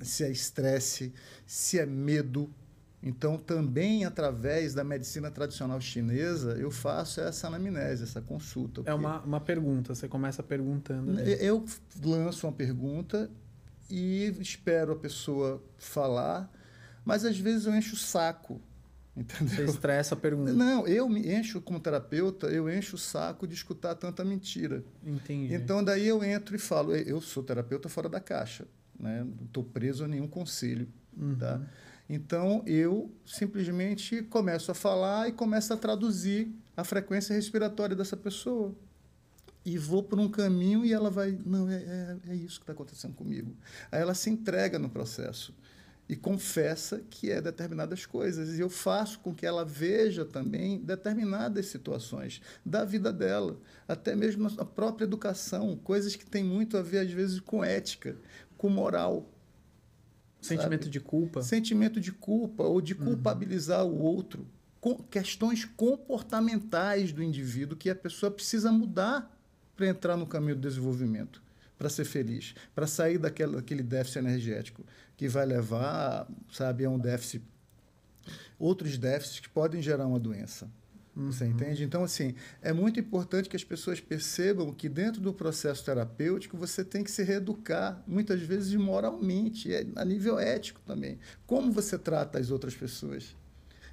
[0.01, 1.13] se é estresse,
[1.45, 2.53] se é medo.
[3.01, 8.81] Então, também através da medicina tradicional chinesa, eu faço essa anamnese, essa consulta.
[8.85, 11.13] É uma, uma pergunta, você começa perguntando.
[11.13, 11.37] Né?
[11.39, 11.63] Eu
[12.03, 13.31] lanço uma pergunta
[13.89, 16.51] e espero a pessoa falar,
[17.05, 18.61] mas às vezes eu encho o saco
[19.19, 19.55] Entendeu?
[19.55, 20.53] Você estressa a pergunta.
[20.53, 24.83] Não, eu me encho como terapeuta, eu encho o saco de escutar tanta mentira.
[25.05, 25.53] Entendi.
[25.53, 28.65] Então daí eu entro e falo, eu sou terapeuta fora da caixa,
[28.97, 29.23] né?
[29.23, 31.35] Não estou preso a nenhum conselho, uhum.
[31.35, 31.61] tá?
[32.09, 38.73] Então eu simplesmente começo a falar e começo a traduzir a frequência respiratória dessa pessoa.
[39.65, 42.71] E vou por um caminho e ela vai, não, é, é, é isso que está
[42.71, 43.53] acontecendo comigo.
[43.91, 45.53] Aí ela se entrega no processo
[46.09, 48.57] e confessa que é determinadas coisas.
[48.57, 54.47] E eu faço com que ela veja também determinadas situações da vida dela, até mesmo
[54.57, 58.17] a própria educação, coisas que têm muito a ver, às vezes, com ética,
[58.57, 59.29] com moral.
[60.41, 60.91] Sentimento sabe?
[60.91, 61.43] de culpa.
[61.43, 63.05] Sentimento de culpa ou de uhum.
[63.05, 63.91] culpabilizar uhum.
[63.91, 64.47] o outro.
[64.81, 69.37] Com questões comportamentais do indivíduo que a pessoa precisa mudar
[69.75, 71.41] para entrar no caminho do desenvolvimento
[71.79, 76.99] para ser feliz, para sair daquele, daquele déficit energético que vai levar, sabe, a um
[76.99, 77.41] déficit
[78.59, 80.69] outros déficits que podem gerar uma doença.
[81.15, 81.51] Você uhum.
[81.51, 81.83] entende?
[81.83, 86.83] Então, assim, é muito importante que as pessoas percebam que dentro do processo terapêutico você
[86.83, 91.19] tem que se reeducar, muitas vezes moralmente, é, a nível ético também.
[91.45, 93.35] Como você trata as outras pessoas?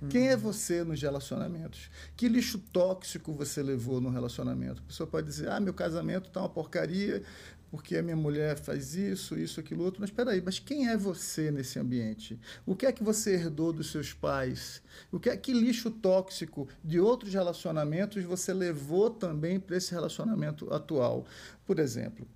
[0.01, 0.09] Uhum.
[0.09, 1.91] Quem é você nos relacionamentos?
[2.17, 4.83] Que lixo tóxico você levou no relacionamento?
[4.83, 7.23] A pessoa pode dizer: ah, meu casamento está uma porcaria,
[7.77, 10.01] porque a minha mulher faz isso, isso, aquilo outro.
[10.01, 12.41] Mas espera aí, mas quem é você nesse ambiente?
[12.65, 14.83] O que é que você herdou dos seus pais?
[15.13, 20.73] O que é que lixo tóxico de outros relacionamentos você levou também para esse relacionamento
[20.73, 21.27] atual?
[21.67, 22.27] Por exemplo,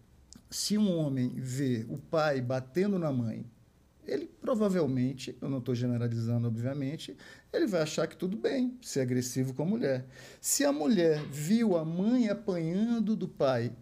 [0.51, 3.47] se um homem vê o pai batendo na mãe,
[4.07, 7.17] ele provavelmente, eu não estou generalizando, obviamente,
[7.51, 10.05] ele vai achar que tudo bem ser agressivo com a mulher.
[10.39, 13.73] Se a mulher viu a mãe apanhando do pai,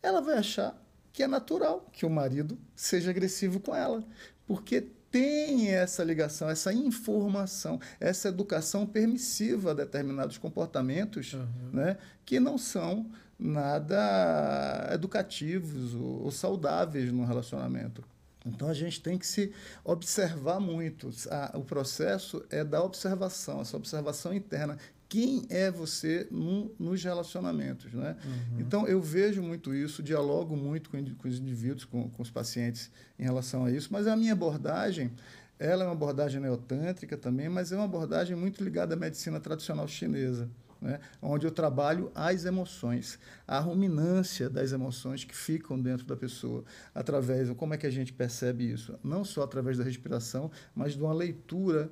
[0.00, 0.80] ela vai achar
[1.18, 4.04] que é natural que o marido seja agressivo com ela,
[4.46, 11.70] porque tem essa ligação, essa informação, essa educação permissiva a determinados comportamentos uhum.
[11.72, 18.04] né, que não são nada educativos ou, ou saudáveis no relacionamento.
[18.46, 19.52] Então a gente tem que se
[19.82, 21.10] observar muito.
[21.54, 24.78] o processo é da observação, essa observação interna
[25.08, 27.92] quem é você no, nos relacionamentos.
[27.92, 28.16] Né?
[28.24, 28.60] Uhum.
[28.60, 32.90] Então, eu vejo muito isso, dialogo muito com, com os indivíduos, com, com, os pacientes
[33.18, 35.10] em relação a isso, mas a minha abordagem,
[35.58, 39.88] ela é uma abordagem neotântrica também, mas é uma abordagem muito ligada à medicina tradicional
[39.88, 40.48] chinesa.
[40.80, 41.00] Né?
[41.20, 46.62] onde eu trabalho as emoções, a ruminância das emoções que ficam dentro da pessoa,
[46.94, 48.96] através, como é que a gente percebe isso?
[49.02, 51.90] Não só através da respiração, mas de uma leitura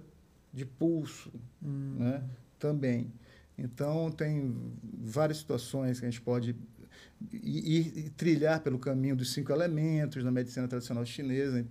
[0.54, 1.96] de pulso, hum.
[1.98, 2.22] né?
[2.58, 3.12] Também.
[3.58, 4.54] Então, tem
[5.02, 6.54] várias situações que a gente pode
[7.32, 11.64] ir, ir, trilhar pelo caminho dos cinco elementos na medicina tradicional chinesa.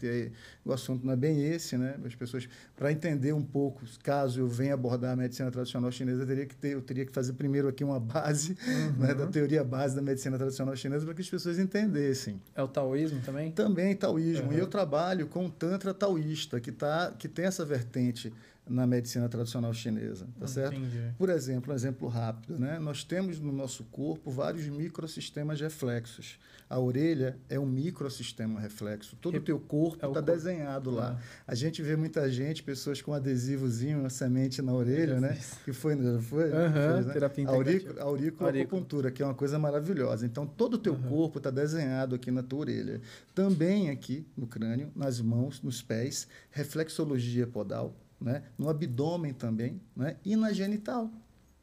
[0.64, 1.96] O assunto não é bem esse, né?
[2.04, 6.28] As pessoas, para entender um pouco, caso eu venha abordar a medicina tradicional chinesa, eu
[6.28, 8.92] teria que, ter, eu teria que fazer primeiro aqui uma base uhum.
[9.06, 12.42] né, da teoria base da medicina tradicional chinesa para que as pessoas entendessem.
[12.56, 13.52] É o taoísmo também?
[13.52, 14.48] Também taoísmo.
[14.48, 14.54] Uhum.
[14.54, 18.34] E eu trabalho com o Tantra taoísta, que, tá, que tem essa vertente
[18.68, 20.80] na medicina tradicional chinesa, tá certo?
[21.18, 22.80] Por exemplo, um exemplo rápido, né?
[22.80, 26.40] Nós temos no nosso corpo vários microsistemas reflexos.
[26.68, 29.16] A orelha é um microsistema reflexo.
[29.18, 31.20] Todo o teu corpo está é tá desenhado lá.
[31.20, 31.44] Ah.
[31.48, 35.38] A gente vê muita gente, pessoas com adesivozinho, uma semente na orelha, né?
[35.64, 37.14] Que foi, foi, uhum, foi né?
[37.14, 40.26] terapia a auric, auriculoacupuntura, que é uma coisa maravilhosa.
[40.26, 43.00] Então, todo o teu corpo está desenhado aqui na tua orelha.
[43.36, 47.96] Também aqui no crânio, nas mãos, nos pés, reflexologia podal
[48.26, 48.42] né?
[48.58, 50.18] no abdômen também né?
[50.26, 51.12] e na genital.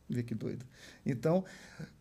[0.08, 0.64] Vê que doido.
[1.04, 1.44] Então,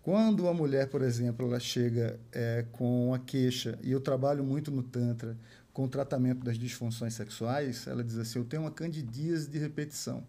[0.04, 4.70] quando uma mulher, por exemplo, ela chega é, com a queixa, e eu trabalho muito
[4.70, 5.36] no Tantra
[5.74, 10.24] com o tratamento das disfunções sexuais, ela diz assim: Eu tenho uma candidíase de repetição.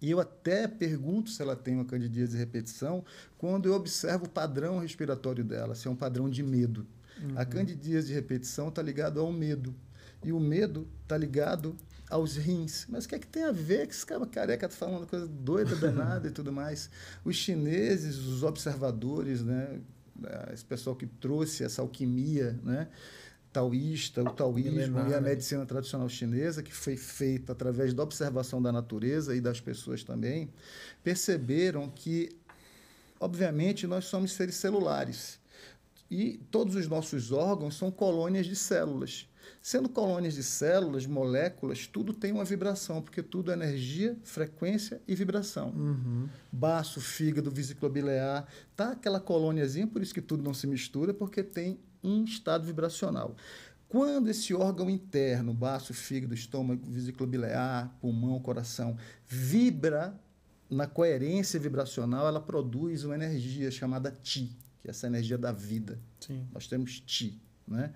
[0.00, 3.04] E eu até pergunto se ela tem uma candidíase de repetição
[3.38, 6.84] quando eu observo o padrão respiratório dela, se é um padrão de medo.
[7.20, 7.38] Uhum.
[7.38, 9.72] A candidíase de repetição está ligado ao medo.
[10.24, 11.76] E o medo está ligado
[12.12, 12.86] aos rins.
[12.88, 15.26] Mas o que é que tem a ver que esse cara careca está falando coisa
[15.26, 16.90] doida, danada e tudo mais?
[17.24, 19.80] Os chineses, os observadores, né?
[20.52, 22.88] esse pessoal que trouxe essa alquimia, né?
[23.50, 25.30] taoísta, o taoísmo Milenar, e a né?
[25.30, 30.50] medicina tradicional chinesa, que foi feita através da observação da natureza e das pessoas também,
[31.02, 32.30] perceberam que,
[33.20, 35.38] obviamente, nós somos seres celulares.
[36.10, 39.26] E todos os nossos órgãos são colônias de células.
[39.62, 45.14] Sendo colônias de células, moléculas, tudo tem uma vibração, porque tudo é energia, frequência e
[45.14, 45.70] vibração.
[45.70, 46.28] Uhum.
[46.50, 51.44] Baço, fígado, vesícula biliar, tá aquela colôniazinha, por isso que tudo não se mistura, porque
[51.44, 53.36] tem um estado vibracional.
[53.88, 60.18] Quando esse órgão interno, baço, fígado, estômago, vesícula biliar, pulmão, coração, vibra
[60.68, 66.00] na coerência vibracional, ela produz uma energia chamada Ti, que é essa energia da vida.
[66.18, 66.48] Sim.
[66.52, 67.40] Nós temos Ti.
[67.72, 67.90] Né?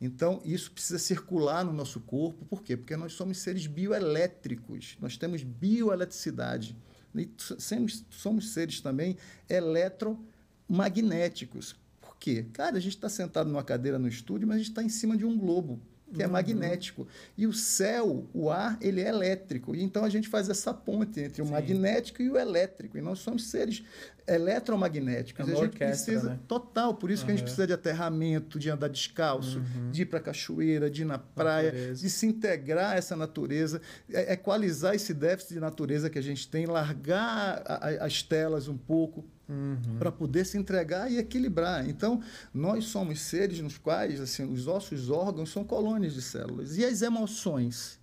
[0.00, 2.44] Então, isso precisa circular no nosso corpo.
[2.46, 2.76] Por quê?
[2.76, 6.76] Porque nós somos seres bioelétricos, nós temos bioeletricidade.
[7.14, 9.16] E somos, somos seres também
[9.48, 11.76] eletromagnéticos.
[12.00, 12.46] Por quê?
[12.52, 15.16] Cara, a gente está sentado numa cadeira no estúdio, mas a gente está em cima
[15.16, 15.80] de um globo
[16.12, 16.32] que é uhum.
[16.32, 17.06] magnético.
[17.36, 19.74] E o céu, o ar, ele é elétrico.
[19.74, 21.52] E então a gente faz essa ponte entre o Sim.
[21.52, 22.98] magnético e o elétrico.
[22.98, 23.82] E nós somos seres
[24.26, 25.48] eletromagnéticos.
[25.48, 26.38] É a gente precisa, né?
[26.46, 27.26] total, por isso uhum.
[27.26, 29.90] que a gente precisa de aterramento, de andar descalço, uhum.
[29.90, 32.02] de ir para a cachoeira, de ir na praia, natureza.
[32.02, 33.80] de se integrar a essa natureza,
[34.12, 38.68] é, equalizar esse déficit de natureza que a gente tem, largar a, a, as telas
[38.68, 39.98] um pouco, Uhum.
[39.98, 41.88] para poder se entregar e equilibrar.
[41.88, 42.22] Então,
[42.54, 46.78] nós somos seres nos quais assim, os nossos órgãos são colônias de células.
[46.78, 48.00] E as emoções?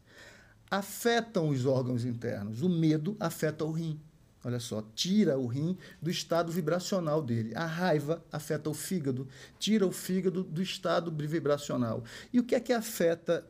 [0.70, 2.62] afetam os órgãos internos.
[2.62, 4.00] O medo afeta o rim.
[4.44, 7.54] Olha só, tira o rim do estado vibracional dele.
[7.56, 9.28] A raiva afeta o fígado,
[9.60, 12.04] tira o fígado do estado vibracional.
[12.32, 13.46] E o que é que afeta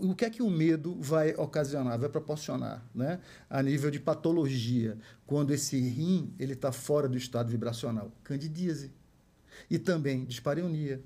[0.00, 3.20] o que é que o medo vai ocasionar, vai proporcionar, né?
[3.48, 4.96] A nível de patologia,
[5.26, 8.92] quando esse rim ele está fora do estado vibracional, candidíase
[9.70, 11.02] e também dispareunia,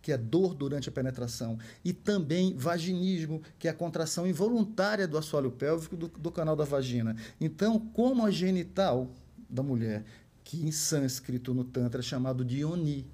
[0.00, 5.18] que é dor durante a penetração, e também vaginismo, que é a contração involuntária do
[5.18, 7.16] assoalho pélvico do, do canal da vagina.
[7.40, 9.10] Então, como a genital
[9.50, 10.04] da mulher,
[10.44, 13.06] que em sânscrito no Tantra é chamado de Yoni,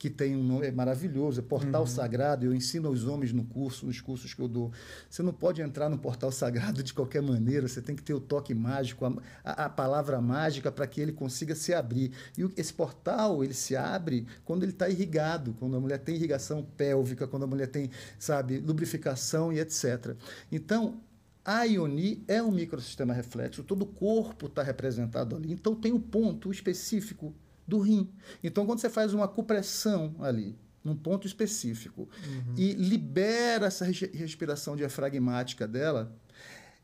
[0.00, 1.86] que tem um nome é maravilhoso, é Portal uhum.
[1.86, 2.46] Sagrado.
[2.46, 4.72] Eu ensino aos homens no curso, nos cursos que eu dou.
[5.10, 8.20] Você não pode entrar no Portal Sagrado de qualquer maneira, você tem que ter o
[8.20, 9.12] toque mágico, a,
[9.44, 12.12] a, a palavra mágica para que ele consiga se abrir.
[12.38, 16.16] E o, esse portal, ele se abre quando ele está irrigado, quando a mulher tem
[16.16, 20.16] irrigação pélvica, quando a mulher tem, sabe, lubrificação e etc.
[20.50, 20.98] Então,
[21.44, 25.52] a Ioni é um microsistema reflexo, todo o corpo está representado ali.
[25.52, 27.34] Então, tem o um ponto específico
[27.70, 28.10] do rim.
[28.42, 32.54] Então, quando você faz uma compressão ali, num ponto específico, uhum.
[32.56, 36.14] e libera essa respiração diafragmática dela,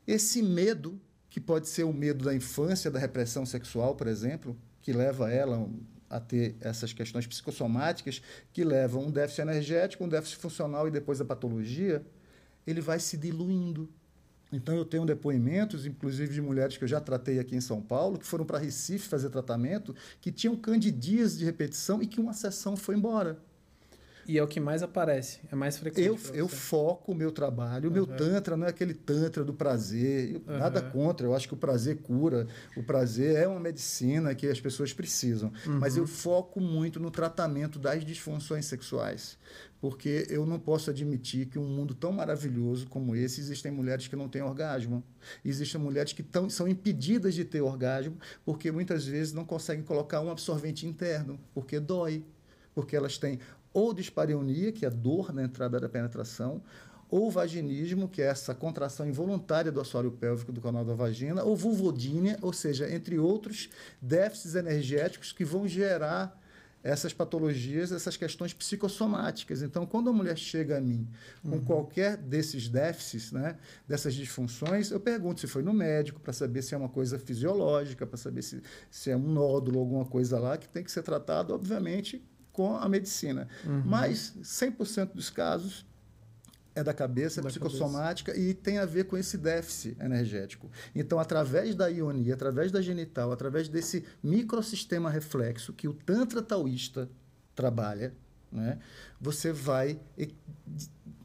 [0.06, 4.92] esse medo, que pode ser o medo da infância, da repressão sexual, por exemplo, que
[4.92, 5.68] leva ela
[6.08, 8.22] a ter essas questões psicossomáticas,
[8.52, 12.06] que levam um déficit energético, um déficit funcional e depois a patologia,
[12.64, 13.92] ele vai se diluindo
[14.52, 18.18] então, eu tenho depoimentos, inclusive de mulheres que eu já tratei aqui em São Paulo,
[18.18, 22.76] que foram para Recife fazer tratamento, que tinham candidias de repetição e que uma sessão
[22.76, 23.38] foi embora.
[24.28, 26.06] E é o que mais aparece, é mais frequente.
[26.06, 27.84] Eu, eu foco o meu trabalho.
[27.84, 27.94] O uhum.
[27.94, 30.34] meu Tantra não é aquele Tantra do prazer.
[30.34, 30.58] Eu, uhum.
[30.58, 31.26] Nada contra.
[31.26, 32.46] Eu acho que o prazer cura.
[32.76, 35.52] O prazer é uma medicina que as pessoas precisam.
[35.66, 35.78] Uhum.
[35.78, 39.38] Mas eu foco muito no tratamento das disfunções sexuais.
[39.80, 44.16] Porque eu não posso admitir que um mundo tão maravilhoso como esse existem mulheres que
[44.16, 45.04] não têm orgasmo.
[45.44, 50.20] Existem mulheres que tão, são impedidas de ter orgasmo porque muitas vezes não conseguem colocar
[50.20, 52.24] um absorvente interno, porque dói
[52.76, 53.40] porque elas têm
[53.76, 56.62] ou dispareunia, que é dor na entrada da penetração,
[57.10, 61.54] ou vaginismo, que é essa contração involuntária do assoalho pélvico do canal da vagina, ou
[61.54, 63.68] vulvodínia, ou seja, entre outros
[64.00, 66.40] déficits energéticos que vão gerar
[66.82, 69.60] essas patologias, essas questões psicossomáticas.
[69.60, 71.06] Então, quando a mulher chega a mim
[71.42, 71.64] com uhum.
[71.64, 76.74] qualquer desses déficits, né, dessas disfunções, eu pergunto se foi no médico para saber se
[76.74, 80.66] é uma coisa fisiológica, para saber se, se é um nódulo, alguma coisa lá que
[80.66, 82.24] tem que ser tratado, obviamente,
[82.56, 83.46] com a medicina.
[83.66, 83.82] Uhum.
[83.84, 85.84] Mas 100% dos casos
[86.74, 88.50] é da cabeça, é da psicossomática cabeça.
[88.50, 90.70] e tem a ver com esse déficit energético.
[90.94, 97.10] Então, através da ionia, através da genital, através desse microsistema reflexo que o Tantra taoísta
[97.54, 98.14] trabalha,
[98.50, 98.78] né,
[99.20, 100.00] você vai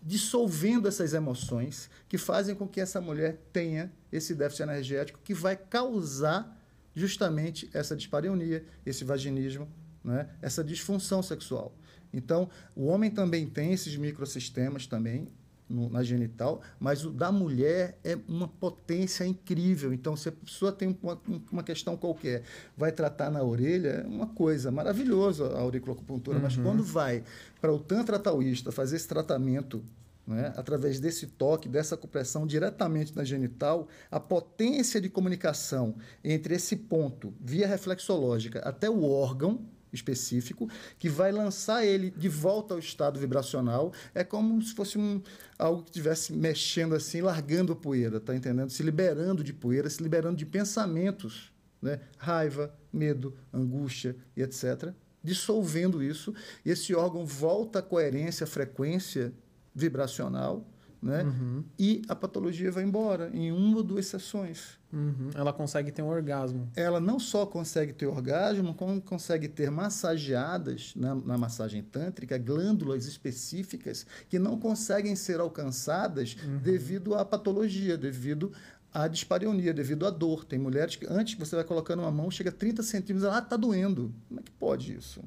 [0.03, 5.55] dissolvendo essas emoções que fazem com que essa mulher tenha esse déficit energético que vai
[5.55, 6.57] causar
[6.93, 9.69] justamente essa dispareunia, esse vaginismo,
[10.03, 10.29] né?
[10.41, 11.73] essa disfunção sexual.
[12.13, 15.27] Então, o homem também tem esses microsistemas também
[15.71, 19.93] no, na genital, mas o da mulher é uma potência incrível.
[19.93, 21.19] Então, se a pessoa tem uma,
[21.51, 22.43] uma questão qualquer,
[22.77, 26.43] vai tratar na orelha, é uma coisa maravilhosa a auriculoacupuntura, uhum.
[26.43, 27.23] mas quando vai
[27.59, 29.83] para o tantra taoísta fazer esse tratamento
[30.27, 36.75] né, através desse toque, dessa compressão diretamente na genital, a potência de comunicação entre esse
[36.75, 43.19] ponto, via reflexológica, até o órgão, específico que vai lançar ele de volta ao estado
[43.19, 43.93] vibracional.
[44.13, 45.21] É como se fosse um,
[45.57, 48.69] algo que estivesse mexendo assim, largando a poeira, tá entendendo?
[48.69, 51.51] Se liberando de poeira, se liberando de pensamentos,
[51.81, 51.99] né?
[52.17, 54.93] Raiva, medo, angústia e etc.
[55.23, 56.33] Dissolvendo isso,
[56.65, 59.33] esse órgão volta à coerência, à frequência
[59.73, 60.67] vibracional
[61.01, 61.23] né?
[61.23, 61.63] Uhum.
[61.79, 64.79] E a patologia vai embora em uma ou duas sessões.
[64.93, 65.29] Uhum.
[65.33, 66.69] Ela consegue ter um orgasmo.
[66.75, 73.05] Ela não só consegue ter orgasmo, como consegue ter massageadas na, na massagem tântrica glândulas
[73.05, 76.57] específicas que não conseguem ser alcançadas uhum.
[76.59, 78.51] devido à patologia, devido
[78.93, 80.45] à dispareunia, devido à dor.
[80.45, 83.43] Tem mulheres que antes você vai colocando uma mão, chega a 30 centímetros, ela ah,
[83.43, 84.13] está doendo.
[84.27, 85.21] Como é que pode isso?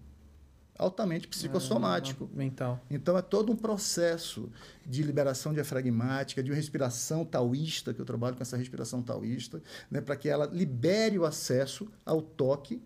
[0.79, 2.29] Altamente psicossomático.
[2.33, 2.81] Mental.
[2.91, 4.51] Então é todo um processo
[4.85, 10.01] de liberação diafragmática, de uma respiração taoísta, que eu trabalho com essa respiração taoísta, né,
[10.01, 12.83] para que ela libere o acesso ao toque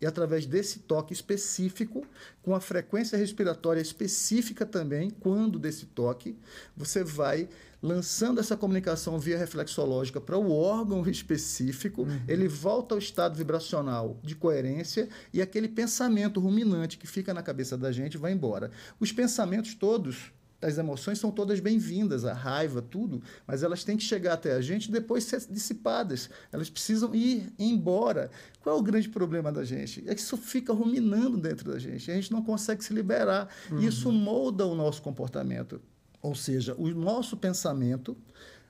[0.00, 2.04] e através desse toque específico,
[2.42, 6.36] com a frequência respiratória específica também, quando desse toque,
[6.76, 7.48] você vai
[7.82, 12.20] lançando essa comunicação via reflexológica para o órgão específico, uhum.
[12.28, 17.76] ele volta ao estado vibracional de coerência e aquele pensamento ruminante que fica na cabeça
[17.76, 18.70] da gente vai embora.
[19.00, 20.32] Os pensamentos todos
[20.62, 24.60] as emoções são todas bem-vindas, a raiva, tudo, mas elas têm que chegar até a
[24.60, 26.30] gente e depois ser dissipadas.
[26.52, 28.30] Elas precisam ir embora.
[28.60, 30.04] Qual é o grande problema da gente?
[30.06, 32.08] É que isso fica ruminando dentro da gente.
[32.08, 33.48] A gente não consegue se liberar.
[33.72, 33.80] Uhum.
[33.80, 35.80] E isso molda o nosso comportamento.
[36.22, 38.16] Ou seja, o nosso pensamento,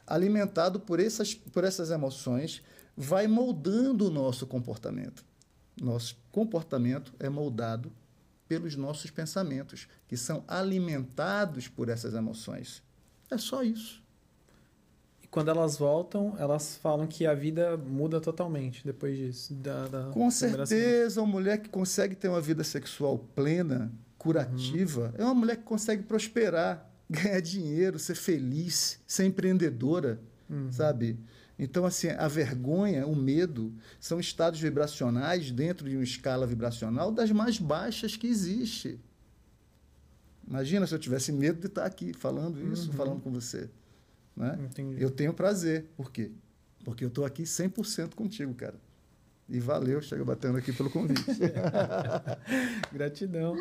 [0.06, 2.62] alimentado por essas, por essas emoções,
[2.96, 5.24] vai moldando o nosso comportamento.
[5.80, 7.92] Nosso comportamento é moldado
[8.48, 12.82] pelos nossos pensamentos, que são alimentados por essas emoções.
[13.30, 14.02] É só isso.
[15.22, 19.54] E quando elas voltam, elas falam que a vida muda totalmente depois disso.
[19.54, 25.22] Da, da Com certeza, uma mulher que consegue ter uma vida sexual plena, curativa, uhum.
[25.22, 30.70] é uma mulher que consegue prosperar, ganhar dinheiro, ser feliz, ser empreendedora, uhum.
[30.72, 31.18] sabe?
[31.58, 37.30] Então, assim, a vergonha, o medo, são estados vibracionais dentro de uma escala vibracional das
[37.30, 38.98] mais baixas que existe.
[40.46, 42.96] Imagina se eu tivesse medo de estar aqui falando isso, uhum.
[42.96, 43.70] falando com você.
[44.36, 44.58] Né?
[44.98, 45.86] Eu tenho prazer.
[45.96, 46.32] Por quê?
[46.84, 48.74] Porque eu estou aqui 100% contigo, cara.
[49.48, 51.22] E valeu, chega batendo aqui pelo convite.
[52.90, 53.54] Gratidão.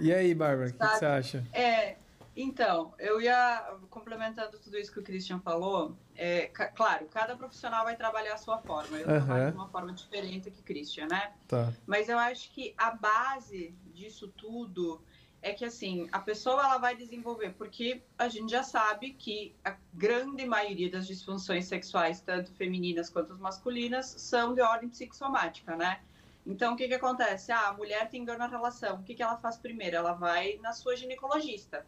[0.00, 1.44] E aí, Bárbara, o que, que, você acha?
[1.52, 1.96] É,
[2.40, 5.96] então, eu ia complementando tudo isso que o Christian falou.
[6.14, 8.96] É, claro, cada profissional vai trabalhar a sua forma.
[8.96, 9.26] Eu uhum.
[9.26, 11.32] trabalho de uma forma diferente que o Christian, né?
[11.48, 11.72] Tá.
[11.84, 15.02] Mas eu acho que a base disso tudo
[15.42, 19.76] é que assim a pessoa ela vai desenvolver porque a gente já sabe que a
[19.92, 26.00] grande maioria das disfunções sexuais tanto femininas quanto masculinas são de ordem psicossomática, né?
[26.46, 27.50] Então o que que acontece?
[27.50, 29.96] Ah, a mulher tem dor na relação, o que que ela faz primeiro?
[29.96, 31.84] Ela vai na sua ginecologista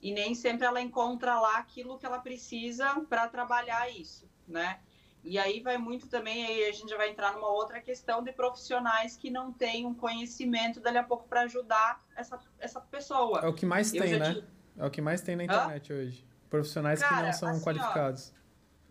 [0.00, 4.80] e nem sempre ela encontra lá aquilo que ela precisa para trabalhar isso, né?
[5.24, 8.32] E aí vai muito também, aí a gente já vai entrar numa outra questão de
[8.32, 13.40] profissionais que não têm um conhecimento dali a pouco para ajudar essa, essa pessoa.
[13.40, 14.34] É o que mais Eu tem, né?
[14.34, 14.46] Tive...
[14.78, 15.96] É o que mais tem na internet Hã?
[15.96, 16.26] hoje.
[16.48, 18.32] Profissionais Cara, que não são assim, qualificados.
[18.34, 18.38] Ó,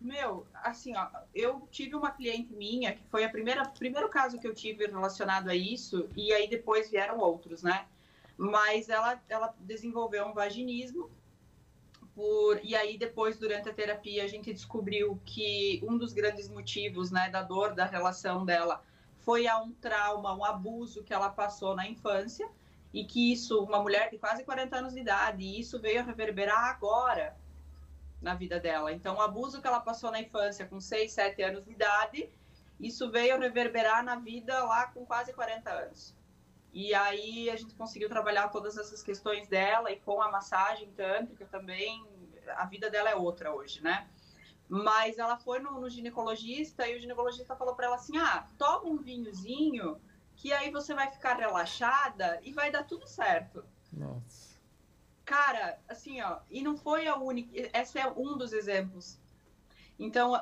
[0.00, 4.46] meu, assim, ó, eu tive uma cliente minha que foi a primeira primeiro caso que
[4.46, 7.86] eu tive relacionado a isso e aí depois vieram outros, né?
[8.38, 11.10] Mas ela, ela desenvolveu um vaginismo.
[12.14, 17.10] Por, e aí, depois, durante a terapia, a gente descobriu que um dos grandes motivos
[17.10, 18.82] né, da dor da relação dela
[19.18, 22.48] foi a um trauma, um abuso que ela passou na infância,
[22.94, 26.04] e que isso, uma mulher de quase 40 anos de idade, e isso veio a
[26.04, 27.36] reverberar agora
[28.22, 28.92] na vida dela.
[28.92, 32.30] Então, o abuso que ela passou na infância com 6, 7 anos de idade,
[32.80, 36.16] isso veio a reverberar na vida lá com quase 40 anos.
[36.72, 41.46] E aí a gente conseguiu trabalhar todas essas questões dela e com a massagem tântrica
[41.46, 42.06] também,
[42.56, 44.08] a vida dela é outra hoje, né?
[44.68, 48.86] Mas ela foi no, no ginecologista e o ginecologista falou para ela assim: ah, toma
[48.86, 49.98] um vinhozinho,
[50.36, 53.64] que aí você vai ficar relaxada e vai dar tudo certo.
[53.92, 54.58] Nossa.
[55.24, 57.50] Cara, assim, ó, e não foi a única.
[57.78, 59.18] Esse é um dos exemplos.
[59.98, 60.32] Então,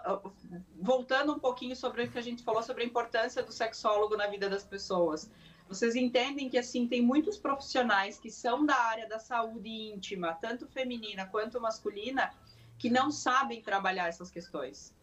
[0.76, 4.26] voltando um pouquinho sobre o que a gente falou sobre a importância do sexólogo na
[4.26, 5.30] vida das pessoas.
[5.68, 10.66] Vocês entendem que assim tem muitos profissionais que são da área da saúde íntima, tanto
[10.68, 12.32] feminina quanto masculina,
[12.78, 14.94] que não sabem trabalhar essas questões,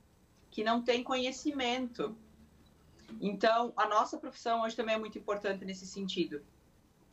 [0.49, 2.15] que não têm conhecimento.
[3.19, 6.41] Então, a nossa profissão hoje também é muito importante nesse sentido.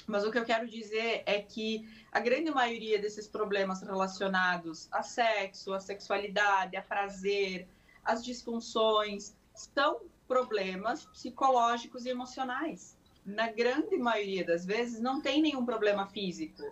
[0.07, 5.03] Mas o que eu quero dizer é que a grande maioria desses problemas relacionados a
[5.03, 7.69] sexo, a sexualidade, a prazer,
[8.05, 15.65] as disfunções, são problemas psicológicos e emocionais na grande maioria das vezes, não tem nenhum
[15.65, 16.63] problema físico.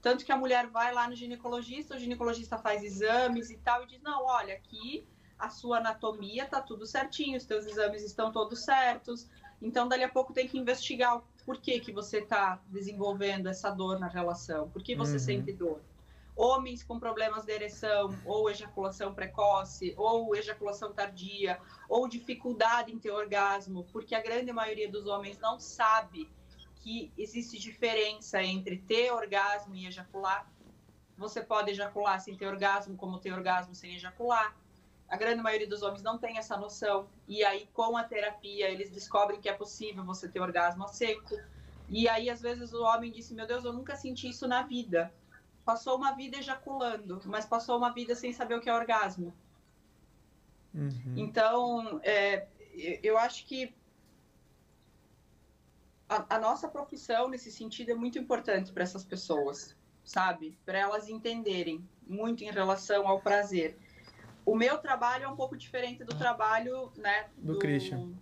[0.00, 3.86] Tanto que a mulher vai lá no ginecologista, o ginecologista faz exames e tal, e
[3.86, 5.06] diz: não, olha, aqui
[5.38, 9.28] a sua anatomia tá tudo certinho, os teus exames estão todos certos.
[9.60, 13.98] Então, dali a pouco tem que investigar o porquê que você está desenvolvendo essa dor
[13.98, 15.18] na relação, por que você uhum.
[15.18, 15.80] sente dor
[16.38, 23.10] homens com problemas de ereção ou ejaculação precoce ou ejaculação tardia ou dificuldade em ter
[23.10, 26.30] orgasmo, porque a grande maioria dos homens não sabe
[26.76, 30.48] que existe diferença entre ter orgasmo e ejacular.
[31.16, 34.56] Você pode ejacular sem ter orgasmo, como ter orgasmo sem ejacular.
[35.08, 37.08] A grande maioria dos homens não tem essa noção.
[37.26, 41.34] E aí, com a terapia, eles descobrem que é possível você ter orgasmo a seco.
[41.88, 45.12] E aí, às vezes, o homem disse: Meu Deus, eu nunca senti isso na vida
[45.68, 49.34] passou uma vida ejaculando, mas passou uma vida sem saber o que é orgasmo.
[50.74, 51.12] Uhum.
[51.14, 52.48] Então, é,
[53.02, 53.74] eu acho que
[56.08, 60.58] a, a, nossa profissão, nesse sentido, é muito importante para essas pessoas, sabe?
[60.64, 63.76] Para elas entenderem muito em relação ao prazer.
[64.46, 67.28] O meu trabalho é um pouco diferente do trabalho, né?
[67.36, 68.14] Do, do Christian.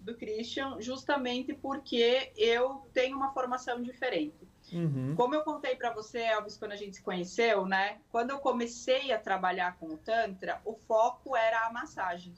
[0.00, 4.47] do Christian, justamente porque eu tenho uma formação diferente.
[4.72, 5.14] Uhum.
[5.16, 8.00] Como eu contei para você, Elvis, quando a gente se conheceu, né?
[8.10, 12.34] Quando eu comecei a trabalhar com o Tantra, o foco era a massagem.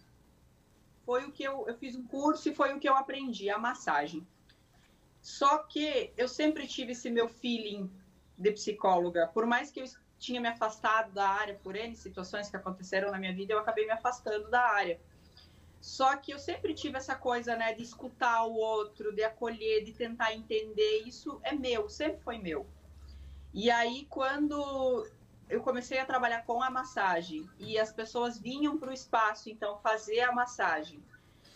[1.05, 3.59] Foi o que eu, eu fiz um curso e foi o que eu aprendi, a
[3.59, 4.27] massagem.
[5.20, 7.90] Só que eu sempre tive esse meu feeling
[8.39, 9.27] de psicóloga.
[9.28, 9.85] Por mais que eu
[10.19, 13.86] tinha me afastado da área por N situações que aconteceram na minha vida, eu acabei
[13.86, 15.01] me afastando da área.
[15.81, 19.93] Só que eu sempre tive essa coisa, né, de escutar o outro, de acolher, de
[19.93, 21.05] tentar entender.
[21.07, 22.66] Isso é meu, sempre foi meu.
[23.52, 25.09] E aí, quando
[25.48, 29.78] eu comecei a trabalhar com a massagem e as pessoas vinham para o espaço, então,
[29.78, 31.02] fazer a massagem.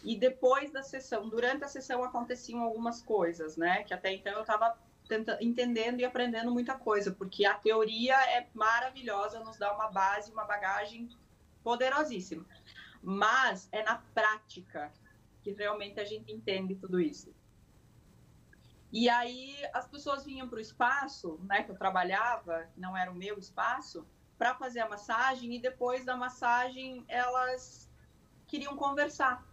[0.03, 3.85] E depois da sessão, durante a sessão aconteciam algumas coisas, né?
[3.85, 4.77] Que até então eu estava
[5.41, 10.45] entendendo e aprendendo muita coisa, porque a teoria é maravilhosa, nos dá uma base, uma
[10.45, 11.11] bagagem
[11.63, 12.45] poderosíssima
[13.05, 14.93] mas é na prática
[15.43, 17.35] que realmente a gente entende tudo isso.
[18.91, 23.15] E aí as pessoas vinham para o espaço, né, que eu trabalhava, não era o
[23.15, 24.07] meu espaço,
[24.39, 27.91] para fazer a massagem e depois da massagem elas
[28.47, 29.45] queriam conversar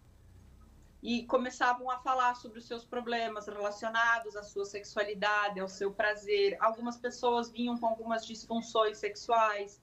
[1.01, 6.55] e começavam a falar sobre os seus problemas relacionados à sua sexualidade, ao seu prazer.
[6.59, 9.81] Algumas pessoas vinham com algumas disfunções sexuais,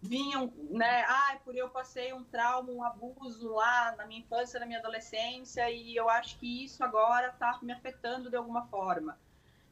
[0.00, 1.04] vinham, né?
[1.08, 5.70] Ah, por eu passei um trauma, um abuso lá na minha infância, na minha adolescência,
[5.70, 9.18] e eu acho que isso agora está me afetando de alguma forma.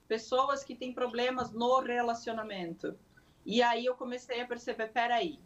[0.09, 2.99] Pessoas que têm problemas no relacionamento.
[3.45, 5.39] E aí eu comecei a perceber, peraí,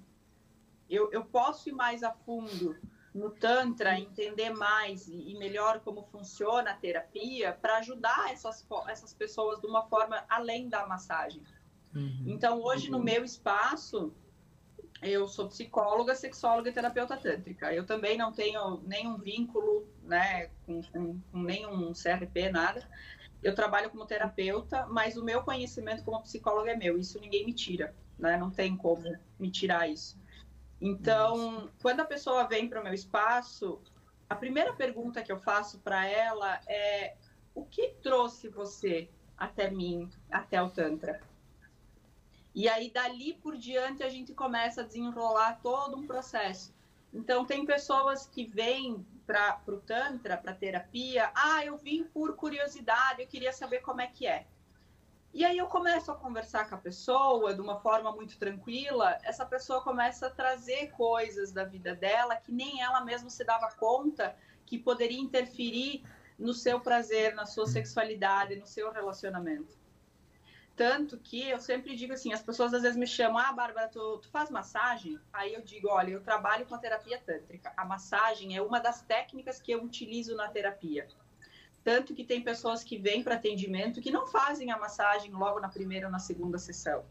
[0.89, 2.77] eu, eu posso ir mais a fundo
[3.15, 9.61] no Tantra, entender mais e, melhor como funciona a terapia para ajudar essas, essas pessoas
[9.61, 11.43] de uma forma além da massagem.
[11.95, 12.25] Uhum.
[12.27, 14.15] Então, hoje, no meu espaço,
[15.03, 17.73] eu sou psicóloga, sexóloga e terapeuta tântrica.
[17.73, 22.89] Eu também não tenho nenhum vínculo, né, com, com, com, nenhum CRP, nada.
[23.43, 26.99] Eu trabalho como terapeuta, mas o meu conhecimento como psicóloga é meu.
[26.99, 28.37] Isso ninguém me tira, né?
[28.37, 30.19] Não tem como me tirar isso.
[30.81, 33.81] Então, quando a pessoa vem para o meu espaço,
[34.29, 37.17] a primeira pergunta que eu faço para ela é:
[37.55, 41.21] o que trouxe você até mim, até o Tantra?
[42.59, 46.75] E aí, dali por diante, a gente começa a desenrolar todo um processo.
[47.15, 53.23] Então, tem pessoas que vêm para o Tantra, para terapia, ah, eu vim por curiosidade,
[53.23, 54.45] eu queria saber como é que é.
[55.33, 59.47] E aí eu começo a conversar com a pessoa de uma forma muito tranquila, essa
[59.47, 64.35] pessoa começa a trazer coisas da vida dela que nem ela mesma se dava conta
[64.67, 66.03] que poderia interferir
[66.37, 69.78] no seu prazer, na sua sexualidade, no seu relacionamento.
[70.79, 74.19] Tanto que eu sempre digo assim, as pessoas às vezes me chamam, ah, Bárbara, tu,
[74.19, 75.19] tu faz massagem?
[75.33, 77.73] Aí eu digo, olha, eu trabalho com a terapia tântrica.
[77.77, 81.09] A massagem é uma das técnicas que eu utilizo na terapia.
[81.83, 85.69] Tanto que tem pessoas que vêm para atendimento que não fazem a massagem logo na
[85.69, 87.05] primeira ou na segunda sessão.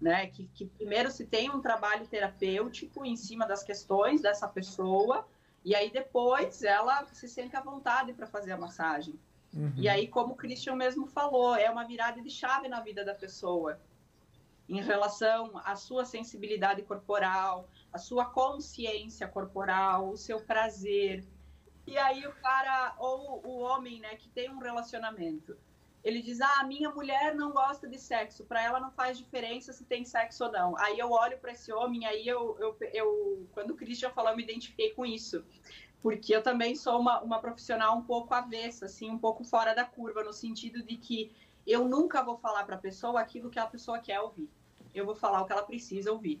[0.00, 0.26] Né?
[0.26, 5.24] Que, que primeiro se tem um trabalho terapêutico em cima das questões dessa pessoa,
[5.64, 9.16] e aí depois ela se sente à vontade para fazer a massagem.
[9.56, 9.72] Uhum.
[9.74, 13.14] E aí, como o Christian mesmo falou, é uma virada de chave na vida da
[13.14, 13.80] pessoa
[14.68, 21.24] em relação à sua sensibilidade corporal, à sua consciência corporal, o seu prazer.
[21.86, 25.56] E aí o cara, ou o homem, né, que tem um relacionamento,
[26.02, 29.84] ele diz: Ah, minha mulher não gosta de sexo, para ela não faz diferença se
[29.84, 30.76] tem sexo ou não.
[30.78, 34.36] Aí eu olho para esse homem, aí eu, eu, eu, quando o Christian falou, eu
[34.36, 35.44] me identifiquei com isso
[36.06, 39.84] porque eu também sou uma, uma profissional um pouco avessa, assim, um pouco fora da
[39.84, 41.34] curva, no sentido de que
[41.66, 44.48] eu nunca vou falar para a pessoa aquilo que a pessoa quer ouvir.
[44.94, 46.40] Eu vou falar o que ela precisa ouvir.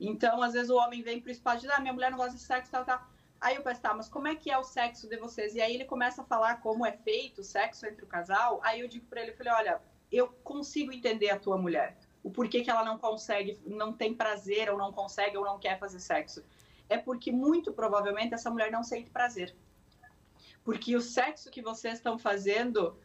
[0.00, 2.18] Então, às vezes o homem vem para o espaço e diz, ah, minha mulher não
[2.18, 3.00] gosta de sexo, tal, tal.
[3.40, 5.54] Aí eu penso, tá, mas como é que é o sexo de vocês?
[5.54, 8.58] E aí ele começa a falar como é feito o sexo entre o casal.
[8.64, 9.80] Aí eu digo para ele, eu falei, olha,
[10.10, 11.96] eu consigo entender a tua mulher.
[12.20, 15.78] O porquê que ela não consegue, não tem prazer, ou não consegue, ou não quer
[15.78, 16.42] fazer sexo
[16.88, 19.54] é porque muito provavelmente essa mulher não sente prazer.
[20.64, 22.98] Porque o sexo que vocês estão fazendo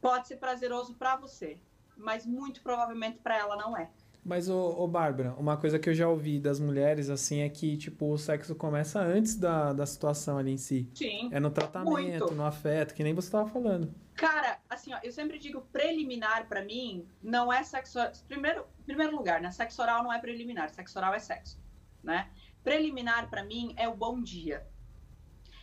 [0.00, 1.58] pode ser prazeroso para você,
[1.96, 3.90] mas muito provavelmente para ela não é.
[4.24, 7.76] Mas, ô, ô, Bárbara, uma coisa que eu já ouvi das mulheres, assim, é que,
[7.76, 10.88] tipo, o sexo começa antes da, da situação ali em si.
[10.94, 11.28] Sim.
[11.30, 12.34] É no tratamento, muito.
[12.34, 13.94] no afeto, que nem você estava falando.
[14.14, 17.98] Cara, assim, ó, eu sempre digo preliminar para mim não é sexo...
[18.26, 19.50] Primeiro, primeiro lugar, né?
[19.50, 21.60] Sexo oral não é preliminar, sexo oral é sexo,
[22.02, 22.30] né?
[22.64, 24.66] Preliminar para mim é o bom dia.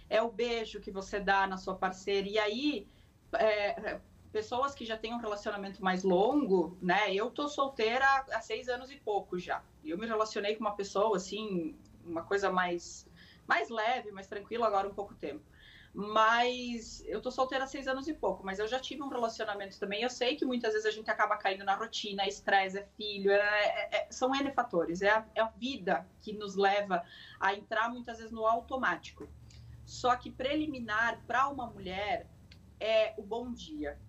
[0.08, 2.28] É o beijo que você dá na sua parceira.
[2.28, 2.88] E aí,
[3.34, 4.00] é,
[4.32, 7.14] pessoas que já têm um relacionamento mais longo, né?
[7.14, 9.64] Eu tô solteira há seis anos e pouco já.
[9.84, 11.76] Eu me relacionei com uma pessoa, assim,
[12.06, 13.08] uma coisa mais,
[13.48, 15.44] mais leve, mais tranquila agora um pouco tempo.
[15.94, 19.78] Mas eu tô solteira há seis anos e pouco, mas eu já tive um relacionamento
[19.78, 20.02] também.
[20.02, 23.36] Eu sei que muitas vezes a gente acaba caindo na rotina, estresse, é filho, é,
[23.38, 25.02] é, é, são N fatores.
[25.02, 27.04] É a, é a vida que nos leva
[27.40, 29.28] a entrar muitas vezes no automático.
[29.86, 32.30] Só que preliminar para uma mulher
[32.80, 34.00] é o bom dia.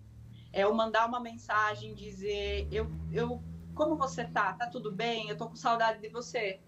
[0.53, 3.43] É eu mandar uma mensagem, dizer, eu, eu,
[3.75, 4.53] como você tá?
[4.53, 5.27] Tá tudo bem?
[5.27, 6.61] Eu tô com saudade de você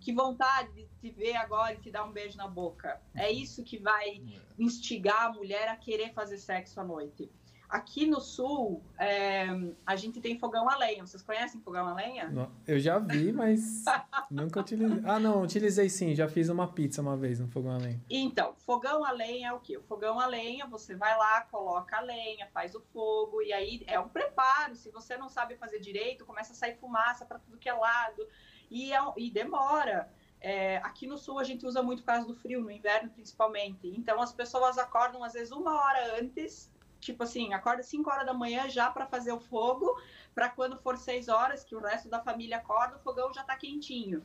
[0.00, 3.00] que vontade de te ver agora e te dar um beijo na boca.
[3.14, 4.22] É isso que vai
[4.58, 7.30] instigar a mulher a querer fazer sexo à noite.
[7.68, 9.46] Aqui no sul, é,
[9.84, 11.06] a gente tem fogão a lenha.
[11.06, 12.30] Vocês conhecem fogão a lenha?
[12.30, 13.84] Não, eu já vi, mas
[14.30, 15.02] nunca utilizei.
[15.04, 16.14] Ah, não, utilizei sim.
[16.14, 18.00] Já fiz uma pizza uma vez no fogão a lenha.
[18.08, 19.76] Então, fogão a lenha é o quê?
[19.76, 23.84] O fogão a lenha, você vai lá, coloca a lenha, faz o fogo, e aí
[23.86, 24.74] é um preparo.
[24.74, 28.26] Se você não sabe fazer direito, começa a sair fumaça para tudo que é lado
[28.70, 30.08] e, é, e demora.
[30.40, 33.88] É, aqui no sul a gente usa muito por causa do frio, no inverno principalmente.
[33.88, 36.70] Então as pessoas acordam às vezes uma hora antes,
[37.00, 40.00] tipo assim, acorda 5 horas da manhã já para fazer o fogo,
[40.34, 43.56] para quando for 6 horas, que o resto da família acorda, o fogão já está
[43.56, 44.22] quentinho.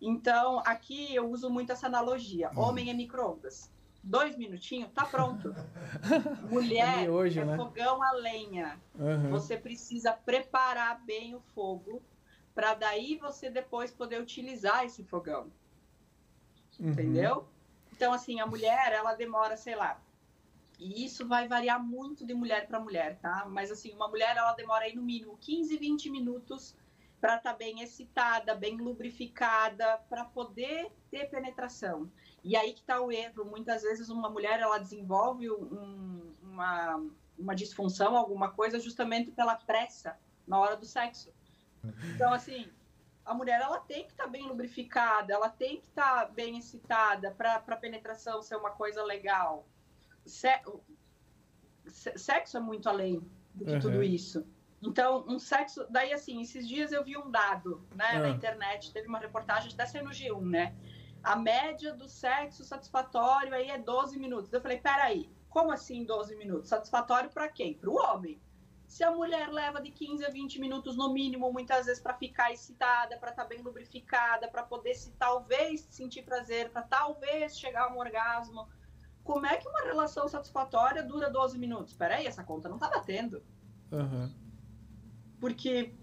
[0.00, 2.60] Então aqui eu uso muito essa analogia: hum.
[2.60, 3.70] homem é micro-ondas.
[4.04, 5.54] Dois minutinhos, tá pronto.
[6.50, 7.56] Mulher é, hoje, é né?
[7.56, 8.80] fogão a lenha.
[8.96, 9.30] Uhum.
[9.30, 12.02] Você precisa preparar bem o fogo
[12.54, 15.50] para daí você depois poder utilizar esse fogão.
[16.78, 16.90] Uhum.
[16.90, 17.48] Entendeu?
[17.92, 20.00] Então, assim, a mulher, ela demora, sei lá.
[20.78, 23.46] E isso vai variar muito de mulher para mulher, tá?
[23.48, 26.76] Mas, assim, uma mulher, ela demora aí no mínimo 15, 20 minutos
[27.20, 32.10] para estar tá bem excitada, bem lubrificada, para poder ter penetração.
[32.42, 33.44] E aí que está o erro.
[33.44, 37.00] Muitas vezes uma mulher, ela desenvolve um, uma,
[37.38, 41.32] uma disfunção, alguma coisa, justamente pela pressa na hora do sexo.
[42.14, 42.70] Então, assim,
[43.24, 46.58] a mulher ela tem que estar tá bem lubrificada, ela tem que estar tá bem
[46.58, 49.66] excitada para a penetração ser uma coisa legal.
[50.24, 50.48] Se,
[52.16, 53.20] sexo é muito além
[53.54, 53.80] do que uhum.
[53.80, 54.46] tudo isso.
[54.82, 55.86] Então, um sexo.
[55.90, 58.20] Daí, assim, esses dias eu vi um dado né, uhum.
[58.20, 58.30] na ah.
[58.30, 60.74] internet, teve uma reportagem, até saiu no G1, né?
[61.22, 64.52] A média do sexo satisfatório aí é 12 minutos.
[64.52, 66.68] Eu falei, peraí, como assim 12 minutos?
[66.68, 67.74] Satisfatório para quem?
[67.74, 68.40] Para o homem.
[68.92, 72.52] Se a mulher leva de 15 a 20 minutos no mínimo, muitas vezes para ficar
[72.52, 77.84] excitada, para estar tá bem lubrificada, para poder se talvez sentir prazer, para talvez chegar
[77.84, 78.68] a um orgasmo,
[79.24, 81.94] como é que uma relação satisfatória dura 12 minutos?
[81.94, 83.42] Peraí, essa conta não tá batendo.
[83.90, 84.30] Uhum.
[85.40, 85.94] Porque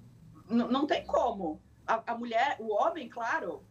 [0.47, 1.61] não tem como.
[1.85, 3.63] A, a, mulher, o homem, claro,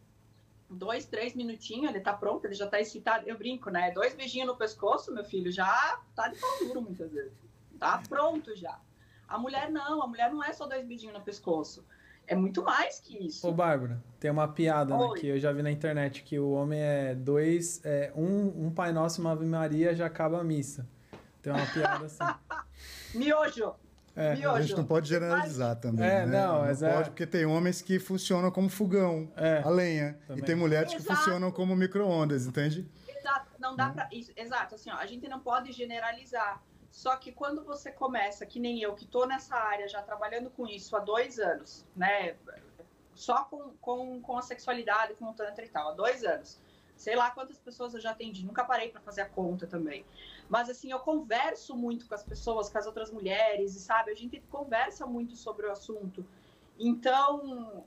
[0.71, 3.29] dois, três minutinhos, ele tá pronto, ele já tá excitado.
[3.29, 3.91] Eu brinco, né?
[3.91, 7.37] Dois beijinhos no pescoço, meu filho, já tá de pau duro muitas vezes.
[7.81, 8.81] Tá pronto já.
[9.29, 11.85] A mulher não, a mulher não é só dois beijinhos no pescoço.
[12.27, 13.47] É muito mais que isso.
[13.47, 16.79] Ô, Bárbara, tem uma piada né, que eu já vi na internet que o homem
[16.79, 20.87] é dois, é, um, um Pai Nosso e uma Ave Maria já acaba a missa.
[21.41, 22.19] Tem uma piada assim.
[23.15, 23.75] Miojo!
[24.15, 24.33] É.
[24.33, 26.05] A gente não pode generalizar também.
[26.05, 26.45] É, né?
[26.45, 26.95] não, mas não é...
[26.95, 30.19] pode, porque tem homens que funcionam como fogão, é, a lenha.
[30.27, 30.43] Também.
[30.43, 31.09] E tem mulheres Exato.
[31.09, 32.85] que funcionam como micro-ondas, entende?
[33.09, 33.93] Exato, não dá hum.
[33.93, 34.09] pra.
[34.13, 36.61] Isso, exato, assim, ó, a gente não pode generalizar.
[36.99, 40.67] Só que quando você começa, que nem eu, que estou nessa área já trabalhando com
[40.67, 42.37] isso há dois anos, né?
[43.15, 46.61] Só com, com, com a sexualidade, com o Tantra e tal, há dois anos.
[46.97, 50.05] Sei lá quantas pessoas eu já atendi, nunca parei para fazer a conta também.
[50.49, 54.17] Mas assim, eu converso muito com as pessoas, com as outras mulheres, e sabe, a
[54.17, 56.27] gente conversa muito sobre o assunto.
[56.77, 57.87] Então,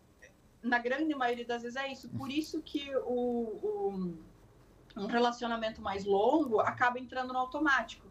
[0.63, 2.07] na grande maioria das vezes é isso.
[2.07, 3.11] Por isso que o,
[3.61, 4.17] o
[4.95, 8.09] um relacionamento mais longo acaba entrando no automático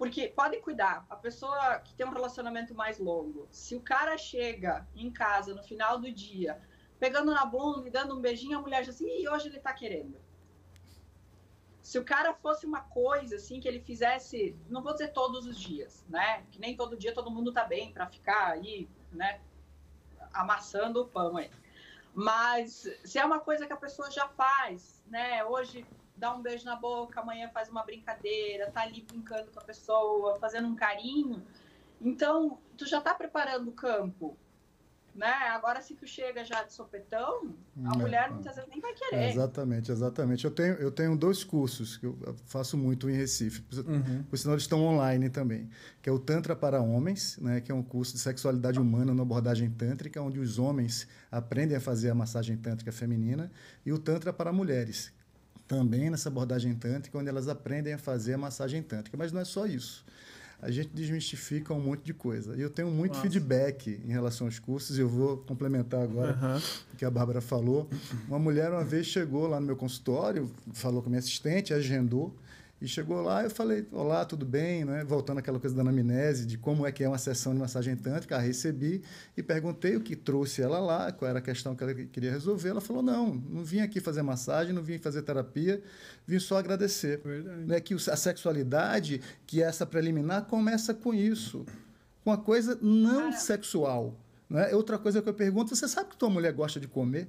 [0.00, 4.88] porque pode cuidar, a pessoa que tem um relacionamento mais longo, se o cara chega
[4.96, 6.58] em casa no final do dia,
[6.98, 9.74] pegando na bunda e dando um beijinho, a mulher já assim, e hoje ele tá
[9.74, 10.18] querendo.
[11.82, 15.60] Se o cara fosse uma coisa assim que ele fizesse, não vou dizer todos os
[15.60, 16.46] dias, né?
[16.50, 19.38] Que nem todo dia todo mundo tá bem para ficar aí, né?
[20.32, 21.50] Amassando o pão aí.
[22.14, 25.44] Mas se é uma coisa que a pessoa já faz, né?
[25.44, 25.86] Hoje
[26.20, 30.36] dá um beijo na boca, amanhã faz uma brincadeira, tá ali brincando com a pessoa,
[30.36, 31.42] fazendo um carinho.
[32.00, 34.36] Então, tu já tá preparando o campo,
[35.14, 35.32] né?
[35.48, 39.30] Agora, se tu chega já de sopetão, a é, mulher muitas vezes nem vai querer.
[39.30, 40.44] exatamente, exatamente.
[40.44, 44.22] Eu tenho, eu tenho dois cursos que eu faço muito em Recife, uhum.
[44.24, 45.68] por sinal eles estão online também,
[46.00, 47.60] que é o Tantra para Homens, né?
[47.60, 51.80] que é um curso de sexualidade humana na abordagem tântrica, onde os homens aprendem a
[51.80, 53.50] fazer a massagem tântrica feminina,
[53.84, 55.12] e o Tantra para Mulheres,
[55.70, 59.16] também nessa abordagem tântrica, onde elas aprendem a fazer a massagem tântrica.
[59.16, 60.04] Mas não é só isso.
[60.60, 62.56] A gente desmistifica um monte de coisa.
[62.56, 63.22] E eu tenho muito Nossa.
[63.22, 66.60] feedback em relação aos cursos, e eu vou complementar agora uhum.
[66.92, 67.88] o que a Bárbara falou.
[68.26, 72.34] Uma mulher uma vez chegou lá no meu consultório, falou com a minha assistente, agendou,
[72.80, 74.86] E chegou lá, eu falei, olá, tudo bem?
[74.86, 75.04] Né?
[75.04, 78.36] Voltando àquela coisa da anamnese, de como é que é uma sessão de massagem tântrica,
[78.36, 79.02] a recebi
[79.36, 82.70] e perguntei o que trouxe ela lá, qual era a questão que ela queria resolver.
[82.70, 85.82] Ela falou, não, não vim aqui fazer massagem, não vim fazer terapia,
[86.26, 87.20] vim só agradecer.
[87.22, 87.66] Verdade.
[87.66, 87.80] Né?
[87.80, 91.66] Que a sexualidade, que é essa preliminar, começa com isso,
[92.24, 94.18] com a coisa não sexual.
[94.48, 94.74] Né?
[94.74, 97.28] Outra coisa que eu pergunto, você sabe que tua mulher gosta de comer?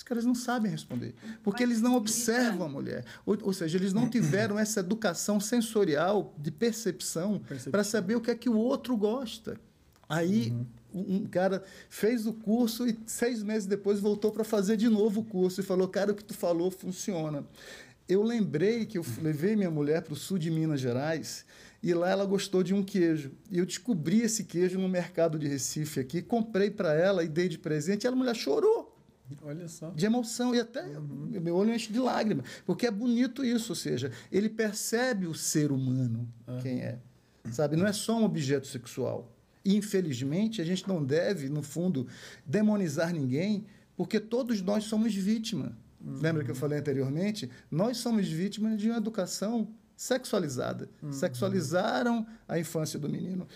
[0.00, 3.04] Os caras não sabem responder, porque eles não observam a mulher.
[3.26, 8.30] Ou, ou seja, eles não tiveram essa educação sensorial de percepção para saber o que
[8.30, 9.60] é que o outro gosta.
[10.08, 10.54] Aí
[10.94, 11.16] uhum.
[11.20, 15.24] um cara fez o curso e seis meses depois voltou para fazer de novo o
[15.24, 17.44] curso e falou: Cara, o que tu falou funciona.
[18.08, 21.44] Eu lembrei que eu levei minha mulher para o sul de Minas Gerais
[21.82, 23.32] e lá ela gostou de um queijo.
[23.50, 27.50] E eu descobri esse queijo no mercado de Recife aqui, comprei para ela e dei
[27.50, 28.04] de presente.
[28.04, 28.89] E a mulher chorou.
[29.42, 29.90] Olha só.
[29.90, 30.54] De emoção.
[30.54, 31.28] E até uhum.
[31.40, 32.44] meu olho enche de lágrima.
[32.64, 36.58] Porque é bonito isso, ou seja, ele percebe o ser humano, uhum.
[36.60, 36.98] quem é.
[37.50, 37.76] Sabe?
[37.76, 39.32] Não é só um objeto sexual.
[39.64, 42.06] Infelizmente, a gente não deve, no fundo,
[42.46, 43.66] demonizar ninguém,
[43.96, 45.72] porque todos nós somos vítimas.
[46.00, 46.18] Uhum.
[46.20, 47.50] Lembra que eu falei anteriormente?
[47.70, 50.88] Nós somos vítimas de uma educação sexualizada.
[51.02, 51.12] Uhum.
[51.12, 53.46] Sexualizaram a infância do menino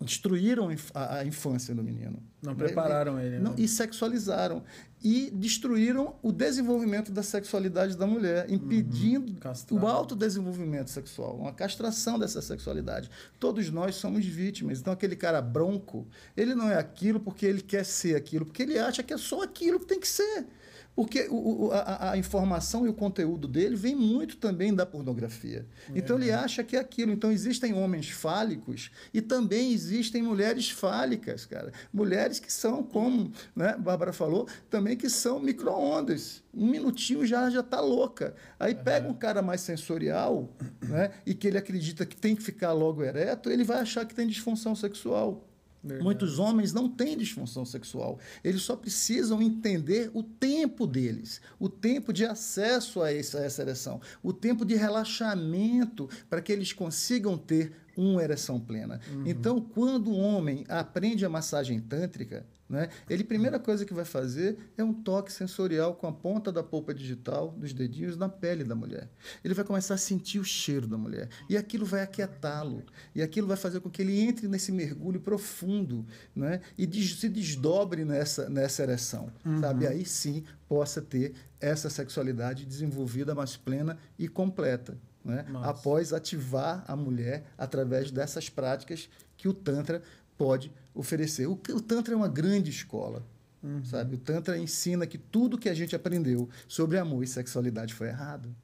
[0.00, 2.22] destruíram a, infância do menino.
[2.42, 3.38] Não prepararam ele.
[3.38, 3.54] Né?
[3.56, 4.62] e sexualizaram.
[5.02, 9.32] E destruíram o desenvolvimento da sexualidade da mulher, impedindo
[9.70, 9.80] uhum.
[9.80, 13.10] o alto desenvolvimento sexual, uma castração dessa sexualidade.
[13.38, 14.80] Todos nós somos vítimas.
[14.80, 16.06] Então, aquele cara bronco,
[16.36, 19.42] ele não é aquilo porque ele quer ser aquilo, porque ele acha que é só
[19.42, 20.46] aquilo que tem que ser.
[20.98, 25.64] Porque o, a, a, informação e o conteúdo dele vem muito também da pornografia.
[25.94, 25.96] É.
[25.96, 27.12] Então ele acha que é aquilo.
[27.12, 31.72] Então existem homens fálicos e também existem mulheres fálicas, cara.
[31.92, 36.42] Mulheres que são, como né, a Bárbara falou, também que são micro-ondas.
[36.52, 38.34] Um minutinho já já está louca.
[38.58, 40.52] Aí pega um cara mais sensorial
[40.82, 44.16] né, e que ele acredita que tem que ficar logo ereto, ele vai achar que
[44.16, 45.47] tem disfunção sexual.
[45.82, 46.04] Verdade.
[46.04, 48.18] Muitos homens não têm disfunção sexual.
[48.42, 53.62] Eles só precisam entender o tempo deles, o tempo de acesso a essa, a essa
[53.62, 59.00] ereção, o tempo de relaxamento para que eles consigam ter uma ereção plena.
[59.10, 59.24] Uhum.
[59.26, 62.90] Então, quando o homem aprende a massagem tântrica, né?
[63.08, 66.92] Ele, primeira coisa que vai fazer é um toque sensorial com a ponta da polpa
[66.92, 69.08] digital dos dedinhos na pele da mulher.
[69.42, 71.30] Ele vai começar a sentir o cheiro da mulher.
[71.48, 72.84] E aquilo vai aquietá-lo.
[73.14, 76.04] E aquilo vai fazer com que ele entre nesse mergulho profundo
[76.36, 76.60] né?
[76.76, 79.32] e se desdobre nessa, nessa ereção.
[79.44, 79.60] Uhum.
[79.60, 79.86] Sabe?
[79.86, 84.98] Aí sim possa ter essa sexualidade desenvolvida mais plena e completa.
[85.24, 85.44] Né?
[85.62, 90.02] Após ativar a mulher através dessas práticas que o Tantra
[90.36, 91.46] pode oferecer.
[91.46, 93.24] O, o Tantra é uma grande escola.
[93.62, 93.84] Uhum.
[93.84, 94.16] Sabe?
[94.16, 98.54] O Tantra ensina que tudo que a gente aprendeu sobre amor e sexualidade foi errado.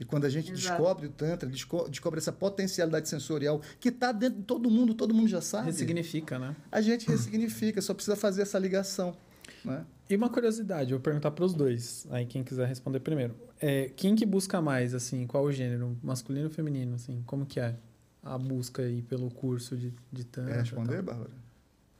[0.00, 0.68] E quando a gente Exato.
[0.68, 5.14] descobre o Tantra, desco descobre essa potencialidade sensorial que está dentro de todo mundo, todo
[5.14, 5.66] mundo já sabe.
[5.66, 6.56] Ressignifica, né?
[6.72, 9.16] A gente ressignifica, só precisa fazer essa ligação.
[9.64, 9.84] Né?
[10.10, 13.36] E uma curiosidade, eu vou perguntar para os dois, aí quem quiser responder primeiro.
[13.60, 15.96] É, quem que busca mais, assim, qual o gênero?
[16.02, 17.22] Masculino ou feminino, assim?
[17.24, 17.76] Como que é?
[18.24, 20.54] A busca aí pelo curso de, de tantra.
[20.54, 21.30] Quer responder, Bárbara?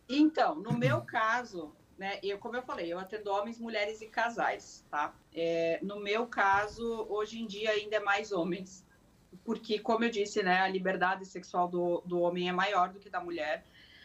[0.09, 4.85] Então, no meu caso, né, eu, como eu falei, eu atendo homens, mulheres e casais,
[4.91, 5.15] tá?
[5.35, 8.85] É, no meu caso, hoje em dia ainda é mais homens,
[9.45, 13.11] porque, como eu disse, né, a liberdade sexual do, do homem é maior do que
[13.11, 13.65] da mulher.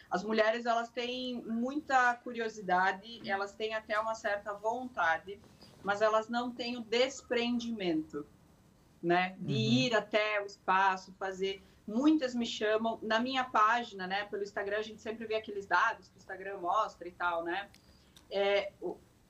[0.10, 5.40] As mulheres, elas têm muita curiosidade, elas têm até uma certa vontade,
[5.84, 8.26] mas elas não têm o desprendimento,
[9.02, 9.60] né, de uhum.
[9.60, 14.26] ir até o espaço, fazer muitas me chamam na minha página, né?
[14.26, 17.68] Pelo Instagram a gente sempre vê aqueles dados que o Instagram mostra e tal, né?
[18.30, 18.72] É,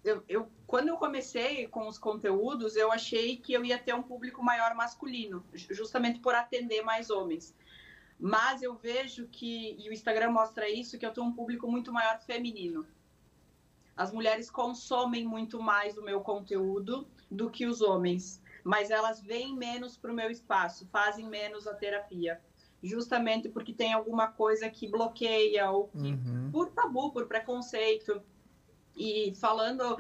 [0.03, 4.03] eu, eu, quando eu comecei com os conteúdos, eu achei que eu ia ter um
[4.03, 7.56] público maior masculino, justamente por atender mais homens.
[8.19, 11.94] Mas eu vejo que, e o Instagram mostra isso, que eu tenho um público muito
[11.94, 12.86] maior feminino.
[13.95, 19.56] As mulheres consomem muito mais o meu conteúdo do que os homens, mas elas vêm
[19.56, 22.41] menos para o meu espaço, fazem menos a terapia
[22.81, 26.49] justamente porque tem alguma coisa que bloqueia ou que, uhum.
[26.51, 28.22] por tabu, por preconceito.
[28.95, 29.97] E falando,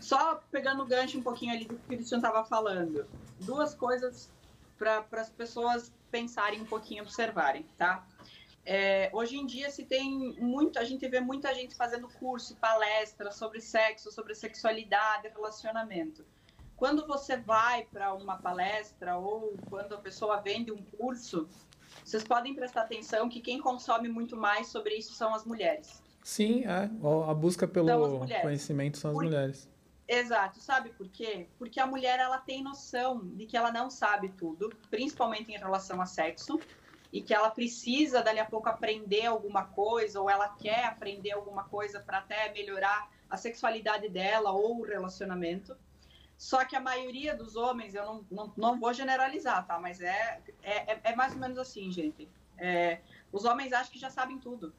[0.00, 3.06] só pegando o gancho um pouquinho ali do que o Cristian estava falando,
[3.40, 4.30] duas coisas
[4.78, 8.06] para as pessoas pensarem um pouquinho, observarem, tá?
[8.64, 13.32] É, hoje em dia se tem muito, a gente vê muita gente fazendo curso, palestra
[13.32, 16.24] sobre sexo, sobre sexualidade, relacionamento.
[16.76, 21.48] Quando você vai para uma palestra ou quando a pessoa vende um curso,
[22.04, 26.02] vocês podem prestar atenção que quem consome muito mais sobre isso são as mulheres.
[26.22, 26.90] Sim, é.
[27.28, 29.24] a busca pelo conhecimento são as Por...
[29.24, 29.68] mulheres.
[30.06, 30.60] Exato.
[30.60, 31.48] Sabe por quê?
[31.58, 36.00] Porque a mulher ela tem noção de que ela não sabe tudo, principalmente em relação
[36.00, 36.60] a sexo,
[37.12, 41.64] e que ela precisa dali a pouco aprender alguma coisa ou ela quer aprender alguma
[41.64, 45.76] coisa para até melhorar a sexualidade dela ou o relacionamento.
[46.42, 49.78] Só que a maioria dos homens, eu não, não, não vou generalizar, tá?
[49.78, 52.28] Mas é, é, é mais ou menos assim, gente.
[52.58, 52.98] É,
[53.30, 54.74] os homens acham que já sabem tudo.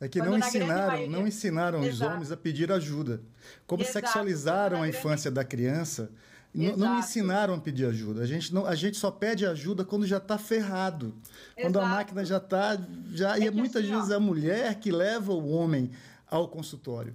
[0.00, 1.08] É que não ensinaram, maioria...
[1.10, 3.20] não ensinaram os homens a pedir ajuda.
[3.66, 4.06] Como Exato.
[4.06, 6.10] sexualizaram a infância da criança,
[6.54, 8.22] não ensinaram a pedir ajuda.
[8.22, 11.08] A gente, não, a gente só pede ajuda quando já está ferrado.
[11.08, 11.60] Exato.
[11.60, 12.78] Quando a máquina já está.
[13.12, 15.90] Já, é e muitas assim, vezes ó, é a mulher que leva o homem
[16.26, 17.14] ao consultório.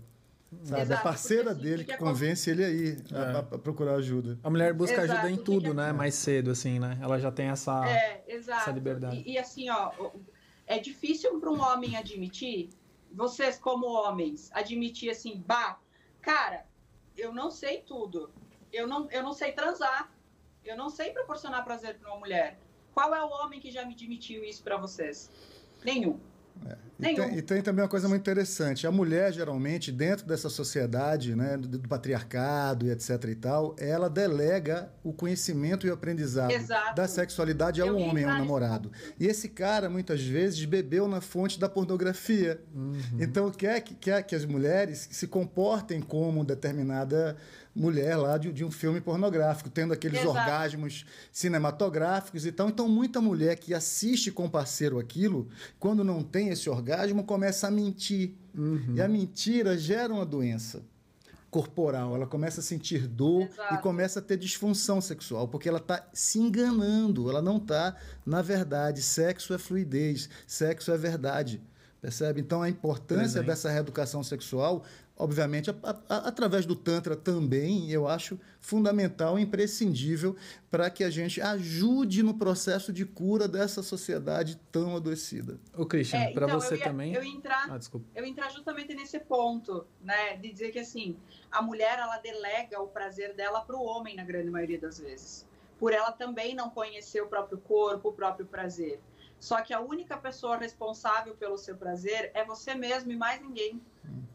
[0.64, 0.82] Sabe?
[0.82, 3.18] Exato, a parceira assim, dele que, que convence ele aí é.
[3.18, 4.40] a, a, procurar ajuda.
[4.44, 5.74] A mulher busca exato, ajuda em tudo, que...
[5.74, 5.92] né?
[5.92, 6.98] Mais cedo, assim, né?
[7.02, 9.24] Ela já tem essa, é, essa liberdade.
[9.26, 9.92] E, e assim, ó,
[10.68, 12.70] é difícil para um homem admitir,
[13.12, 15.80] vocês como homens, admitir assim, bah,
[16.22, 16.66] cara,
[17.18, 18.32] eu não sei tudo.
[18.72, 20.12] Eu não, eu não sei transar.
[20.66, 22.58] Eu não sei proporcionar prazer para uma mulher.
[22.94, 25.30] Qual é o homem que já me admitiu isso para vocês?
[25.84, 26.20] Nenhum.
[26.66, 26.78] É.
[27.00, 28.86] E, tem, e, tem, também uma coisa muito interessante.
[28.86, 34.10] A mulher, geralmente, dentro dessa sociedade, né, do, do, patriarcado e etc e tal, ela
[34.10, 36.96] delega o conhecimento e o aprendizado Exato.
[36.96, 38.92] da sexualidade ao homem, ao namorado.
[39.20, 42.62] E esse cara, muitas vezes, bebeu na fonte da pornografia.
[42.74, 42.94] Uhum.
[43.20, 47.36] Então, quer que, quer que as mulheres se comportem como determinada
[47.76, 50.38] mulher lá de, de um filme pornográfico, tendo aqueles Exato.
[50.38, 52.70] orgasmos cinematográficos e tal.
[52.70, 55.48] Então, muita mulher que assiste com parceiro aquilo,
[55.80, 58.36] quando não tem esse orgasmo, começa a mentir.
[58.56, 58.94] Uhum.
[58.96, 60.84] E a mentira gera uma doença
[61.50, 63.76] corporal, ela começa a sentir dor Exato.
[63.76, 67.96] e começa a ter disfunção sexual, porque ela está se enganando, ela não está
[68.26, 69.04] na verdade.
[69.04, 71.62] Sexo é fluidez, sexo é verdade.
[72.02, 72.42] Percebe?
[72.42, 73.46] Então, a importância Presente.
[73.46, 74.84] dessa reeducação sexual
[75.16, 75.76] obviamente, a,
[76.10, 80.36] a, através do Tantra também, eu acho fundamental, imprescindível,
[80.72, 85.60] para que a gente ajude no processo de cura dessa sociedade tão adoecida.
[85.78, 87.14] O Christian, é, para então, você eu ia, também.
[87.14, 88.06] Eu entrar, ah, desculpa.
[88.16, 91.16] eu entrar justamente nesse ponto, né, de dizer que assim,
[91.52, 95.46] a mulher ela delega o prazer dela para o homem na grande maioria das vezes,
[95.78, 99.00] por ela também não conhecer o próprio corpo, o próprio prazer.
[99.40, 103.82] Só que a única pessoa responsável pelo seu prazer é você mesmo e mais ninguém.
[104.06, 104.33] Hum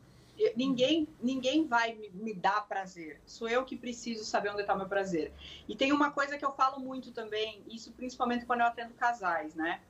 [0.55, 3.21] ninguém, ninguém vai me, me, dar prazer.
[3.27, 5.33] Sou eu que preciso saber onde está o meu prazer.
[5.69, 9.55] E tem uma coisa que eu falo muito também, isso principalmente quando eu atendo casais,
[9.55, 9.81] né?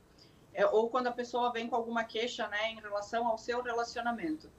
[0.55, 4.51] É, ou quando a pessoa vem com alguma queixa, né, em relação ao seu relacionamento.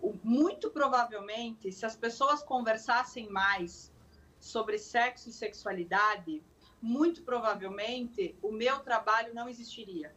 [0.00, 3.92] O, muito provavelmente, se as pessoas conversassem mais
[4.38, 6.42] sobre sexo e sexualidade,
[6.80, 10.14] muito provavelmente o meu trabalho não existiria.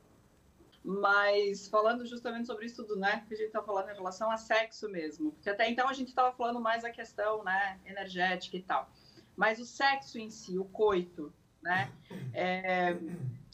[0.83, 4.37] Mas falando justamente sobre isso tudo, né, que a gente está falando em relação a
[4.37, 8.63] sexo mesmo, porque até então a gente estava falando mais a questão, né, energética e
[8.63, 8.89] tal.
[9.35, 11.31] Mas o sexo em si, o coito,
[11.61, 11.91] né,
[12.33, 12.97] é,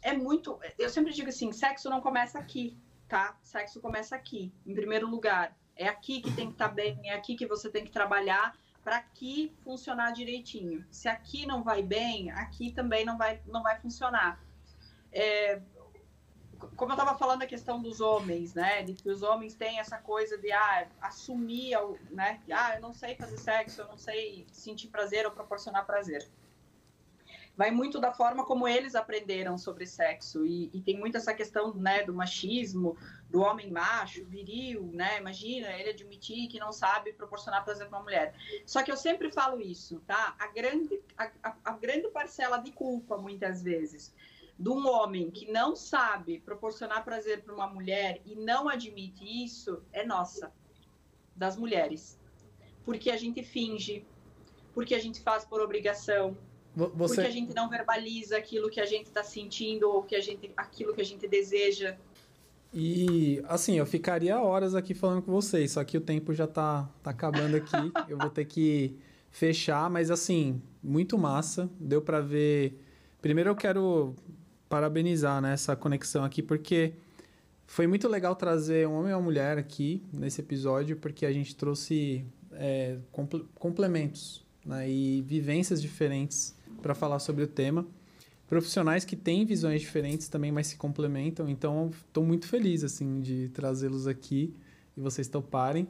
[0.01, 0.57] é muito.
[0.79, 2.77] Eu sempre digo assim, sexo não começa aqui,
[3.07, 3.37] tá?
[3.43, 5.55] Sexo começa aqui, em primeiro lugar.
[5.75, 8.57] É aqui que tem que estar tá bem, é aqui que você tem que trabalhar
[8.83, 10.85] para aqui funcionar direitinho.
[10.89, 14.41] Se aqui não vai bem, aqui também não vai, não vai funcionar.
[15.11, 15.61] É,
[16.75, 19.97] como eu estava falando a questão dos homens, né, de que os homens têm essa
[19.97, 21.75] coisa de ah, assumir,
[22.11, 26.27] né, ah, eu não sei fazer sexo, eu não sei sentir prazer ou proporcionar prazer.
[27.55, 31.73] Vai muito da forma como eles aprenderam sobre sexo e, e tem muito essa questão,
[31.73, 32.95] né, do machismo,
[33.31, 38.03] do homem macho, viril, né, imagina ele admitir que não sabe proporcionar prazer para uma
[38.03, 38.35] mulher.
[38.65, 40.35] Só que eu sempre falo isso, tá?
[40.37, 44.13] A grande, a, a, a grande parcela de culpa, muitas vezes,
[44.59, 49.83] de um homem que não sabe proporcionar prazer para uma mulher e não admite isso
[49.93, 50.51] é nossa,
[51.35, 52.19] das mulheres.
[52.83, 54.05] Porque a gente finge,
[54.73, 56.35] porque a gente faz por obrigação,
[56.75, 57.15] Você...
[57.15, 60.51] porque a gente não verbaliza aquilo que a gente está sentindo ou que a gente,
[60.57, 61.95] aquilo que a gente deseja.
[62.73, 66.89] E assim, eu ficaria horas aqui falando com vocês, só que o tempo já tá,
[67.03, 67.71] tá acabando aqui.
[68.09, 68.97] eu vou ter que
[69.29, 71.69] fechar, mas assim, muito massa.
[71.79, 72.81] Deu para ver.
[73.21, 74.15] Primeiro eu quero
[74.69, 76.93] parabenizar né, essa conexão aqui, porque
[77.65, 81.55] foi muito legal trazer um homem e uma mulher aqui nesse episódio, porque a gente
[81.55, 82.97] trouxe é,
[83.55, 87.85] complementos né, e vivências diferentes para falar sobre o tema.
[88.47, 91.49] Profissionais que têm visões diferentes também, mas se complementam.
[91.49, 94.53] Então, estou muito feliz assim de trazê-los aqui
[94.95, 95.87] e vocês toparem.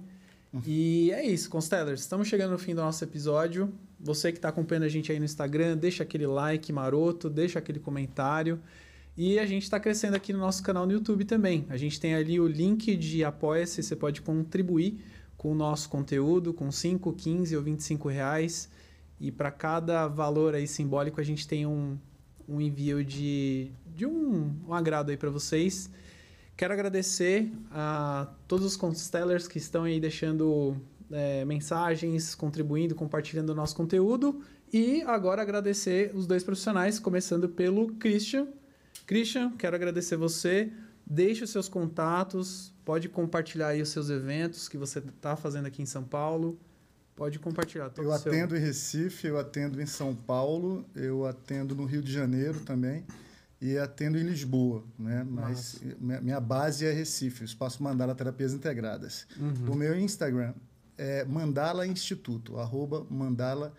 [0.52, 0.62] Uhum.
[0.66, 2.02] E é isso, Constellers.
[2.02, 3.72] Estamos chegando no fim do nosso episódio.
[3.99, 7.80] Você que está acompanhando a gente aí no Instagram, deixa aquele like maroto, deixa aquele
[7.80, 8.60] comentário.
[9.15, 11.65] E a gente está crescendo aqui no nosso canal no YouTube também.
[11.69, 14.99] A gente tem ali o link de Apoia-se, você pode contribuir
[15.36, 18.69] com o nosso conteúdo, com 5, 15 ou 25 reais.
[19.19, 21.98] E para cada valor aí simbólico, a gente tem um,
[22.48, 25.90] um envio de, de um, um agrado aí para vocês.
[26.56, 30.76] Quero agradecer a todos os constellers que estão aí deixando
[31.12, 34.42] é, mensagens, contribuindo, compartilhando o nosso conteúdo.
[34.72, 38.48] E agora agradecer os dois profissionais, começando pelo Christian.
[39.06, 40.72] Christian, quero agradecer você.
[41.06, 45.82] Deixe os seus contatos, pode compartilhar aí os seus eventos que você está fazendo aqui
[45.82, 46.60] em São Paulo.
[47.16, 47.92] Pode compartilhar.
[47.98, 48.58] eu atendo seu...
[48.58, 53.06] em Recife, eu atendo em São Paulo, eu atendo no Rio de Janeiro também
[53.60, 55.26] e atendo em Lisboa, né?
[55.28, 56.22] Mas Nossa.
[56.22, 59.26] minha base é Recife, Espaço Mandala Terapias Integradas.
[59.40, 59.74] Uhum.
[59.74, 60.54] O meu Instagram
[60.98, 63.74] é Mandala Instituto, arroba Mandala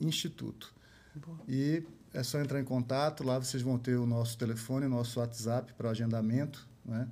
[0.00, 0.72] Instituto.
[1.14, 1.38] Boa.
[1.48, 1.82] E
[2.14, 5.72] é só entrar em contato, lá vocês vão ter o nosso telefone, o nosso WhatsApp
[5.74, 7.08] para agendamento, né?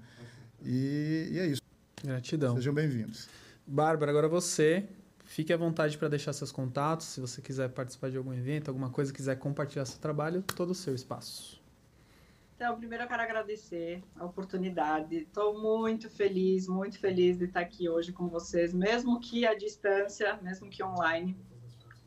[0.64, 1.62] E, e é isso.
[2.02, 2.54] Gratidão.
[2.56, 3.28] Sejam bem-vindos.
[3.66, 4.88] Bárbara, agora você,
[5.24, 8.90] fique à vontade para deixar seus contatos, se você quiser participar de algum evento, alguma
[8.90, 11.60] coisa, quiser compartilhar seu trabalho, todo o seu espaço.
[12.58, 15.18] Então, primeiro eu quero agradecer a oportunidade.
[15.18, 20.36] Estou muito feliz, muito feliz de estar aqui hoje com vocês, mesmo que à distância,
[20.42, 21.38] mesmo que online.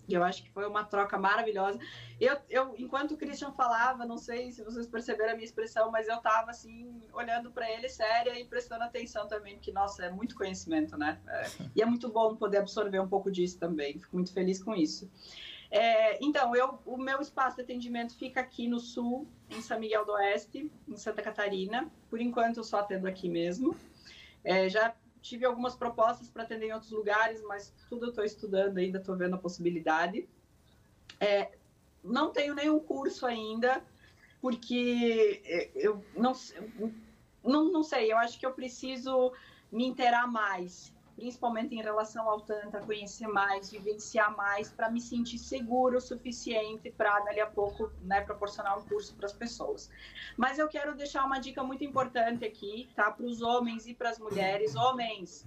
[0.10, 1.80] Eu acho que foi uma troca maravilhosa.
[2.20, 6.10] Eu, eu, enquanto o Christian falava, não sei se vocês perceberam a minha expressão, mas
[6.10, 10.36] eu estava assim, olhando para ele séria e prestando atenção também, porque, nossa, é muito
[10.36, 11.18] conhecimento, né?
[11.30, 11.48] É,
[11.78, 13.98] e é muito bom poder absorver um pouco disso também.
[13.98, 15.10] Fico muito feliz com isso.
[15.72, 20.06] É, então, eu, o meu espaço de atendimento fica aqui no sul, em São Miguel
[20.06, 21.90] do Oeste, em Santa Catarina.
[22.10, 23.74] Por enquanto, eu só atendo aqui mesmo.
[24.44, 28.78] É, já tive algumas propostas para atender em outros lugares, mas tudo eu estou estudando
[28.80, 30.28] ainda, estou vendo a possibilidade.
[31.20, 31.52] É,
[32.04, 33.82] não tenho nenhum curso ainda,
[34.42, 36.34] porque é, eu não,
[37.44, 39.32] não, não sei, eu acho que eu preciso
[39.72, 45.38] me inteirar mais principalmente em relação ao Tantra, conhecer mais, vivenciar mais, para me sentir
[45.38, 49.90] seguro o suficiente para, dali a pouco, né, proporcionar um curso para as pessoas.
[50.38, 53.12] Mas eu quero deixar uma dica muito importante aqui, tá?
[53.12, 54.76] Para os homens e para as mulheres.
[54.76, 55.46] Homens,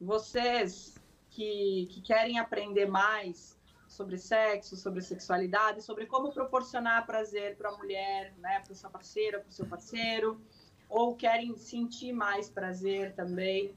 [0.00, 0.98] vocês
[1.30, 3.58] que, que querem aprender mais
[3.88, 9.38] sobre sexo, sobre sexualidade, sobre como proporcionar prazer para a mulher, né, para sua parceira,
[9.38, 10.40] para o seu parceiro,
[10.88, 13.74] ou querem sentir mais prazer também,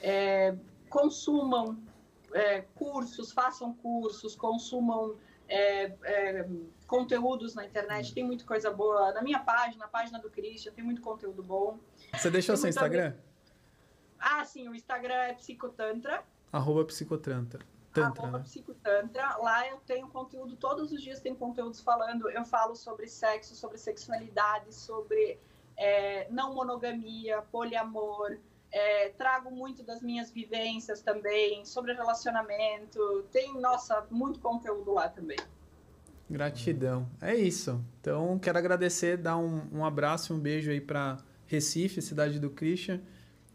[0.00, 0.54] é,
[0.92, 1.78] consumam
[2.34, 5.16] é, cursos, façam cursos, consumam
[5.48, 6.48] é, é,
[6.86, 9.10] conteúdos na internet, tem muita coisa boa.
[9.12, 11.78] Na minha página, na página do Christian, tem muito conteúdo bom.
[12.12, 13.14] Você deixou seu Instagram?
[14.18, 16.22] Ah, sim, o Instagram é Psicotantra.
[16.52, 17.60] Arroba Psicotantra.
[17.92, 18.44] Tantra, arroba né?
[18.44, 19.36] Psicotantra.
[19.38, 23.78] Lá eu tenho conteúdo, todos os dias tem conteúdos falando, eu falo sobre sexo, sobre
[23.78, 25.38] sexualidade, sobre
[25.76, 28.38] é, não monogamia, poliamor,
[28.72, 33.24] é, trago muito das minhas vivências também, sobre relacionamento.
[33.30, 35.38] Tem, nossa, muito conteúdo lá também.
[36.28, 37.06] Gratidão.
[37.20, 37.84] É isso.
[38.00, 42.48] Então, quero agradecer, dar um, um abraço e um beijo aí para Recife, cidade do
[42.48, 43.02] Christian,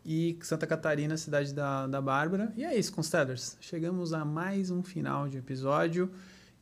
[0.06, 2.54] e Santa Catarina, cidade da, da Bárbara.
[2.56, 3.58] E é isso, Constellers.
[3.60, 6.12] Chegamos a mais um final de episódio.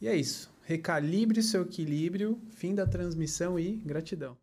[0.01, 0.49] E é isso.
[0.63, 4.37] Recalibre seu equilíbrio, fim da transmissão e gratidão.